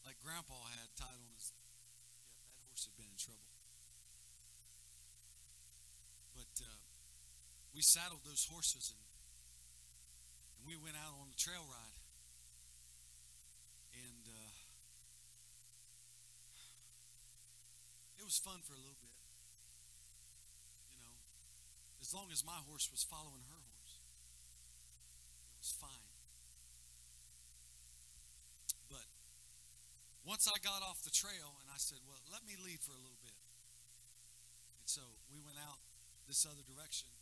like 0.00 0.16
Grandpa 0.24 0.56
had 0.80 0.88
tied 0.96 1.20
on 1.20 1.28
his 1.36 1.52
that 2.84 2.96
been 3.00 3.08
in 3.08 3.16
trouble. 3.16 3.48
But 6.36 6.52
uh, 6.60 6.78
we 7.72 7.80
saddled 7.80 8.20
those 8.28 8.44
horses 8.44 8.92
and, 8.92 9.00
and 10.60 10.62
we 10.68 10.76
went 10.76 11.00
out 11.00 11.16
on 11.16 11.32
the 11.32 11.38
trail 11.40 11.64
ride. 11.64 11.98
And 13.96 14.24
uh, 14.28 14.52
it 18.20 18.24
was 18.24 18.36
fun 18.44 18.60
for 18.68 18.76
a 18.76 18.82
little 18.84 19.00
bit. 19.00 19.16
You 20.92 21.00
know, 21.00 21.16
as 22.04 22.12
long 22.12 22.28
as 22.28 22.44
my 22.44 22.60
horse 22.68 22.90
was 22.92 23.00
following 23.08 23.48
her 23.48 23.60
horse, 23.64 23.94
it 23.96 25.60
was 25.64 25.72
fine. 25.80 26.03
Once 30.24 30.48
I 30.48 30.56
got 30.64 30.80
off 30.80 31.04
the 31.04 31.12
trail 31.12 31.60
and 31.60 31.68
I 31.68 31.76
said, 31.76 32.00
well, 32.08 32.24
let 32.32 32.40
me 32.48 32.56
lead 32.56 32.80
for 32.80 32.96
a 32.96 32.98
little 33.04 33.20
bit. 33.20 33.36
And 34.80 34.88
so 34.88 35.04
we 35.28 35.36
went 35.44 35.60
out 35.60 35.84
this 36.26 36.48
other 36.48 36.64
direction. 36.64 37.12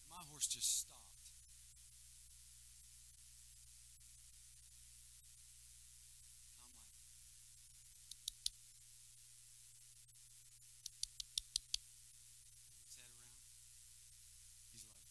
And 0.00 0.08
my 0.08 0.24
horse 0.32 0.48
just 0.48 0.80
stopped. 0.80 1.28
And 1.28 1.36
I'm 6.64 6.64
like, 6.64 6.80
his 12.88 12.96
head 12.96 13.12
around. 13.20 13.52
He's 14.72 14.88
like, 14.88 15.04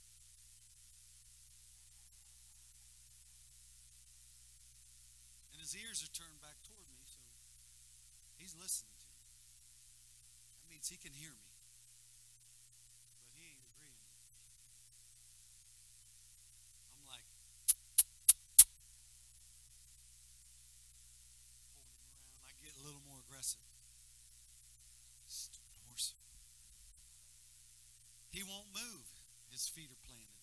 and 5.54 5.62
his 5.62 5.78
ears 5.78 6.02
are 6.02 6.10
turned 6.10 6.42
back 6.42 6.58
toward 6.66 6.90
me. 6.90 7.03
He's 8.44 8.60
listening 8.60 8.92
to 9.00 9.08
me. 9.08 9.24
That 10.60 10.68
means 10.68 10.92
he 10.92 11.00
can 11.00 11.16
hear 11.16 11.32
me. 11.32 11.48
But 13.24 13.40
he 13.40 13.48
ain't 13.48 13.64
agreeing. 13.72 14.04
I'm 16.92 17.08
like, 17.08 17.24
holding 17.24 17.48
around. 17.48 17.72
I 22.44 22.52
get 22.60 22.76
a 22.76 22.84
little 22.84 23.00
more 23.08 23.24
aggressive. 23.24 23.64
Stupid 25.32 25.80
horse. 25.88 26.12
He 28.36 28.44
won't 28.44 28.68
move. 28.76 29.08
His 29.56 29.72
feet 29.72 29.88
are 29.88 30.04
planted. 30.04 30.43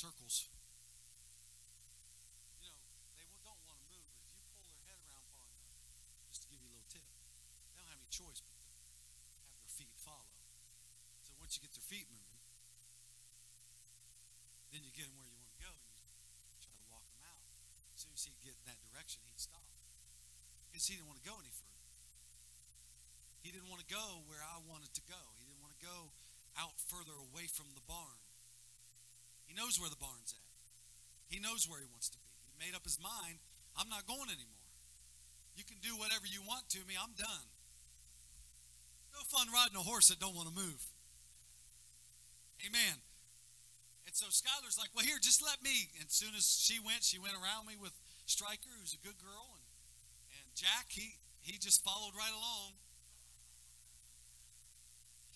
Circles. 0.00 0.48
You 2.56 2.72
know, 2.72 2.80
they 3.12 3.28
don't 3.44 3.60
want 3.68 3.76
to 3.84 3.88
move, 3.92 4.08
but 4.16 4.32
if 4.32 4.40
you 4.40 4.48
pull 4.56 4.72
their 4.72 4.88
head 4.88 4.96
around 4.96 5.28
far 5.28 5.44
enough, 5.44 5.68
just 6.32 6.40
to 6.40 6.48
give 6.48 6.56
you 6.56 6.72
a 6.72 6.80
little 6.80 6.88
tip, 6.88 7.04
they 7.04 7.84
don't 7.84 7.92
have 7.92 8.00
any 8.00 8.08
choice 8.08 8.40
but 8.40 8.48
to 8.48 8.64
have 8.64 9.60
their 9.60 9.76
feet 9.76 9.92
follow. 10.00 10.24
So 11.20 11.36
once 11.36 11.52
you 11.52 11.60
get 11.60 11.76
their 11.76 11.84
feet 11.84 12.08
moving, 12.08 12.40
Then 14.80 14.88
you 14.88 14.96
get 14.96 15.12
him 15.12 15.16
where 15.20 15.28
you 15.28 15.36
want 15.36 15.52
to 15.52 15.60
go 15.60 15.68
and 15.76 16.48
you 16.56 16.56
try 16.64 16.72
to 16.72 16.88
walk 16.88 17.04
him 17.12 17.20
out. 17.20 17.44
As 17.92 18.00
soon 18.00 18.16
as 18.16 18.24
he'd 18.24 18.40
get 18.40 18.56
in 18.56 18.64
that 18.64 18.80
direction, 18.88 19.20
he'd 19.28 19.36
stop. 19.36 19.60
Because 20.72 20.88
he 20.88 20.96
didn't 20.96 21.12
want 21.12 21.20
to 21.20 21.28
go 21.28 21.36
any 21.36 21.52
further. 21.52 21.84
He 23.44 23.52
didn't 23.52 23.68
want 23.68 23.84
to 23.84 23.90
go 23.92 24.24
where 24.24 24.40
I 24.40 24.56
wanted 24.64 24.96
to 24.96 25.04
go. 25.04 25.20
He 25.36 25.44
didn't 25.44 25.60
want 25.60 25.76
to 25.76 25.84
go 25.84 26.16
out 26.56 26.80
further 26.88 27.12
away 27.12 27.44
from 27.44 27.68
the 27.76 27.84
barn. 27.84 28.24
He 29.44 29.52
knows 29.52 29.76
where 29.76 29.92
the 29.92 30.00
barn's 30.00 30.32
at. 30.32 30.48
He 31.28 31.44
knows 31.44 31.68
where 31.68 31.84
he 31.84 31.88
wants 31.92 32.08
to 32.08 32.16
be. 32.16 32.32
He 32.48 32.56
made 32.56 32.72
up 32.72 32.88
his 32.88 32.96
mind, 32.96 33.36
I'm 33.76 33.92
not 33.92 34.08
going 34.08 34.32
anymore. 34.32 34.64
You 35.60 35.68
can 35.68 35.76
do 35.84 35.92
whatever 36.00 36.24
you 36.24 36.40
want 36.40 36.72
to 36.72 36.80
me, 36.88 36.96
I'm 36.96 37.12
done. 37.20 37.46
No 39.12 39.20
fun 39.28 39.52
riding 39.52 39.76
a 39.76 39.84
horse 39.84 40.08
that 40.08 40.16
don't 40.16 40.32
want 40.32 40.48
to 40.48 40.56
move. 40.56 40.80
Amen. 42.64 42.96
And 44.10 44.16
so 44.18 44.26
Skylar's 44.26 44.74
like, 44.74 44.90
well, 44.90 45.06
here, 45.06 45.22
just 45.22 45.38
let 45.38 45.62
me. 45.62 45.86
And 45.94 46.10
as 46.10 46.14
soon 46.18 46.34
as 46.34 46.42
she 46.42 46.82
went, 46.82 47.06
she 47.06 47.14
went 47.22 47.34
around 47.38 47.70
me 47.70 47.78
with 47.78 47.94
Striker, 48.26 48.74
who's 48.82 48.90
a 48.92 48.98
good 49.06 49.14
girl, 49.22 49.54
and, 49.54 49.62
and 50.34 50.46
Jack, 50.58 50.90
he, 50.90 51.14
he 51.40 51.58
just 51.58 51.84
followed 51.84 52.10
right 52.18 52.34
along. 52.34 52.74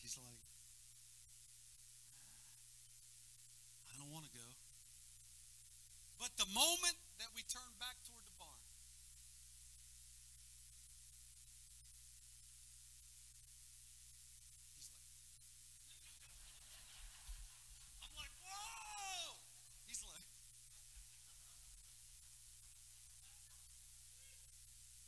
He's 0.02 0.18
like, 0.18 0.42
I 3.90 3.96
don't 3.96 4.10
want 4.10 4.26
to 4.26 4.34
go. 4.34 4.48
But 6.18 6.34
the 6.36 6.50
moment 6.50 6.98
that 7.22 7.30
we 7.34 7.42
turned 7.46 7.78
back 7.78 7.94
toward 8.10 8.26
the 8.26 8.36
barn, 8.42 8.58
he's 14.76 14.88
like, 14.90 15.06
I'm 18.02 18.12
like, 18.18 18.34
whoa! 18.44 19.36
He's 19.88 20.02
like, 20.04 20.24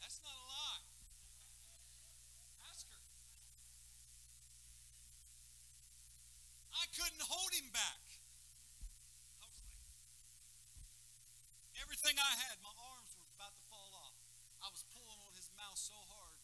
that's 0.00 0.20
not 0.24 0.36
a 0.36 0.44
lie. 0.46 0.84
Ask 2.70 2.86
her. 2.92 3.00
I 6.76 6.84
couldn't 6.92 7.24
hold 7.24 7.52
him 7.56 7.68
back. 7.72 8.04
I 9.40 9.48
was 9.48 9.58
like, 9.64 9.80
everything 11.82 12.16
I 12.20 12.32
had, 12.46 12.60
my 12.62 12.72
arms 12.76 13.12
were 13.16 13.28
about 13.36 13.52
to 13.56 13.64
fall 13.68 13.90
off. 14.06 14.16
I 14.62 14.68
was 14.70 14.84
pulling 14.92 15.20
on 15.20 15.32
his 15.36 15.48
mouth 15.76 15.92
so 15.92 16.00
hard, 16.08 16.40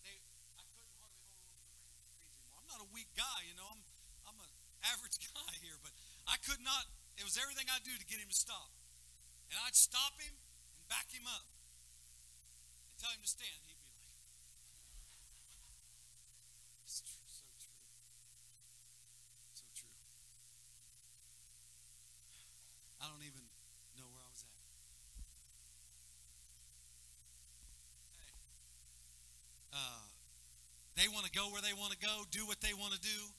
they, 0.00 0.16
I 0.56 0.64
couldn't 0.64 0.96
hardly 0.96 1.20
hold 1.28 1.44
on 1.44 1.52
to 1.52 1.68
the 1.68 1.76
reins 1.76 1.76
anymore. 1.76 2.56
I'm 2.56 2.64
not 2.72 2.80
a 2.80 2.88
weak 2.88 3.12
guy, 3.12 3.44
you 3.44 3.52
know. 3.52 3.68
I'm, 3.68 3.84
I'm 4.24 4.38
an 4.40 4.48
average 4.96 5.20
guy 5.36 5.52
here, 5.60 5.76
but 5.84 5.92
I 6.24 6.40
could 6.40 6.64
not. 6.64 6.88
It 7.20 7.28
was 7.28 7.36
everything 7.36 7.68
I 7.68 7.84
do 7.84 7.92
to 7.92 8.06
get 8.08 8.16
him 8.16 8.32
to 8.32 8.38
stop, 8.38 8.72
and 9.52 9.60
I'd 9.60 9.76
stop 9.76 10.16
him 10.16 10.32
and 10.32 10.88
back 10.88 11.12
him 11.12 11.28
up 11.28 11.44
and 12.88 12.96
tell 12.96 13.12
him 13.12 13.20
to 13.20 13.28
stand. 13.28 13.60
He'd 13.68 13.76
be 13.76 13.92
like, 13.92 14.08
"It's 16.88 17.04
true, 17.04 17.28
so 17.28 17.44
true." 17.60 17.76
So 19.52 19.68
true. 19.76 20.00
I 23.04 23.12
don't 23.12 23.20
even 23.20 23.44
know 24.00 24.08
where 24.12 24.24
I 24.24 24.28
was 24.32 24.44
at. 24.44 24.60
Hey. 28.16 28.36
Uh, 29.76 30.08
they 30.96 31.08
want 31.08 31.26
to 31.26 31.32
go 31.32 31.45
where 31.56 31.64
they 31.64 31.72
want 31.72 31.96
to 31.96 32.00
go, 32.04 32.28
do 32.28 32.44
what 32.44 32.60
they 32.60 32.76
want 32.76 32.92
to 32.92 33.00
do. 33.00 33.32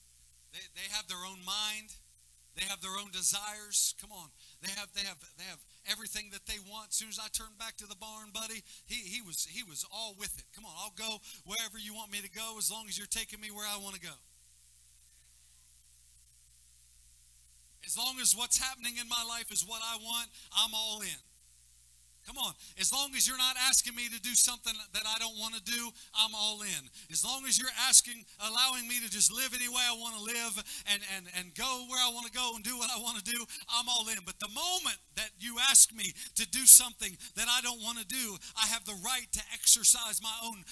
They, 0.49 0.65
they 0.73 0.89
have 0.89 1.05
their 1.05 1.21
own 1.21 1.37
mind. 1.45 1.93
They 2.57 2.65
have 2.65 2.81
their 2.81 2.97
own 2.97 3.13
desires. 3.13 3.93
Come 4.01 4.09
on. 4.09 4.33
They 4.65 4.73
have 4.73 4.89
they 4.97 5.05
have 5.05 5.21
they 5.37 5.45
have 5.45 5.61
everything 5.85 6.33
that 6.33 6.49
they 6.49 6.57
want. 6.65 6.89
As 6.89 6.97
soon 6.97 7.13
as 7.13 7.21
I 7.21 7.29
turned 7.29 7.61
back 7.61 7.77
to 7.77 7.85
the 7.85 7.93
barn, 7.93 8.33
buddy, 8.33 8.65
he, 8.89 9.05
he 9.05 9.21
was 9.21 9.45
he 9.45 9.61
was 9.61 9.85
all 9.93 10.17
with 10.17 10.33
it. 10.41 10.49
Come 10.57 10.65
on, 10.65 10.73
I'll 10.73 10.97
go 10.97 11.21
wherever 11.45 11.77
you 11.77 11.93
want 11.93 12.09
me 12.09 12.25
to 12.25 12.31
go 12.33 12.57
as 12.57 12.73
long 12.73 12.89
as 12.89 12.97
you're 12.97 13.05
taking 13.05 13.37
me 13.37 13.53
where 13.53 13.69
I 13.69 13.77
want 13.77 13.93
to 13.93 14.01
go. 14.01 14.17
As 17.85 17.93
long 17.93 18.17
as 18.17 18.33
what's 18.33 18.57
happening 18.57 18.97
in 18.97 19.07
my 19.07 19.21
life 19.29 19.53
is 19.53 19.61
what 19.61 19.85
I 19.85 20.01
want, 20.01 20.27
I'm 20.57 20.73
all 20.73 21.05
in. 21.05 21.21
Come 22.27 22.37
on. 22.43 22.51
As 22.77 22.91
long 22.91 23.15
as 23.15 23.25
you're 23.25 23.39
not 23.39 23.55
asking 23.55 23.95
me 23.95 24.09
to 24.11 24.19
do 24.19 24.35
something 24.35 24.73
that 24.91 25.03
I 25.07 25.17
don't 25.17 25.39
want 25.39 25.55
to 25.55 25.63
do, 25.63 25.89
I'm 26.11 26.35
all 26.35 26.59
in. 26.61 26.83
As 27.09 27.23
long 27.23 27.47
as 27.47 27.57
you're 27.57 27.71
asking, 27.87 28.25
allowing 28.43 28.85
me 28.85 28.99
to 28.99 29.09
just 29.09 29.31
live 29.31 29.55
any 29.55 29.69
way 29.69 29.79
I 29.79 29.95
want 29.95 30.19
to 30.19 30.23
live 30.23 30.83
and, 30.91 31.01
and, 31.15 31.25
and 31.39 31.55
go 31.55 31.87
where 31.87 32.03
I 32.03 32.11
want 32.11 32.27
to 32.27 32.31
go 32.35 32.51
and 32.53 32.63
do 32.65 32.77
what 32.77 32.91
I 32.91 32.99
want 32.99 33.17
to 33.17 33.23
do, 33.23 33.39
I'm 33.71 33.87
all 33.87 34.05
in. 34.09 34.19
But 34.25 34.39
the 34.39 34.51
moment 34.51 34.99
that 35.15 35.31
you 35.39 35.55
ask 35.71 35.95
me 35.95 36.11
to 36.35 36.45
do 36.51 36.67
something 36.67 37.15
that 37.35 37.47
I 37.47 37.61
don't 37.61 37.81
want 37.81 37.97
to 37.99 38.05
do, 38.05 38.35
I 38.61 38.67
have 38.67 38.83
the 38.83 38.99
right 39.05 39.31
to 39.31 39.41
exercise 39.53 40.19
my 40.21 40.35
own 40.43 40.65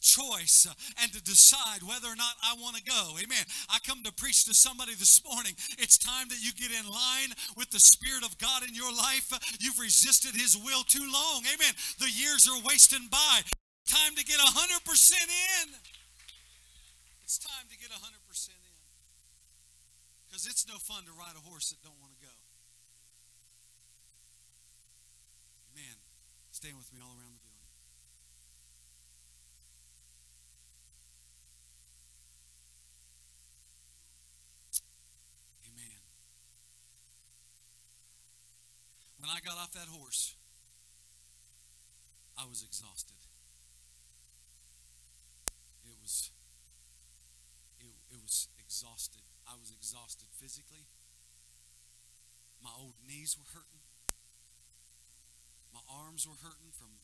choice 0.00 0.66
and 1.02 1.12
to 1.12 1.22
decide 1.22 1.82
whether 1.82 2.08
or 2.08 2.16
not 2.16 2.34
I 2.42 2.54
want 2.60 2.76
to 2.76 2.82
go. 2.82 3.16
Amen. 3.18 3.44
I 3.68 3.78
come 3.86 4.02
to 4.04 4.12
preach 4.12 4.44
to 4.46 4.54
somebody 4.54 4.94
this 4.94 5.22
morning. 5.24 5.52
It's 5.78 5.98
time 5.98 6.28
that 6.28 6.40
you 6.40 6.52
get 6.52 6.70
in 6.72 6.86
line 6.88 7.34
with 7.56 7.70
the 7.70 7.80
Spirit 7.80 8.24
of 8.24 8.38
God 8.38 8.62
in 8.62 8.74
your 8.74 8.92
life. 8.92 9.32
You've 9.60 9.78
resisted 9.78 10.34
His 10.34 10.56
will 10.56 10.82
too 10.82 11.06
long. 11.10 11.42
Amen. 11.46 11.74
The 11.98 12.10
years 12.10 12.48
are 12.48 12.60
wasting 12.66 13.08
by. 13.10 13.42
Time 13.88 14.14
to 14.16 14.24
get 14.24 14.36
100% 14.36 14.52
in. 14.52 15.68
It's 17.24 17.38
time 17.38 17.68
to 17.70 17.76
get 17.76 17.88
100% 17.90 18.00
in. 18.00 18.68
Because 20.28 20.46
it's 20.46 20.68
no 20.68 20.76
fun 20.76 21.04
to 21.04 21.12
ride 21.12 21.36
a 21.36 21.44
horse 21.48 21.70
that 21.70 21.82
don't 21.82 21.98
want 22.00 22.12
to 22.12 22.20
go. 22.20 22.32
Amen. 25.72 25.96
Stand 26.52 26.76
with 26.76 26.92
me 26.92 27.00
all 27.00 27.16
around 27.16 27.32
the 27.32 27.40
building. 27.40 27.58
Amen. 35.68 36.00
When 39.28 39.36
I 39.36 39.44
got 39.44 39.60
off 39.60 39.76
that 39.76 39.92
horse, 39.92 40.40
I 42.32 42.48
was 42.48 42.64
exhausted. 42.64 43.20
It 45.84 45.92
was 46.00 46.32
it, 47.76 47.92
it 48.08 48.20
was 48.24 48.48
exhausted. 48.56 49.20
I 49.44 49.52
was 49.60 49.68
exhausted 49.68 50.32
physically. 50.40 50.88
My 52.64 52.72
old 52.72 52.96
knees 53.04 53.36
were 53.36 53.44
hurting. 53.52 53.84
My 55.76 55.84
arms 55.92 56.24
were 56.24 56.40
hurting 56.40 56.72
from 56.72 56.96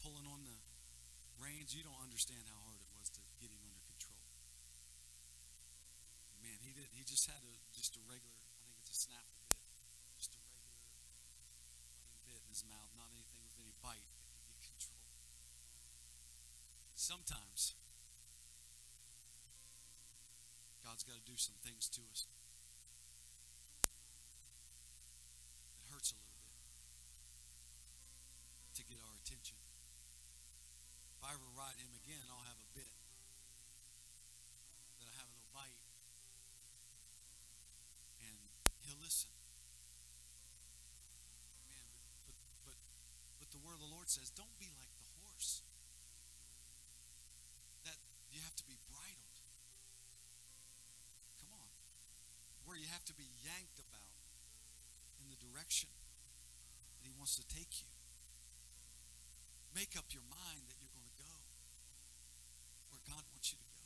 pulling 0.00 0.24
on 0.24 0.48
the 0.48 0.56
reins. 1.36 1.76
You 1.76 1.84
don't 1.84 2.00
understand 2.00 2.48
how 2.48 2.64
hard 2.64 2.80
it 2.80 2.88
was 2.96 3.12
to 3.12 3.20
get 3.44 3.52
him 3.52 3.60
under 3.60 3.84
control. 3.92 4.24
Man, 6.40 6.64
he 6.64 6.72
did. 6.72 6.88
He 6.96 7.04
just 7.04 7.28
had 7.28 7.44
a 7.44 7.54
just 7.76 7.92
a 8.00 8.02
regular. 8.08 8.40
I 8.40 8.64
think 8.64 8.80
it's 8.80 8.96
a 8.96 9.00
snaffle 9.04 9.36
bit, 9.44 9.60
just 10.16 10.32
a 10.32 10.40
regular 10.48 10.80
plain 10.80 11.12
bit 12.32 12.40
in 12.40 12.48
his 12.48 12.64
mouth. 12.64 12.88
Not 12.96 13.12
anything 13.12 13.42
with 13.44 13.56
any 13.60 13.74
bite 13.84 14.00
that 14.00 14.16
could 14.24 14.40
get 14.48 14.72
control. 14.72 15.04
Sometimes 17.02 17.74
God's 20.86 21.02
got 21.02 21.18
to 21.18 21.26
do 21.26 21.34
some 21.34 21.58
things 21.66 21.90
to 21.98 22.00
us. 22.14 22.30
It 25.82 25.90
hurts 25.90 26.14
a 26.14 26.18
little 26.22 26.30
bit 26.46 26.54
to 28.78 28.82
get 28.86 29.02
our 29.02 29.18
attention. 29.18 29.58
If 31.18 31.26
I 31.26 31.34
ever 31.34 31.50
ride 31.58 31.74
him 31.82 31.90
again, 31.90 32.22
I'll 32.30 32.46
have 32.46 32.62
a 32.62 32.70
bit 32.70 32.94
that 35.02 35.10
I 35.10 35.14
have 35.18 35.26
a 35.26 35.34
little 35.34 35.50
bite, 35.58 35.82
and 38.22 38.38
he'll 38.86 39.02
listen. 39.02 39.34
Man, 41.66 41.82
but 42.30 42.38
but 42.62 42.78
but 43.42 43.50
the 43.50 43.58
word 43.66 43.74
of 43.74 43.82
the 43.82 43.90
Lord 43.90 44.06
says, 44.06 44.30
don't 44.38 44.54
be 44.62 44.70
like 44.78 44.94
the 45.02 45.10
horse. 45.26 45.66
That 47.82 47.98
you 48.30 48.38
have 48.46 48.54
to 48.54 48.66
be 48.70 48.78
bridled. 48.86 49.42
Come 51.42 51.50
on. 51.50 51.66
Where 52.62 52.78
you 52.78 52.86
have 53.02 53.10
to 53.10 53.18
be 53.18 53.34
yanked 53.42 53.82
about 53.82 54.14
in 55.18 55.26
the 55.26 55.34
direction 55.42 55.90
that 55.90 57.02
He 57.02 57.10
wants 57.18 57.34
to 57.34 57.42
take 57.50 57.82
you. 57.82 57.90
Make 59.74 59.98
up 59.98 60.06
your 60.14 60.22
mind 60.30 60.70
that 60.70 60.78
you're 60.78 60.94
going 60.94 61.10
to 61.10 61.18
go 61.18 61.34
where 62.94 63.02
God 63.10 63.26
wants 63.34 63.50
you 63.50 63.58
to 63.58 63.70
go. 63.74 63.82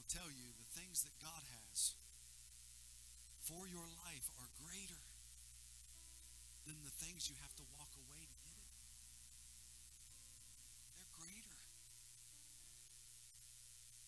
I'll 0.00 0.08
tell 0.08 0.32
you 0.32 0.56
the 0.56 0.72
things 0.72 1.04
that 1.04 1.12
God 1.20 1.44
has 1.68 2.00
for 3.44 3.68
your 3.68 3.84
life 4.00 4.24
are 4.40 4.48
greater 4.64 5.04
than 6.64 6.80
the 6.80 6.96
things 6.96 7.28
you 7.28 7.36
have 7.44 7.52
to 7.60 7.64
walk 7.76 7.92
away 8.08 8.24
to 8.24 8.36
get 8.48 8.56
it. 8.56 8.72
They're 10.96 11.12
greater. 11.12 11.56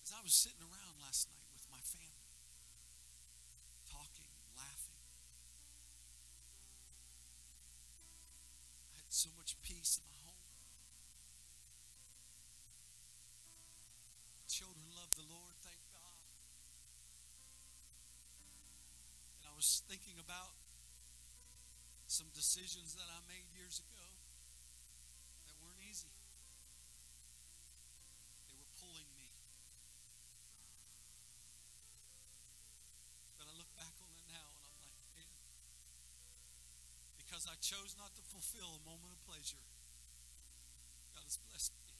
As 0.08 0.16
I 0.16 0.23
was 0.34 0.50
sitting 0.50 0.66
around 0.66 0.98
last 0.98 1.30
night 1.30 1.46
with 1.54 1.62
my 1.70 1.78
family, 1.86 2.34
talking 3.86 4.26
laughing. 4.58 4.98
I 8.98 9.06
had 9.06 9.14
so 9.14 9.30
much 9.38 9.54
peace 9.62 9.94
in 9.94 10.02
my 10.10 10.18
home. 10.26 10.42
Children 14.50 14.90
love 14.98 15.14
the 15.14 15.22
Lord, 15.30 15.54
thank 15.62 15.78
God. 15.94 16.18
And 19.38 19.46
I 19.46 19.54
was 19.54 19.86
thinking 19.86 20.18
about 20.18 20.58
some 22.10 22.26
decisions 22.34 22.98
that 22.98 23.06
I 23.06 23.22
made 23.30 23.46
years 23.54 23.78
ago 23.78 24.06
that 25.46 25.54
weren't 25.62 25.78
easy. 25.86 26.10
They 28.50 28.58
were 28.58 28.70
pulling 28.82 29.06
me. 29.14 29.30
But 33.44 33.52
I 33.52 33.60
look 33.60 33.68
back 33.76 33.92
on 34.00 34.08
it 34.14 34.26
now 34.32 34.46
and 34.46 34.64
I'm 34.64 34.76
like, 34.80 34.94
man, 35.12 35.28
because 37.20 37.44
I 37.44 37.60
chose 37.60 37.92
fulfill 38.54 38.78
a 38.78 38.82
moment 38.86 39.10
of 39.10 39.18
pleasure, 39.26 39.58
God 41.14 41.26
has 41.26 41.38
blessed 41.50 41.74
me. 41.74 41.90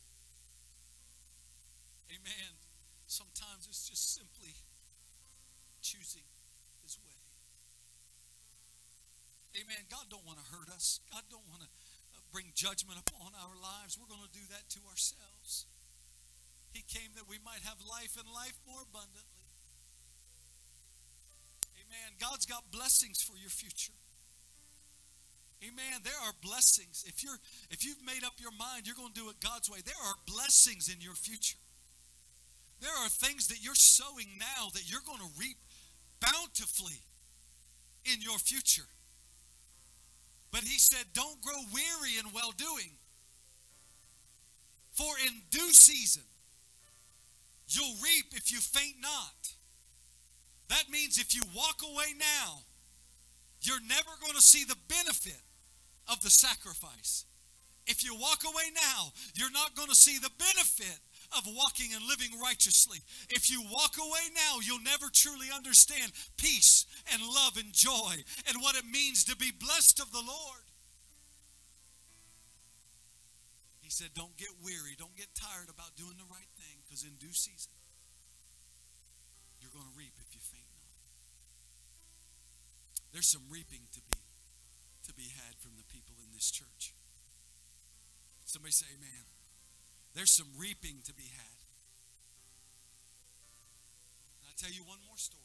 Amen. 2.15 2.55
Sometimes 3.11 3.67
it's 3.67 3.91
just 3.91 4.15
simply 4.15 4.55
choosing 5.83 6.23
his 6.87 6.95
way. 7.03 7.19
Amen. 9.59 9.83
God 9.91 10.07
don't 10.11 10.23
want 10.27 10.39
to 10.39 10.47
hurt 10.55 10.71
us. 10.71 11.03
God 11.11 11.23
don't 11.31 11.47
want 11.51 11.63
to 11.63 11.71
uh, 12.15 12.23
bring 12.31 12.51
judgment 12.55 12.99
upon 13.03 13.35
our 13.35 13.55
lives. 13.59 13.99
We're 13.99 14.11
going 14.11 14.23
to 14.23 14.35
do 14.35 14.47
that 14.55 14.71
to 14.79 14.81
ourselves. 14.87 15.67
He 16.71 16.83
came 16.87 17.15
that 17.19 17.27
we 17.27 17.39
might 17.43 17.63
have 17.67 17.79
life 17.83 18.15
and 18.19 18.27
life 18.31 18.59
more 18.67 18.83
abundantly. 18.83 19.47
Amen. 21.83 22.19
God's 22.19 22.47
got 22.47 22.67
blessings 22.71 23.23
for 23.23 23.39
your 23.39 23.51
future. 23.51 23.95
Amen. 25.65 26.01
There 26.03 26.13
are 26.27 26.33
blessings. 26.43 27.05
If 27.09 27.23
you're 27.23 27.39
if 27.71 27.85
you've 27.85 28.05
made 28.05 28.25
up 28.25 28.35
your 28.39 28.53
mind 28.53 28.87
you're 28.87 28.97
going 28.97 29.13
to 29.13 29.21
do 29.21 29.31
it 29.31 29.41
God's 29.41 29.71
way, 29.71 29.79
there 29.85 29.95
are 30.07 30.15
blessings 30.27 30.93
in 30.93 31.01
your 31.01 31.15
future. 31.15 31.57
There 32.81 32.93
are 33.05 33.09
things 33.09 33.49
that 33.49 33.65
you're 33.65 33.75
sowing 33.75 34.27
now 34.39 34.69
that 34.75 34.91
you're 34.91 35.05
going 35.07 35.21
to 35.21 35.41
reap 35.41 35.57
bountifully 36.21 37.01
in 38.05 38.21
your 38.21 38.39
future. 38.39 38.89
But 40.53 40.63
he 40.63 40.79
said, 40.79 41.07
Don't 41.15 41.41
grow 41.41 41.61
weary 41.73 42.19
in 42.19 42.33
well 42.35 42.53
doing. 42.57 42.93
For 44.93 45.13
in 45.27 45.33
due 45.51 45.73
season, 45.73 46.23
you'll 47.69 47.97
reap 48.03 48.27
if 48.33 48.53
you 48.53 48.59
faint 48.59 48.97
not. 49.01 49.55
That 50.69 50.91
means 50.91 51.19
if 51.19 51.35
you 51.35 51.43
walk 51.57 51.81
away 51.83 52.15
now, 52.19 52.61
you're 53.63 53.81
never 53.89 54.11
going 54.21 54.35
to 54.35 54.43
see 54.43 54.65
the 54.65 54.77
benefit 54.89 55.41
of 56.09 56.21
the 56.23 56.31
sacrifice. 56.31 57.25
If 57.87 58.05
you 58.05 58.15
walk 58.15 58.45
away 58.45 58.73
now, 58.75 59.13
you're 59.35 59.53
not 59.53 59.77
going 59.77 59.89
to 59.89 59.95
see 59.95 60.19
the 60.19 60.33
benefit 60.39 61.01
of 61.37 61.45
walking 61.47 61.93
and 61.93 62.03
living 62.09 62.33
righteously. 62.41 62.99
If 63.29 63.51
you 63.51 63.63
walk 63.63 63.97
away 63.99 64.33
now, 64.33 64.61
you'll 64.63 64.85
never 64.85 65.13
truly 65.13 65.49
understand 65.55 66.13
peace 66.37 66.87
and 67.13 67.21
love 67.21 67.57
and 67.57 67.73
joy 67.73 68.25
and 68.49 68.63
what 68.63 68.77
it 68.77 68.85
means 68.87 69.25
to 69.25 69.37
be 69.37 69.53
blessed 69.53 70.01
of 70.01 70.13
the 70.13 70.25
Lord. 70.25 70.65
He 73.83 73.91
said, 73.91 74.09
Don't 74.15 74.37
get 74.37 74.49
weary, 74.65 74.97
don't 74.97 75.17
get 75.17 75.29
tired 75.35 75.69
about 75.69 75.97
doing 75.97 76.17
the 76.17 76.29
right 76.33 76.49
thing, 76.57 76.81
because 76.89 77.05
in 77.05 77.13
due 77.21 77.37
season, 77.37 77.73
you're 79.61 79.75
going 79.75 79.85
to 79.85 79.99
reap 79.99 80.17
if 80.25 80.33
you 80.33 80.41
faint 80.41 80.65
not. 80.73 80.89
There's 83.13 83.29
some 83.29 83.45
reaping 83.51 83.85
to 83.93 84.01
be 84.01 84.24
to 85.05 85.13
be 85.13 85.33
had 85.37 85.61
from 85.61 85.77
the 85.77 85.85
people 85.85 86.17
in 86.21 86.33
this 86.33 86.51
church. 86.51 86.95
Somebody 88.45 88.73
say 88.73 88.87
amen. 88.97 89.25
There's 90.15 90.31
some 90.31 90.49
reaping 90.57 91.03
to 91.05 91.13
be 91.13 91.27
had. 91.35 91.59
And 94.39 94.47
I 94.47 94.55
tell 94.55 94.71
you 94.71 94.87
one 94.87 95.03
more 95.05 95.19
story. 95.19 95.43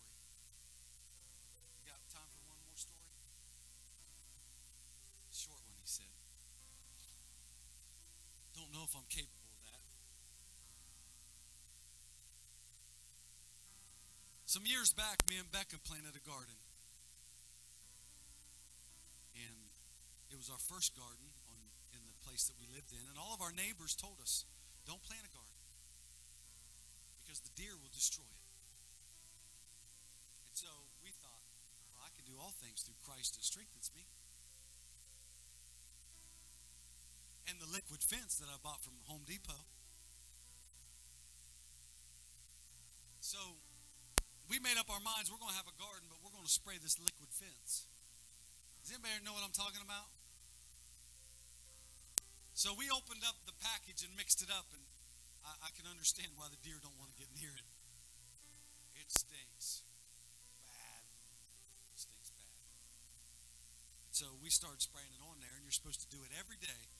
You 1.81 1.89
got 1.89 1.99
time 2.13 2.29
for 2.29 2.43
one 2.45 2.61
more 2.61 2.77
story? 2.77 3.09
Short 5.33 5.57
one, 5.65 5.81
he 5.81 5.89
said. 5.89 6.13
Don't 8.53 8.69
know 8.69 8.85
if 8.85 8.93
I'm 8.93 9.09
capable 9.09 9.49
of 9.57 9.61
that. 9.73 9.81
Some 14.45 14.69
years 14.69 14.93
back, 14.93 15.25
me 15.25 15.41
and 15.41 15.49
Becca 15.49 15.81
planted 15.81 16.13
a 16.13 16.21
garden. 16.21 16.61
It 20.39 20.47
was 20.47 20.55
our 20.55 20.67
first 20.71 20.95
garden 20.95 21.27
on, 21.51 21.59
in 21.91 21.99
the 22.07 22.15
place 22.23 22.47
that 22.47 22.55
we 22.55 22.63
lived 22.71 22.95
in. 22.95 23.03
And 23.11 23.19
all 23.19 23.35
of 23.35 23.43
our 23.43 23.51
neighbors 23.51 23.91
told 23.91 24.23
us, 24.23 24.47
don't 24.87 25.03
plant 25.03 25.27
a 25.27 25.31
garden 25.35 25.59
because 27.19 27.43
the 27.43 27.51
deer 27.59 27.75
will 27.75 27.91
destroy 27.91 28.23
it. 28.23 28.43
And 30.47 30.55
so 30.55 30.71
we 31.03 31.11
thought, 31.19 31.43
well, 31.91 32.07
I 32.07 32.11
can 32.15 32.23
do 32.23 32.39
all 32.39 32.55
things 32.55 32.87
through 32.87 32.95
Christ 33.03 33.35
that 33.35 33.43
strengthens 33.43 33.91
me. 33.91 34.07
And 37.51 37.59
the 37.59 37.67
liquid 37.67 37.99
fence 37.99 38.39
that 38.39 38.47
I 38.47 38.55
bought 38.63 38.79
from 38.79 38.95
Home 39.11 39.27
Depot. 39.27 39.67
So 43.19 43.59
we 44.47 44.63
made 44.63 44.79
up 44.79 44.87
our 44.87 45.03
minds 45.03 45.27
we're 45.27 45.43
going 45.43 45.51
to 45.51 45.59
have 45.59 45.67
a 45.67 45.75
garden, 45.75 46.07
but 46.07 46.23
we're 46.23 46.31
going 46.31 46.47
to 46.47 46.55
spray 46.63 46.79
this 46.79 46.95
liquid 46.95 47.27
fence. 47.27 47.91
Does 48.87 48.95
anybody 48.95 49.19
know 49.27 49.35
what 49.35 49.43
I'm 49.43 49.51
talking 49.51 49.83
about? 49.83 50.07
So 52.59 52.75
we 52.75 52.91
opened 52.91 53.23
up 53.23 53.39
the 53.47 53.55
package 53.63 54.03
and 54.03 54.11
mixed 54.19 54.43
it 54.43 54.51
up, 54.51 54.67
and 54.75 54.83
I, 55.47 55.55
I 55.63 55.69
can 55.79 55.87
understand 55.87 56.35
why 56.35 56.51
the 56.51 56.59
deer 56.59 56.75
don't 56.83 56.99
want 56.99 57.07
to 57.07 57.15
get 57.15 57.31
near 57.31 57.55
it. 57.55 57.67
It 58.99 59.07
stinks 59.07 59.87
bad. 60.67 61.03
It 61.95 62.03
stinks 62.03 62.27
bad. 62.35 62.59
So 64.11 64.27
we 64.43 64.51
started 64.51 64.83
spraying 64.83 65.07
it 65.15 65.23
on 65.23 65.39
there, 65.39 65.55
and 65.55 65.63
you're 65.63 65.71
supposed 65.71 66.03
to 66.03 66.11
do 66.11 66.19
it 66.27 66.35
every 66.35 66.59
day 66.59 66.91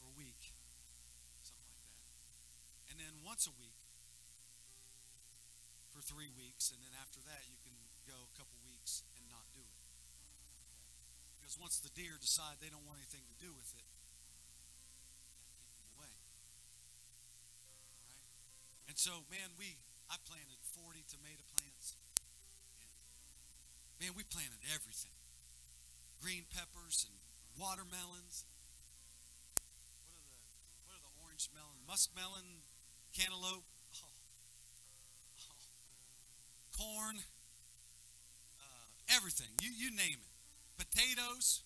for 0.00 0.08
a 0.08 0.14
week, 0.16 0.40
something 1.44 1.68
like 1.76 1.92
that. 1.92 2.08
And 2.88 2.96
then 2.96 3.12
once 3.28 3.44
a 3.44 3.52
week 3.60 3.76
for 5.92 6.00
three 6.00 6.32
weeks, 6.32 6.72
and 6.72 6.80
then 6.80 6.96
after 6.96 7.20
that, 7.28 7.44
you 7.44 7.60
can 7.60 7.76
go 8.08 8.16
a 8.24 8.32
couple 8.40 8.56
weeks 8.64 9.04
and 9.20 9.28
not 9.28 9.44
do 9.52 9.60
it. 9.60 9.84
Because 11.36 11.60
once 11.60 11.76
the 11.76 11.92
deer 11.92 12.16
decide 12.16 12.56
they 12.64 12.72
don't 12.72 12.88
want 12.88 13.04
anything 13.04 13.28
to 13.28 13.36
do 13.36 13.52
with 13.52 13.68
it, 13.76 13.84
And 18.96 19.04
so, 19.04 19.12
man, 19.28 19.52
we 19.60 19.76
I 20.08 20.16
planted 20.24 20.56
40 20.72 21.04
tomato 21.04 21.44
plants. 21.52 21.92
And 21.92 22.08
man, 24.00 24.16
we 24.16 24.24
planted 24.24 24.56
everything. 24.72 25.12
Green 26.24 26.48
peppers 26.48 27.04
and 27.04 27.12
watermelons. 27.60 28.48
What 29.52 29.68
are 29.68 29.76
the 30.24 30.32
what 30.88 30.96
are 30.96 31.04
the 31.04 31.14
orange 31.28 31.44
melon? 31.52 31.76
Muskmelon, 31.84 32.64
cantaloupe, 33.12 33.68
oh, 34.00 34.08
oh, 35.44 35.60
corn, 36.72 37.20
uh, 37.20 39.12
everything. 39.12 39.52
You 39.60 39.76
you 39.76 39.92
name 39.92 40.24
it. 40.24 40.32
Potatoes. 40.80 41.65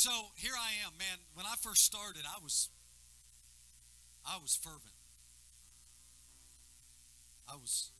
So 0.00 0.32
here 0.40 0.56
I 0.56 0.80
am, 0.88 0.96
man. 0.96 1.20
When 1.36 1.44
I 1.44 1.60
first 1.60 1.84
started, 1.84 2.24
I 2.24 2.40
was 2.40 2.72
I 4.24 4.40
was 4.40 4.56
fervent. 4.56 4.96
I 7.44 7.60
was, 7.60 7.92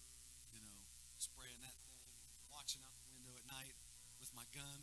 you 0.56 0.64
know, 0.64 0.80
spraying 1.20 1.60
that 1.60 1.76
thing, 1.76 2.00
watching 2.48 2.80
out 2.80 2.96
the 2.96 3.04
window 3.12 3.36
at 3.36 3.44
night 3.52 3.76
with 4.16 4.32
my 4.32 4.48
gun. 4.56 4.80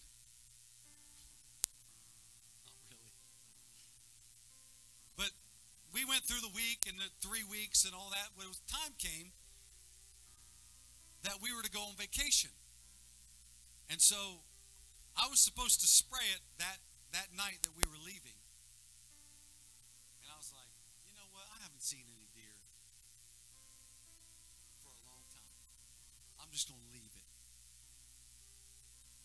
Not 2.70 2.78
really. 2.86 3.14
But 5.18 5.34
we 5.90 6.06
went 6.06 6.22
through 6.30 6.46
the 6.46 6.54
week 6.54 6.86
and 6.86 7.02
the 7.02 7.10
three 7.18 7.42
weeks 7.42 7.82
and 7.82 7.98
all 7.98 8.14
that. 8.14 8.38
When 8.38 8.46
time 8.70 8.94
came 9.02 9.34
that 11.26 11.42
we 11.42 11.50
were 11.50 11.66
to 11.66 11.74
go 11.74 11.82
on 11.82 11.98
vacation. 11.98 12.54
And 13.90 13.98
so 13.98 14.46
I 15.18 15.26
was 15.34 15.42
supposed 15.42 15.82
to 15.82 15.90
spray 15.90 16.30
it 16.30 16.46
that 16.62 16.78
that 17.14 17.30
night 17.36 17.62
that 17.64 17.74
we 17.78 17.86
were 17.86 18.00
leaving. 18.02 18.36
And 20.24 20.28
I 20.32 20.36
was 20.36 20.52
like, 20.52 20.72
you 21.08 21.14
know 21.16 21.28
what? 21.32 21.48
I 21.52 21.62
haven't 21.64 21.84
seen 21.84 22.04
any 22.08 22.28
deer 22.36 22.58
for 24.84 24.92
a 24.92 25.02
long 25.08 25.24
time. 25.32 25.56
I'm 26.44 26.52
just 26.52 26.68
going 26.68 26.80
to 26.80 26.92
leave 26.92 27.14
it. 27.16 27.30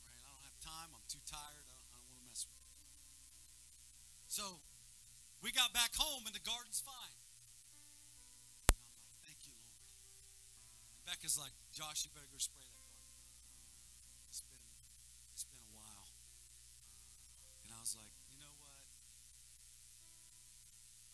Right? 0.06 0.22
I 0.22 0.28
don't 0.30 0.46
have 0.46 0.58
time. 0.62 0.90
I'm 0.94 1.06
too 1.10 1.22
tired. 1.26 1.64
I 1.66 1.72
don't, 1.74 1.88
don't 1.92 2.06
want 2.06 2.18
to 2.22 2.26
mess 2.28 2.46
with 2.46 2.58
it. 2.58 2.72
So 4.32 4.62
we 5.42 5.50
got 5.50 5.74
back 5.74 5.90
home 5.98 6.22
and 6.24 6.32
the 6.32 6.40
garden's 6.40 6.78
fine. 6.80 7.18
And 8.70 8.78
I'm 8.78 8.86
like, 8.86 9.10
thank 9.26 9.42
you, 9.42 9.52
Lord. 9.58 9.82
And 10.94 11.02
Becca's 11.04 11.36
like, 11.36 11.52
Josh, 11.74 12.06
you 12.06 12.14
better 12.14 12.30
go 12.30 12.38
spray 12.38 12.62
that 12.62 12.86
garden. 12.88 13.10
It's 14.30 14.40
been, 14.46 14.62
it's 15.34 15.44
been 15.44 15.60
a 15.60 15.74
while. 15.74 16.08
And 17.66 17.74
I 17.74 17.78
was 17.82 17.92
like, 17.98 18.14
you 18.30 18.38
know 18.38 18.54
what? 18.62 18.78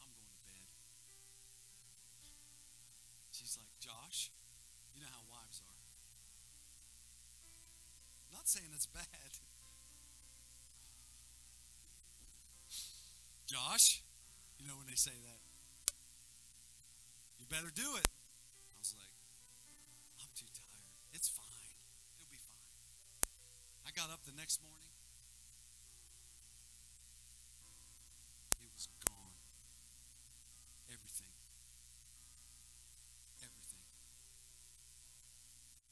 I'm 0.05 0.13
going 0.13 0.29
to 0.29 0.41
bed. 0.45 0.69
She's 3.33 3.57
like, 3.57 3.73
Josh, 3.81 4.29
you 4.93 5.01
know 5.01 5.11
how 5.11 5.25
wives 5.27 5.65
are. 5.65 5.79
Saying 8.49 8.73
it's 8.73 8.89
bad. 8.89 9.05
Josh, 13.45 14.01
you 14.57 14.65
know 14.65 14.73
when 14.81 14.89
they 14.89 14.97
say 14.97 15.13
that, 15.13 15.41
you 17.37 17.45
better 17.45 17.69
do 17.69 18.01
it. 18.01 18.09
I 18.09 18.81
was 18.81 18.97
like, 18.97 19.13
I'm 20.17 20.33
too 20.33 20.49
tired. 20.57 20.97
It's 21.13 21.29
fine. 21.29 21.77
It'll 22.17 22.33
be 22.33 22.41
fine. 22.41 22.73
I 23.85 23.93
got 23.93 24.09
up 24.09 24.25
the 24.25 24.33
next 24.33 24.65
morning. 24.65 24.97
It 28.65 28.73
was 28.73 28.89
gone. 29.05 29.37
Everything. 30.89 31.37
Everything. 33.45 33.85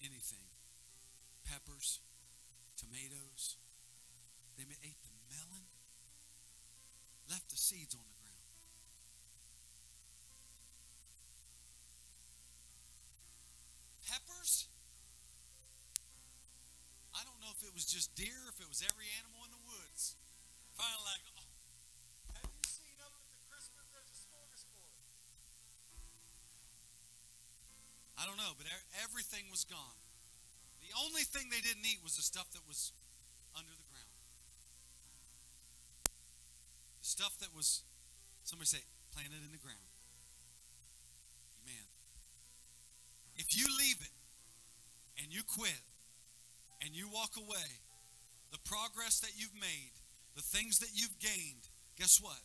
Anything. 0.00 0.48
Peppers, 1.44 2.00
tomatoes. 2.76 3.56
They 4.56 4.64
ate 4.64 5.00
the 5.04 5.12
melon, 5.28 5.64
left 7.28 7.48
the 7.52 7.60
seeds 7.60 7.92
on 7.92 8.04
the 8.04 8.16
ground. 8.20 8.48
Peppers? 14.08 14.68
I 17.12 17.24
don't 17.24 17.40
know 17.40 17.52
if 17.52 17.60
it 17.64 17.72
was 17.72 17.84
just 17.84 18.12
deer, 18.16 18.48
if 18.48 18.60
it 18.60 18.68
was 18.68 18.84
every 18.84 19.08
animal 19.20 19.44
in 19.44 19.52
the 19.52 19.64
woods. 19.64 20.16
Finally, 20.76 21.04
like, 21.04 21.24
oh, 21.36 21.52
have 22.36 22.48
you 22.48 22.64
seen 22.64 22.96
up 23.00 23.12
at 23.12 23.24
the 23.32 23.40
Christmas? 23.48 23.88
There's 23.92 24.08
a 24.08 24.18
smorgasbord. 24.24 24.92
I 28.20 28.22
don't 28.24 28.40
know, 28.40 28.52
but 28.56 28.68
everything 29.04 29.48
was 29.52 29.64
gone. 29.64 30.05
The 30.87 30.95
only 31.03 31.26
thing 31.26 31.51
they 31.51 31.61
didn't 31.61 31.82
eat 31.82 31.99
was 32.03 32.14
the 32.14 32.22
stuff 32.22 32.47
that 32.55 32.62
was 32.68 32.93
under 33.59 33.70
the 33.74 33.87
ground. 33.91 34.14
The 37.03 37.09
stuff 37.11 37.34
that 37.43 37.51
was, 37.55 37.82
somebody 38.45 38.70
say, 38.70 38.82
planted 39.11 39.43
in 39.43 39.51
the 39.51 39.59
ground. 39.59 39.82
Amen. 41.66 41.87
If 43.34 43.59
you 43.59 43.66
leave 43.66 43.99
it 43.99 44.14
and 45.18 45.34
you 45.34 45.43
quit 45.43 45.82
and 46.84 46.95
you 46.95 47.09
walk 47.11 47.34
away, 47.37 47.82
the 48.53 48.62
progress 48.62 49.18
that 49.20 49.34
you've 49.34 49.59
made, 49.59 49.91
the 50.37 50.43
things 50.43 50.78
that 50.78 50.95
you've 50.95 51.18
gained, 51.18 51.66
guess 51.99 52.20
what? 52.22 52.39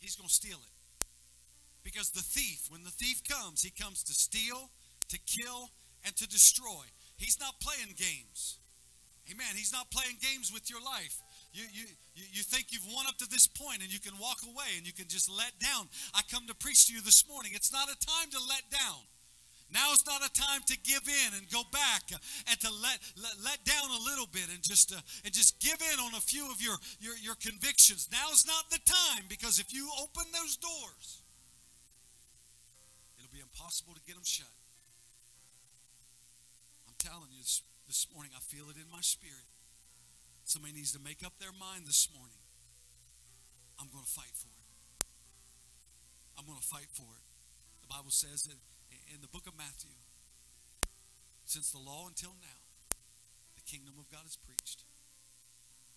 He's 0.00 0.16
going 0.16 0.28
to 0.28 0.34
steal 0.34 0.58
it. 0.58 0.74
Because 1.84 2.10
the 2.10 2.22
thief, 2.22 2.66
when 2.70 2.82
the 2.82 2.90
thief 2.90 3.22
comes, 3.22 3.62
he 3.62 3.70
comes 3.70 4.02
to 4.04 4.14
steal, 4.14 4.70
to 5.08 5.18
kill, 5.26 5.70
and 6.04 6.14
to 6.16 6.28
destroy. 6.28 6.84
He's 7.16 7.38
not 7.40 7.60
playing 7.60 7.94
games. 7.96 8.58
Amen. 9.30 9.56
He's 9.56 9.72
not 9.72 9.90
playing 9.90 10.16
games 10.20 10.52
with 10.52 10.68
your 10.68 10.80
life. 10.84 11.22
You, 11.52 11.64
you, 11.72 11.86
you 12.14 12.42
think 12.42 12.72
you've 12.72 12.86
won 12.92 13.06
up 13.06 13.16
to 13.18 13.30
this 13.30 13.46
point 13.46 13.80
and 13.80 13.92
you 13.92 14.00
can 14.00 14.12
walk 14.20 14.42
away 14.44 14.76
and 14.76 14.86
you 14.86 14.92
can 14.92 15.08
just 15.08 15.30
let 15.30 15.56
down. 15.62 15.88
I 16.12 16.20
come 16.30 16.46
to 16.48 16.54
preach 16.54 16.88
to 16.88 16.92
you 16.92 17.00
this 17.00 17.26
morning. 17.28 17.52
It's 17.54 17.72
not 17.72 17.88
a 17.88 17.96
time 17.96 18.28
to 18.32 18.40
let 18.42 18.68
down. 18.70 19.00
Now 19.72 19.90
is 19.92 20.04
not 20.06 20.22
a 20.22 20.30
time 20.30 20.62
to 20.66 20.76
give 20.84 21.02
in 21.08 21.30
and 21.34 21.50
go 21.50 21.62
back 21.72 22.06
and 22.12 22.60
to 22.60 22.70
let 22.70 22.98
let, 23.16 23.34
let 23.42 23.64
down 23.64 23.90
a 23.90 24.04
little 24.06 24.28
bit 24.30 24.46
and 24.52 24.62
just 24.62 24.94
uh, 24.94 25.00
and 25.24 25.34
just 25.34 25.58
give 25.58 25.80
in 25.80 25.98
on 25.98 26.14
a 26.14 26.20
few 26.20 26.46
of 26.50 26.62
your, 26.62 26.76
your 27.00 27.16
your 27.16 27.34
convictions. 27.34 28.08
Now 28.12 28.30
is 28.30 28.46
not 28.46 28.70
the 28.70 28.78
time 28.86 29.24
because 29.28 29.58
if 29.58 29.74
you 29.74 29.88
open 29.98 30.30
those 30.30 30.56
doors, 30.56 31.22
it'll 33.18 33.34
be 33.34 33.42
impossible 33.42 33.94
to 33.94 34.00
get 34.06 34.14
them 34.14 34.24
shut. 34.24 34.53
Telling 37.04 37.36
you 37.36 37.44
this, 37.44 37.60
this 37.84 38.08
morning, 38.16 38.32
I 38.32 38.40
feel 38.40 38.72
it 38.72 38.80
in 38.80 38.88
my 38.88 39.04
spirit. 39.04 39.44
Somebody 40.48 40.72
needs 40.72 40.96
to 40.96 41.02
make 41.04 41.20
up 41.20 41.36
their 41.36 41.52
mind 41.52 41.84
this 41.84 42.08
morning. 42.08 42.40
I'm 43.76 43.92
going 43.92 44.08
to 44.08 44.08
fight 44.08 44.32
for 44.32 44.48
it. 44.48 45.04
I'm 46.40 46.48
going 46.48 46.56
to 46.56 46.64
fight 46.64 46.88
for 46.96 47.04
it. 47.04 47.28
The 47.84 47.92
Bible 47.92 48.08
says 48.08 48.48
that 48.48 48.56
in 49.12 49.20
the 49.20 49.28
book 49.28 49.44
of 49.44 49.52
Matthew, 49.52 49.92
since 51.44 51.76
the 51.76 51.82
law 51.82 52.08
until 52.08 52.40
now, 52.40 52.64
the 53.52 53.60
kingdom 53.68 54.00
of 54.00 54.08
God 54.08 54.24
is 54.24 54.40
preached, 54.40 54.88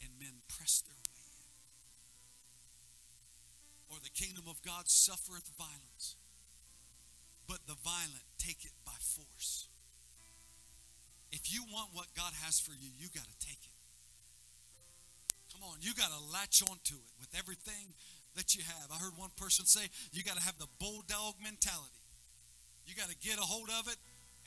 and 0.03 0.11
men 0.19 0.43
press 0.51 0.83
their 0.83 0.99
way 1.07 1.23
in. 1.23 1.47
Or 3.95 4.03
the 4.03 4.11
kingdom 4.11 4.51
of 4.51 4.59
God 4.59 4.91
suffereth 4.91 5.55
violence, 5.55 6.19
but 7.47 7.63
the 7.63 7.79
violent 7.79 8.27
take 8.35 8.67
it 8.67 8.75
by 8.83 8.99
force. 8.99 9.71
If 11.31 11.51
you 11.51 11.63
want 11.73 11.89
what 11.93 12.07
God 12.15 12.31
has 12.45 12.59
for 12.59 12.71
you, 12.71 12.89
you 12.97 13.07
got 13.13 13.27
to 13.27 13.37
take 13.39 13.59
it. 13.59 13.75
Come 15.53 15.63
on, 15.67 15.77
you 15.81 15.93
got 15.93 16.09
to 16.11 16.21
latch 16.31 16.61
onto 16.61 16.95
it 16.95 17.13
with 17.19 17.29
everything 17.37 17.93
that 18.35 18.55
you 18.55 18.61
have. 18.63 18.91
I 18.93 18.97
heard 19.01 19.17
one 19.17 19.31
person 19.35 19.65
say, 19.65 19.89
you 20.13 20.23
got 20.23 20.37
to 20.37 20.43
have 20.43 20.57
the 20.57 20.69
bulldog 20.79 21.35
mentality. 21.41 22.01
You 22.85 22.95
got 22.95 23.09
to 23.09 23.17
get 23.17 23.37
a 23.37 23.45
hold 23.45 23.69
of 23.79 23.87
it 23.91 23.97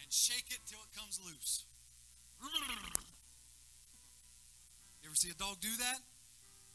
and 0.01 0.09
shake 0.09 0.49
it 0.49 0.61
till 0.67 0.79
it 0.81 0.93
comes 0.97 1.21
loose. 1.21 1.65
You 5.03 5.09
ever 5.09 5.15
see 5.15 5.31
a 5.31 5.35
dog 5.35 5.61
do 5.61 5.69
that? 5.79 6.01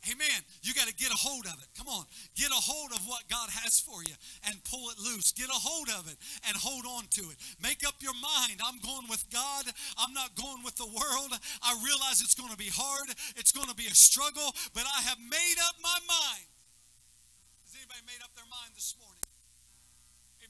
Amen. 0.05 0.39
You 0.61 0.73
got 0.73 0.87
to 0.87 0.93
get 0.93 1.09
a 1.09 1.17
hold 1.17 1.45
of 1.45 1.57
it. 1.57 1.69
Come 1.77 1.87
on. 1.87 2.05
Get 2.37 2.51
a 2.51 2.61
hold 2.61 2.91
of 2.91 3.01
what 3.09 3.25
God 3.29 3.49
has 3.63 3.79
for 3.81 4.03
you 4.03 4.13
and 4.45 4.53
pull 4.69 4.89
it 4.93 4.99
loose. 5.01 5.31
Get 5.33 5.49
a 5.49 5.57
hold 5.57 5.89
of 5.97 6.05
it 6.05 6.17
and 6.45 6.53
hold 6.57 6.85
on 6.85 7.09
to 7.17 7.23
it. 7.33 7.37
Make 7.57 7.81
up 7.87 7.95
your 8.01 8.13
mind. 8.13 8.61
I'm 8.61 8.77
going 8.85 9.09
with 9.09 9.25
God. 9.33 9.65
I'm 9.97 10.13
not 10.13 10.35
going 10.35 10.61
with 10.63 10.77
the 10.77 10.85
world. 10.85 11.33
I 11.63 11.71
realize 11.81 12.21
it's 12.21 12.37
going 12.37 12.51
to 12.51 12.57
be 12.57 12.69
hard. 12.69 13.09
It's 13.35 13.51
going 13.51 13.67
to 13.67 13.75
be 13.75 13.87
a 13.87 13.97
struggle, 13.97 14.53
but 14.73 14.85
I 14.85 15.01
have 15.09 15.17
made 15.17 15.57
up 15.65 15.75
my 15.81 15.97
mind. 16.05 16.47
Has 17.65 17.73
anybody 17.73 18.05
made 18.05 18.21
up 18.21 18.29
their 18.37 18.49
mind 18.49 18.77
this 18.77 18.93
morning? 19.01 19.14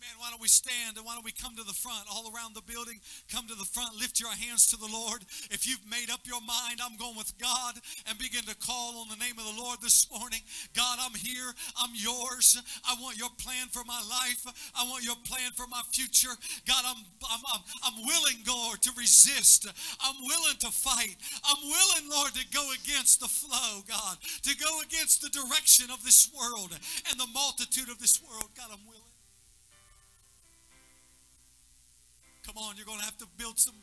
Amen. 0.06 0.22
Why 0.22 0.30
don't 0.30 0.42
we 0.42 0.48
stand 0.48 0.98
and 0.98 1.06
why 1.06 1.16
don't 1.16 1.26
we 1.26 1.32
come 1.32 1.56
to 1.56 1.64
the 1.64 1.74
front, 1.74 2.06
all 2.12 2.30
around 2.30 2.54
the 2.54 2.62
building? 2.62 3.02
Come 3.32 3.48
to 3.48 3.56
the 3.56 3.66
front, 3.66 3.96
lift 3.98 4.20
your 4.20 4.30
hands 4.30 4.70
to 4.70 4.78
the 4.78 4.90
Lord. 4.92 5.26
If 5.50 5.66
you've 5.66 5.82
made 5.90 6.10
up 6.14 6.22
your 6.26 6.42
mind, 6.42 6.78
I'm 6.84 6.98
going 6.98 7.18
with 7.18 7.34
God, 7.38 7.76
and 8.06 8.18
begin 8.18 8.44
to 8.46 8.56
call 8.56 9.02
on 9.02 9.10
the 9.10 9.18
name 9.18 9.38
of 9.38 9.46
the 9.46 9.62
Lord 9.62 9.82
this 9.82 10.06
morning. 10.12 10.42
God, 10.76 11.00
I'm 11.02 11.16
here. 11.18 11.50
I'm 11.82 11.92
yours. 11.94 12.62
I 12.86 12.96
want 13.02 13.18
your 13.18 13.34
plan 13.42 13.68
for 13.72 13.84
my 13.86 13.98
life. 14.06 14.46
I 14.78 14.86
want 14.86 15.04
your 15.04 15.18
plan 15.26 15.52
for 15.58 15.66
my 15.68 15.82
future. 15.90 16.34
God, 16.68 16.84
I'm, 16.86 17.02
I'm, 17.26 17.42
I'm, 17.54 17.62
I'm 17.82 17.98
willing, 18.06 18.46
Lord, 18.46 18.82
to 18.86 18.92
resist. 18.98 19.66
I'm 20.02 20.22
willing 20.22 20.58
to 20.60 20.70
fight. 20.70 21.18
I'm 21.42 21.62
willing, 21.66 22.06
Lord, 22.14 22.34
to 22.36 22.46
go 22.54 22.62
against 22.78 23.22
the 23.22 23.32
flow, 23.32 23.82
God, 23.90 24.18
to 24.22 24.54
go 24.58 24.82
against 24.86 25.22
the 25.22 25.34
direction 25.34 25.90
of 25.90 26.04
this 26.04 26.30
world 26.30 26.78
and 27.10 27.20
the 27.20 27.28
multitude 27.34 27.90
of 27.90 27.98
this 27.98 28.22
world. 28.22 28.54
God, 28.56 28.70
I'm 28.70 28.86
willing. 28.86 29.15
Come 32.46 32.62
on, 32.62 32.78
you're 32.78 32.86
going 32.86 33.00
to 33.00 33.06
have 33.06 33.18
to 33.18 33.28
build 33.38 33.58
some, 33.58 33.74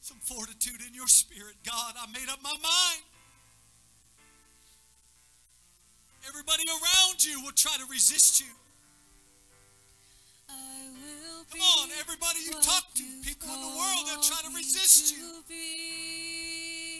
some 0.00 0.16
fortitude 0.24 0.80
in 0.88 0.94
your 0.94 1.06
spirit. 1.06 1.54
God, 1.68 1.94
I 2.00 2.06
made 2.12 2.32
up 2.32 2.40
my 2.42 2.56
mind. 2.56 3.02
Everybody 6.26 6.64
around 6.64 7.20
you 7.20 7.42
will 7.44 7.52
try 7.52 7.76
to 7.76 7.84
resist 7.90 8.40
you. 8.40 8.48
I 10.48 10.88
will 10.96 11.44
Come 11.52 11.60
on, 11.60 11.88
everybody 12.00 12.40
you 12.40 12.52
talk 12.52 12.88
to, 12.96 13.04
people 13.22 13.52
in 13.52 13.60
the 13.60 13.76
world, 13.76 14.08
they'll 14.08 14.24
try 14.24 14.40
to 14.48 14.56
resist 14.56 15.12
you. 15.12 15.44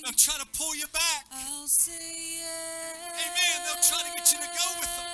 They'll 0.04 0.12
try 0.12 0.36
to 0.36 0.46
pull 0.52 0.76
you 0.76 0.84
back. 0.92 1.24
I'll 1.32 1.66
say 1.66 1.96
yes. 2.44 3.24
Amen. 3.24 3.56
They'll 3.64 3.82
try 3.82 4.04
to 4.04 4.12
get 4.14 4.30
you 4.32 4.38
to 4.38 4.50
go 4.52 4.80
with 4.80 4.96
them. 5.00 5.13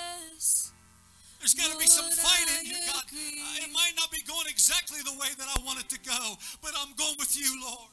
There's 1.41 1.57
got 1.57 1.72
to 1.72 1.78
be 1.80 1.88
some 1.88 2.05
fighting 2.05 2.53
fight 2.53 2.68
you. 2.68 2.76
God, 2.84 3.05
uh, 3.09 3.64
it 3.64 3.72
might 3.72 3.97
not 3.97 4.12
be 4.12 4.20
going 4.28 4.45
exactly 4.47 5.01
the 5.01 5.16
way 5.16 5.32
that 5.41 5.49
I 5.49 5.57
want 5.64 5.80
it 5.80 5.88
to 5.88 5.99
go, 6.05 6.36
but 6.61 6.76
I'm 6.76 6.93
going 7.01 7.16
with 7.16 7.32
you, 7.32 7.49
Lord. 7.64 7.88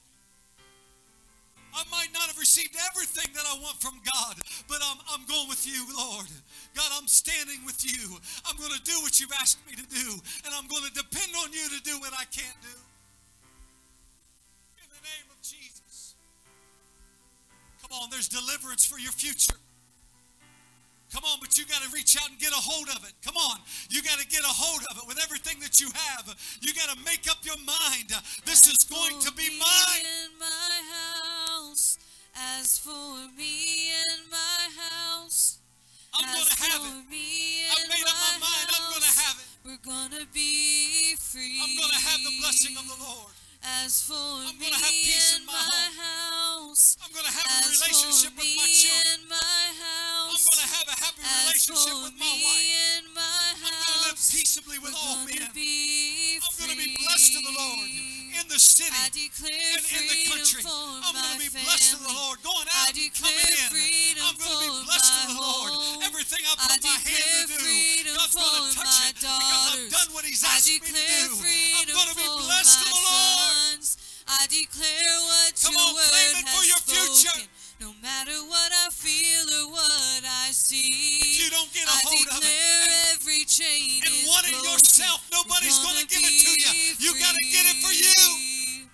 I 1.72 1.84
might 1.88 2.12
not 2.12 2.28
have 2.28 2.38
received 2.38 2.76
everything 2.91 3.32
that 3.36 3.45
I 3.48 3.56
want 3.64 3.80
from 3.80 4.02
God, 4.04 4.36
but 4.68 4.84
I'm, 4.84 4.98
I'm 5.14 5.24
going 5.32 5.48
with 5.48 5.64
you, 5.64 5.80
Lord. 5.95 6.28
God, 6.76 6.91
I'm 6.91 7.08
standing 7.08 7.64
with 7.64 7.86
you. 7.88 8.20
I'm 8.43 8.58
going 8.58 8.72
to 8.76 8.84
do 8.84 9.00
what 9.00 9.20
you've 9.20 9.34
asked 9.39 9.64
me 9.64 9.80
to 9.80 9.88
do, 9.88 10.08
and 10.43 10.52
I'm 10.52 10.68
going 10.68 10.84
to 10.84 10.91
depend 10.91 11.32
on 11.39 11.54
you 11.54 11.70
to 11.72 11.80
do 11.84 12.00
what 12.04 12.12
I 12.14 12.28
can't 12.28 12.60
do. 12.60 12.76
In 14.84 14.89
the 14.91 15.02
name 15.08 15.28
of 15.32 15.39
Jesus. 15.39 16.16
Come 17.82 17.95
on, 17.95 18.10
there's 18.10 18.28
deliverance 18.28 18.84
for 18.84 19.00
your 19.00 19.12
future. 19.14 19.56
Come 21.14 21.24
on, 21.24 21.39
but 21.39 21.58
you 21.58 21.66
got 21.66 21.82
to 21.82 21.89
reach 21.95 22.18
out 22.20 22.30
and 22.30 22.38
get 22.38 22.51
a 22.51 22.60
hold 22.60 22.89
of 22.89 23.03
it. 23.08 23.14
Come 23.24 23.38
on. 23.38 23.60
You 23.89 24.01
got 24.03 24.20
to 24.20 24.28
get 24.28 24.43
a 24.43 24.51
hold 24.51 24.84
of 24.91 24.97
it 24.97 25.08
with 25.08 25.20
everything 25.24 25.60
that 25.62 25.80
you 25.80 25.88
have. 25.95 26.28
You 26.60 26.74
got 26.74 26.91
to 26.91 26.99
make 27.08 27.32
up 27.32 27.39
your 27.47 27.58
mind. 27.64 28.12
This 28.45 28.68
is 28.68 28.84
going 28.84 29.20
to 29.24 29.32
be 29.32 29.47
mine. 29.55 30.36
my 30.39 30.72
house. 30.91 31.97
As 32.60 32.78
for 32.78 32.91
me 33.38 33.95
and 33.95 34.30
my 34.30 34.68
house. 34.76 35.58
I'm 36.14 36.28
going 36.28 36.45
to 36.45 36.60
have 36.60 36.82
it. 36.82 37.10
me 37.10 37.66
I've 37.72 37.88
made 37.88 38.08
up 38.08 38.18
my 38.20 38.36
mind. 38.43 38.68
I'm 38.76 38.88
going 38.91 39.08
to 39.08 39.16
have 39.22 39.38
it. 39.39 39.47
We're 39.68 39.84
gonna 39.84 40.26
be 40.34 41.16
free. 41.20 41.60
I'm 41.60 41.76
going 41.76 41.91
to 41.91 42.03
have 42.08 42.20
the 42.24 42.34
blessing 42.39 42.76
of 42.78 42.88
the 42.88 42.99
Lord. 43.03 43.34
As 43.84 44.01
for 44.01 44.14
I'm 44.16 44.55
me 44.58 44.72
gonna 44.72 44.80
have 44.80 44.95
peace 44.95 45.38
in 45.38 45.45
my 45.45 45.51
my 45.51 45.91
house. 45.99 46.95
I'm 47.03 47.12
going 47.12 47.26
to 47.26 47.32
have 47.32 47.47
a 47.47 47.70
relationship 47.70 48.32
with 48.38 48.47
my 48.55 48.68
children. 48.72 49.28
And 51.18 51.28
I'm 51.28 51.53
house. 51.53 51.65
going 51.68 51.78
to 51.78 51.88
have 51.88 51.97
a 51.97 51.97
happy 51.97 51.97
As 51.97 51.97
relationship 51.97 51.97
with 52.03 52.15
my 52.18 52.34
wife. 52.38 52.65
and 52.97 53.05
my 53.13 53.22
I'm 53.22 53.61
going 53.61 53.88
to 53.88 53.99
live 54.07 54.20
peaceably 54.22 54.78
with 54.80 54.95
all 54.97 55.18
men. 55.26 55.43
be 55.53 56.39
I'm 56.41 56.53
going 56.57 56.72
to 56.72 56.78
be 56.78 56.89
blessed 57.01 57.30
to 57.34 57.39
the 57.41 57.53
Lord 57.57 57.89
in 58.38 58.45
the 58.47 58.59
city 58.61 58.93
and 58.93 59.84
in 59.97 60.03
the 60.05 60.20
country. 60.30 60.61
I'm 60.61 61.13
going 61.13 61.34
to 61.34 61.41
be 61.41 61.49
blessed 61.49 61.89
to 61.93 61.97
the. 61.97 62.11
Lord, 62.13 62.38
going 62.43 62.70
out 62.70 62.93
and 62.93 63.11
coming 63.18 63.49
in. 63.49 64.15
I'm 64.22 64.38
going 64.38 64.53
to 64.53 64.61
be 64.61 64.72
blessed 64.86 65.11
to 65.18 65.22
the 65.34 65.38
Lord. 65.41 65.72
Everything 66.05 66.43
I 66.45 66.53
put 66.55 66.80
my 66.86 66.97
hand 67.01 67.49
to 67.49 67.57
do, 67.57 68.13
God's 68.13 68.36
going 68.38 68.53
to 68.53 68.76
touch 68.78 68.95
it 69.09 69.15
because 69.18 69.65
I've 69.74 69.89
done 69.89 70.09
what 70.13 70.24
He's 70.26 70.43
asked 70.45 70.70
me 70.70 70.80
to 70.80 70.91
do. 70.93 71.34
I'm 71.82 71.88
going 71.89 72.09
to 72.13 72.18
be 72.18 72.30
blessed 72.45 72.76
to 72.84 72.86
the 72.88 73.01
Lord. 73.09 73.82
I 74.28 74.43
declare 74.51 75.15
what 75.24 75.55
Come 75.63 75.76
on, 75.80 75.95
claim 75.95 76.34
it 76.43 76.47
for 76.51 76.63
your 76.68 76.82
future. 76.84 77.47
Spoken. 77.80 77.86
No 77.86 77.93
matter 78.01 78.32
what 78.47 78.71
I 78.86 78.89
feel 78.91 79.45
or 79.61 79.71
what 79.71 80.23
I 80.25 80.49
see, 80.51 80.88
If 80.88 81.43
you 81.43 81.49
don't 81.49 81.71
get 81.73 81.84
a 81.84 81.89
I 81.91 82.01
hold 82.03 82.28
of 82.38 82.43
it 82.43 82.47
and- 82.47 83.19
every 83.19 83.45
chain 83.45 84.01
and 84.05 84.13
is 84.13 84.28
want 84.28 84.45
it 84.47 84.51
broken. 84.53 84.71
yourself, 84.71 85.21
nobody's 85.32 85.78
gonna 85.80 85.93
gonna 85.93 86.05
give 86.07 86.19
it 86.23 86.45
to 86.45 86.51
you. 86.51 86.95
be 86.97 87.05
You 87.05 87.13
gotta 87.19 87.45
get 87.51 87.65
it 87.65 87.78
for 87.84 87.93
you. 87.93 88.88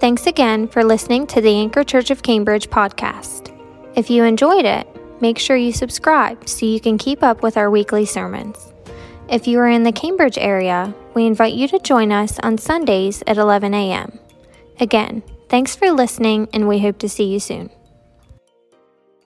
Thanks 0.00 0.26
again 0.26 0.66
for 0.68 0.82
listening 0.82 1.26
to 1.28 1.40
the 1.42 1.50
Anchor 1.54 1.84
Church 1.84 2.10
of 2.10 2.22
Cambridge 2.22 2.70
podcast. 2.70 3.54
If 3.96 4.08
you 4.08 4.24
enjoyed 4.24 4.64
it, 4.64 4.86
make 5.20 5.38
sure 5.38 5.56
you 5.56 5.72
subscribe 5.72 6.48
so 6.48 6.64
you 6.64 6.80
can 6.80 6.96
keep 6.96 7.22
up 7.22 7.42
with 7.42 7.58
our 7.58 7.70
weekly 7.70 8.06
sermons. 8.06 8.56
If 9.28 9.46
you 9.46 9.58
are 9.60 9.68
in 9.68 9.82
the 9.82 9.92
Cambridge 9.92 10.38
area, 10.38 10.94
we 11.12 11.26
invite 11.26 11.52
you 11.52 11.68
to 11.68 11.78
join 11.80 12.12
us 12.12 12.38
on 12.42 12.56
Sundays 12.56 13.22
at 13.26 13.36
11 13.36 13.74
a.m. 13.74 14.18
Again, 14.80 15.22
thanks 15.50 15.76
for 15.76 15.90
listening, 15.90 16.48
and 16.54 16.66
we 16.66 16.78
hope 16.78 16.98
to 17.00 17.08
see 17.08 17.24
you 17.24 17.40
soon. 17.40 17.70